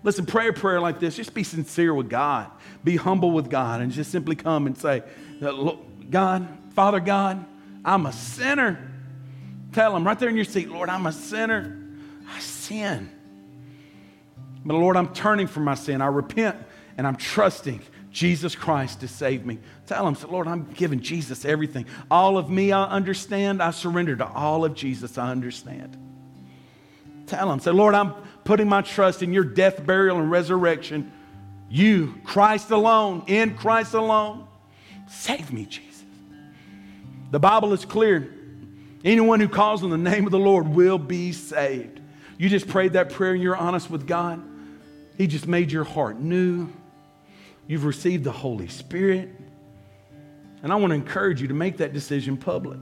Listen, 0.03 0.25
pray 0.25 0.47
a 0.47 0.53
prayer 0.53 0.79
like 0.79 0.99
this. 0.99 1.15
Just 1.15 1.33
be 1.33 1.43
sincere 1.43 1.93
with 1.93 2.09
God. 2.09 2.49
Be 2.83 2.95
humble 2.95 3.31
with 3.31 3.49
God 3.49 3.81
and 3.81 3.91
just 3.91 4.11
simply 4.11 4.35
come 4.35 4.65
and 4.65 4.77
say, 4.77 5.03
God, 6.09 6.47
Father 6.73 6.99
God, 6.99 7.45
I'm 7.83 8.05
a 8.05 8.13
sinner. 8.13 8.91
Tell 9.73 9.95
him 9.95 10.05
right 10.05 10.17
there 10.17 10.29
in 10.29 10.35
your 10.35 10.45
seat, 10.45 10.69
Lord, 10.69 10.89
I'm 10.89 11.05
a 11.05 11.11
sinner. 11.11 11.77
I 12.29 12.39
sin. 12.39 13.09
But 14.63 14.75
Lord, 14.75 14.97
I'm 14.97 15.13
turning 15.13 15.47
from 15.47 15.63
my 15.63 15.75
sin. 15.75 16.01
I 16.01 16.07
repent 16.07 16.57
and 16.97 17.05
I'm 17.05 17.15
trusting 17.15 17.81
Jesus 18.11 18.55
Christ 18.55 19.01
to 19.01 19.07
save 19.07 19.45
me. 19.45 19.59
Tell 19.85 20.07
him, 20.07 20.17
Lord, 20.29 20.47
I'm 20.47 20.65
giving 20.71 20.99
Jesus 20.99 21.45
everything. 21.45 21.85
All 22.09 22.37
of 22.37 22.49
me 22.49 22.71
I 22.71 22.85
understand. 22.85 23.61
I 23.61 23.71
surrender 23.71 24.15
to 24.15 24.27
all 24.27 24.65
of 24.65 24.73
Jesus 24.73 25.17
I 25.17 25.29
understand. 25.29 25.97
Tell 27.27 27.51
him, 27.51 27.59
say, 27.59 27.71
Lord, 27.71 27.93
I'm 27.93 28.13
putting 28.43 28.67
my 28.67 28.81
trust 28.81 29.21
in 29.23 29.33
your 29.33 29.43
death, 29.43 29.85
burial, 29.85 30.17
and 30.17 30.29
resurrection. 30.29 31.11
You, 31.69 32.15
Christ 32.23 32.71
alone, 32.71 33.23
in 33.27 33.55
Christ 33.55 33.93
alone. 33.93 34.47
Save 35.07 35.51
me, 35.51 35.65
Jesus. 35.65 36.03
The 37.31 37.39
Bible 37.39 37.73
is 37.73 37.85
clear. 37.85 38.33
Anyone 39.05 39.39
who 39.39 39.47
calls 39.47 39.83
on 39.83 39.89
the 39.89 39.97
name 39.97 40.25
of 40.25 40.31
the 40.31 40.39
Lord 40.39 40.67
will 40.67 40.97
be 40.97 41.31
saved. 41.31 41.99
You 42.37 42.49
just 42.49 42.67
prayed 42.67 42.93
that 42.93 43.11
prayer 43.11 43.33
and 43.33 43.41
you're 43.41 43.55
honest 43.55 43.89
with 43.89 44.07
God. 44.07 44.41
He 45.17 45.27
just 45.27 45.47
made 45.47 45.71
your 45.71 45.83
heart 45.83 46.19
new. 46.19 46.69
You've 47.67 47.85
received 47.85 48.23
the 48.23 48.31
Holy 48.31 48.67
Spirit. 48.67 49.29
And 50.63 50.71
I 50.71 50.75
want 50.75 50.91
to 50.91 50.95
encourage 50.95 51.41
you 51.41 51.49
to 51.49 51.53
make 51.53 51.77
that 51.77 51.93
decision 51.93 52.35
public. 52.35 52.79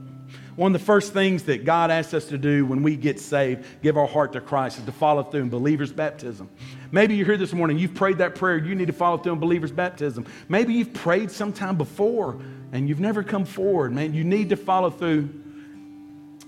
One 0.58 0.74
of 0.74 0.80
the 0.80 0.84
first 0.84 1.12
things 1.12 1.44
that 1.44 1.64
God 1.64 1.92
asks 1.92 2.12
us 2.14 2.24
to 2.30 2.36
do 2.36 2.66
when 2.66 2.82
we 2.82 2.96
get 2.96 3.20
saved, 3.20 3.64
give 3.80 3.96
our 3.96 4.08
heart 4.08 4.32
to 4.32 4.40
Christ, 4.40 4.80
is 4.80 4.84
to 4.86 4.90
follow 4.90 5.22
through 5.22 5.42
in 5.42 5.50
believer's 5.50 5.92
baptism. 5.92 6.50
Maybe 6.90 7.14
you're 7.14 7.26
here 7.26 7.36
this 7.36 7.52
morning, 7.52 7.78
you've 7.78 7.94
prayed 7.94 8.18
that 8.18 8.34
prayer, 8.34 8.58
you 8.58 8.74
need 8.74 8.88
to 8.88 8.92
follow 8.92 9.18
through 9.18 9.34
in 9.34 9.38
believer's 9.38 9.70
baptism. 9.70 10.26
Maybe 10.48 10.74
you've 10.74 10.92
prayed 10.92 11.30
sometime 11.30 11.76
before 11.76 12.40
and 12.72 12.88
you've 12.88 12.98
never 12.98 13.22
come 13.22 13.44
forward, 13.44 13.92
man. 13.92 14.14
You 14.14 14.24
need 14.24 14.48
to 14.48 14.56
follow 14.56 14.90
through 14.90 15.28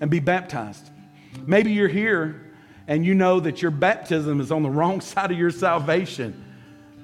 and 0.00 0.10
be 0.10 0.18
baptized. 0.18 0.90
Maybe 1.46 1.70
you're 1.70 1.86
here 1.86 2.50
and 2.88 3.06
you 3.06 3.14
know 3.14 3.38
that 3.38 3.62
your 3.62 3.70
baptism 3.70 4.40
is 4.40 4.50
on 4.50 4.64
the 4.64 4.70
wrong 4.70 5.00
side 5.00 5.30
of 5.30 5.38
your 5.38 5.52
salvation. 5.52 6.34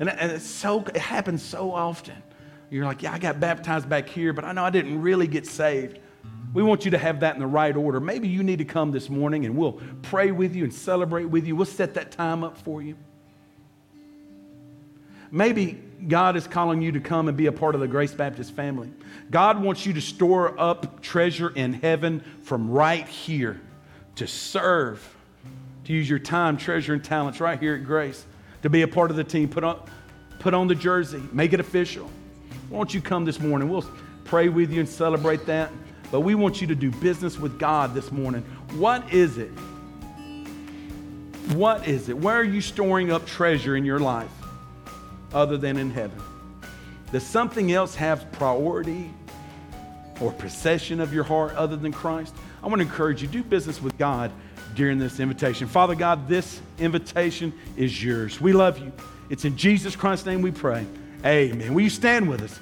And, 0.00 0.08
it's 0.08 0.44
so, 0.44 0.80
it 0.80 0.96
happens 0.96 1.40
so 1.40 1.70
often. 1.70 2.20
You're 2.68 2.84
like, 2.84 3.04
yeah, 3.04 3.12
I 3.12 3.20
got 3.20 3.38
baptized 3.38 3.88
back 3.88 4.08
here, 4.08 4.32
but 4.32 4.44
I 4.44 4.50
know 4.50 4.64
I 4.64 4.70
didn't 4.70 5.00
really 5.00 5.28
get 5.28 5.46
saved. 5.46 6.00
We 6.52 6.62
want 6.62 6.84
you 6.84 6.90
to 6.92 6.98
have 6.98 7.20
that 7.20 7.34
in 7.34 7.40
the 7.40 7.46
right 7.46 7.76
order. 7.76 8.00
Maybe 8.00 8.28
you 8.28 8.42
need 8.42 8.58
to 8.58 8.64
come 8.64 8.90
this 8.90 9.10
morning 9.10 9.44
and 9.44 9.56
we'll 9.56 9.80
pray 10.02 10.30
with 10.30 10.54
you 10.56 10.64
and 10.64 10.72
celebrate 10.72 11.26
with 11.26 11.46
you. 11.46 11.54
We'll 11.56 11.66
set 11.66 11.94
that 11.94 12.12
time 12.12 12.44
up 12.44 12.56
for 12.58 12.82
you. 12.82 12.96
Maybe 15.30 15.82
God 16.06 16.36
is 16.36 16.46
calling 16.46 16.80
you 16.80 16.92
to 16.92 17.00
come 17.00 17.28
and 17.28 17.36
be 17.36 17.46
a 17.46 17.52
part 17.52 17.74
of 17.74 17.80
the 17.80 17.88
Grace 17.88 18.12
Baptist 18.12 18.52
family. 18.52 18.90
God 19.30 19.60
wants 19.60 19.84
you 19.84 19.92
to 19.94 20.00
store 20.00 20.58
up 20.58 21.02
treasure 21.02 21.50
in 21.50 21.72
heaven 21.74 22.22
from 22.42 22.70
right 22.70 23.06
here 23.06 23.60
to 24.16 24.26
serve, 24.26 25.14
to 25.84 25.92
use 25.92 26.08
your 26.08 26.18
time, 26.18 26.56
treasure, 26.56 26.94
and 26.94 27.04
talents 27.04 27.40
right 27.40 27.58
here 27.58 27.74
at 27.74 27.84
Grace, 27.84 28.24
to 28.62 28.70
be 28.70 28.82
a 28.82 28.88
part 28.88 29.10
of 29.10 29.16
the 29.16 29.24
team. 29.24 29.48
Put 29.48 29.64
on, 29.64 29.80
put 30.38 30.54
on 30.54 30.68
the 30.68 30.74
jersey, 30.74 31.22
make 31.32 31.52
it 31.52 31.60
official. 31.60 32.10
Won't 32.70 32.94
you 32.94 33.00
come 33.00 33.24
this 33.24 33.40
morning? 33.40 33.68
We'll 33.68 33.88
pray 34.24 34.48
with 34.48 34.72
you 34.72 34.80
and 34.80 34.88
celebrate 34.88 35.44
that. 35.46 35.70
But 36.10 36.20
we 36.20 36.34
want 36.34 36.60
you 36.60 36.66
to 36.68 36.74
do 36.74 36.90
business 36.90 37.38
with 37.38 37.58
God 37.58 37.94
this 37.94 38.12
morning. 38.12 38.42
What 38.76 39.12
is 39.12 39.38
it? 39.38 39.50
What 41.54 41.86
is 41.86 42.08
it? 42.08 42.16
Where 42.16 42.36
are 42.36 42.44
you 42.44 42.60
storing 42.60 43.12
up 43.12 43.26
treasure 43.26 43.76
in 43.76 43.84
your 43.84 43.98
life 43.98 44.30
other 45.32 45.56
than 45.56 45.76
in 45.76 45.90
heaven? 45.90 46.20
Does 47.12 47.24
something 47.24 47.72
else 47.72 47.94
have 47.94 48.30
priority 48.32 49.10
or 50.20 50.32
possession 50.32 51.00
of 51.00 51.12
your 51.12 51.24
heart 51.24 51.54
other 51.54 51.76
than 51.76 51.92
Christ? 51.92 52.34
I 52.62 52.66
want 52.66 52.80
to 52.80 52.86
encourage 52.86 53.22
you 53.22 53.28
do 53.28 53.42
business 53.42 53.80
with 53.80 53.96
God 53.96 54.32
during 54.74 54.98
this 54.98 55.20
invitation. 55.20 55.68
Father 55.68 55.94
God, 55.94 56.28
this 56.28 56.60
invitation 56.78 57.52
is 57.76 58.02
yours. 58.02 58.40
We 58.40 58.52
love 58.52 58.78
you. 58.78 58.92
It's 59.30 59.44
in 59.44 59.56
Jesus 59.56 59.94
Christ's 59.94 60.26
name 60.26 60.42
we 60.42 60.50
pray. 60.50 60.86
Amen. 61.24 61.74
Will 61.74 61.82
you 61.82 61.90
stand 61.90 62.28
with 62.28 62.42
us? 62.42 62.58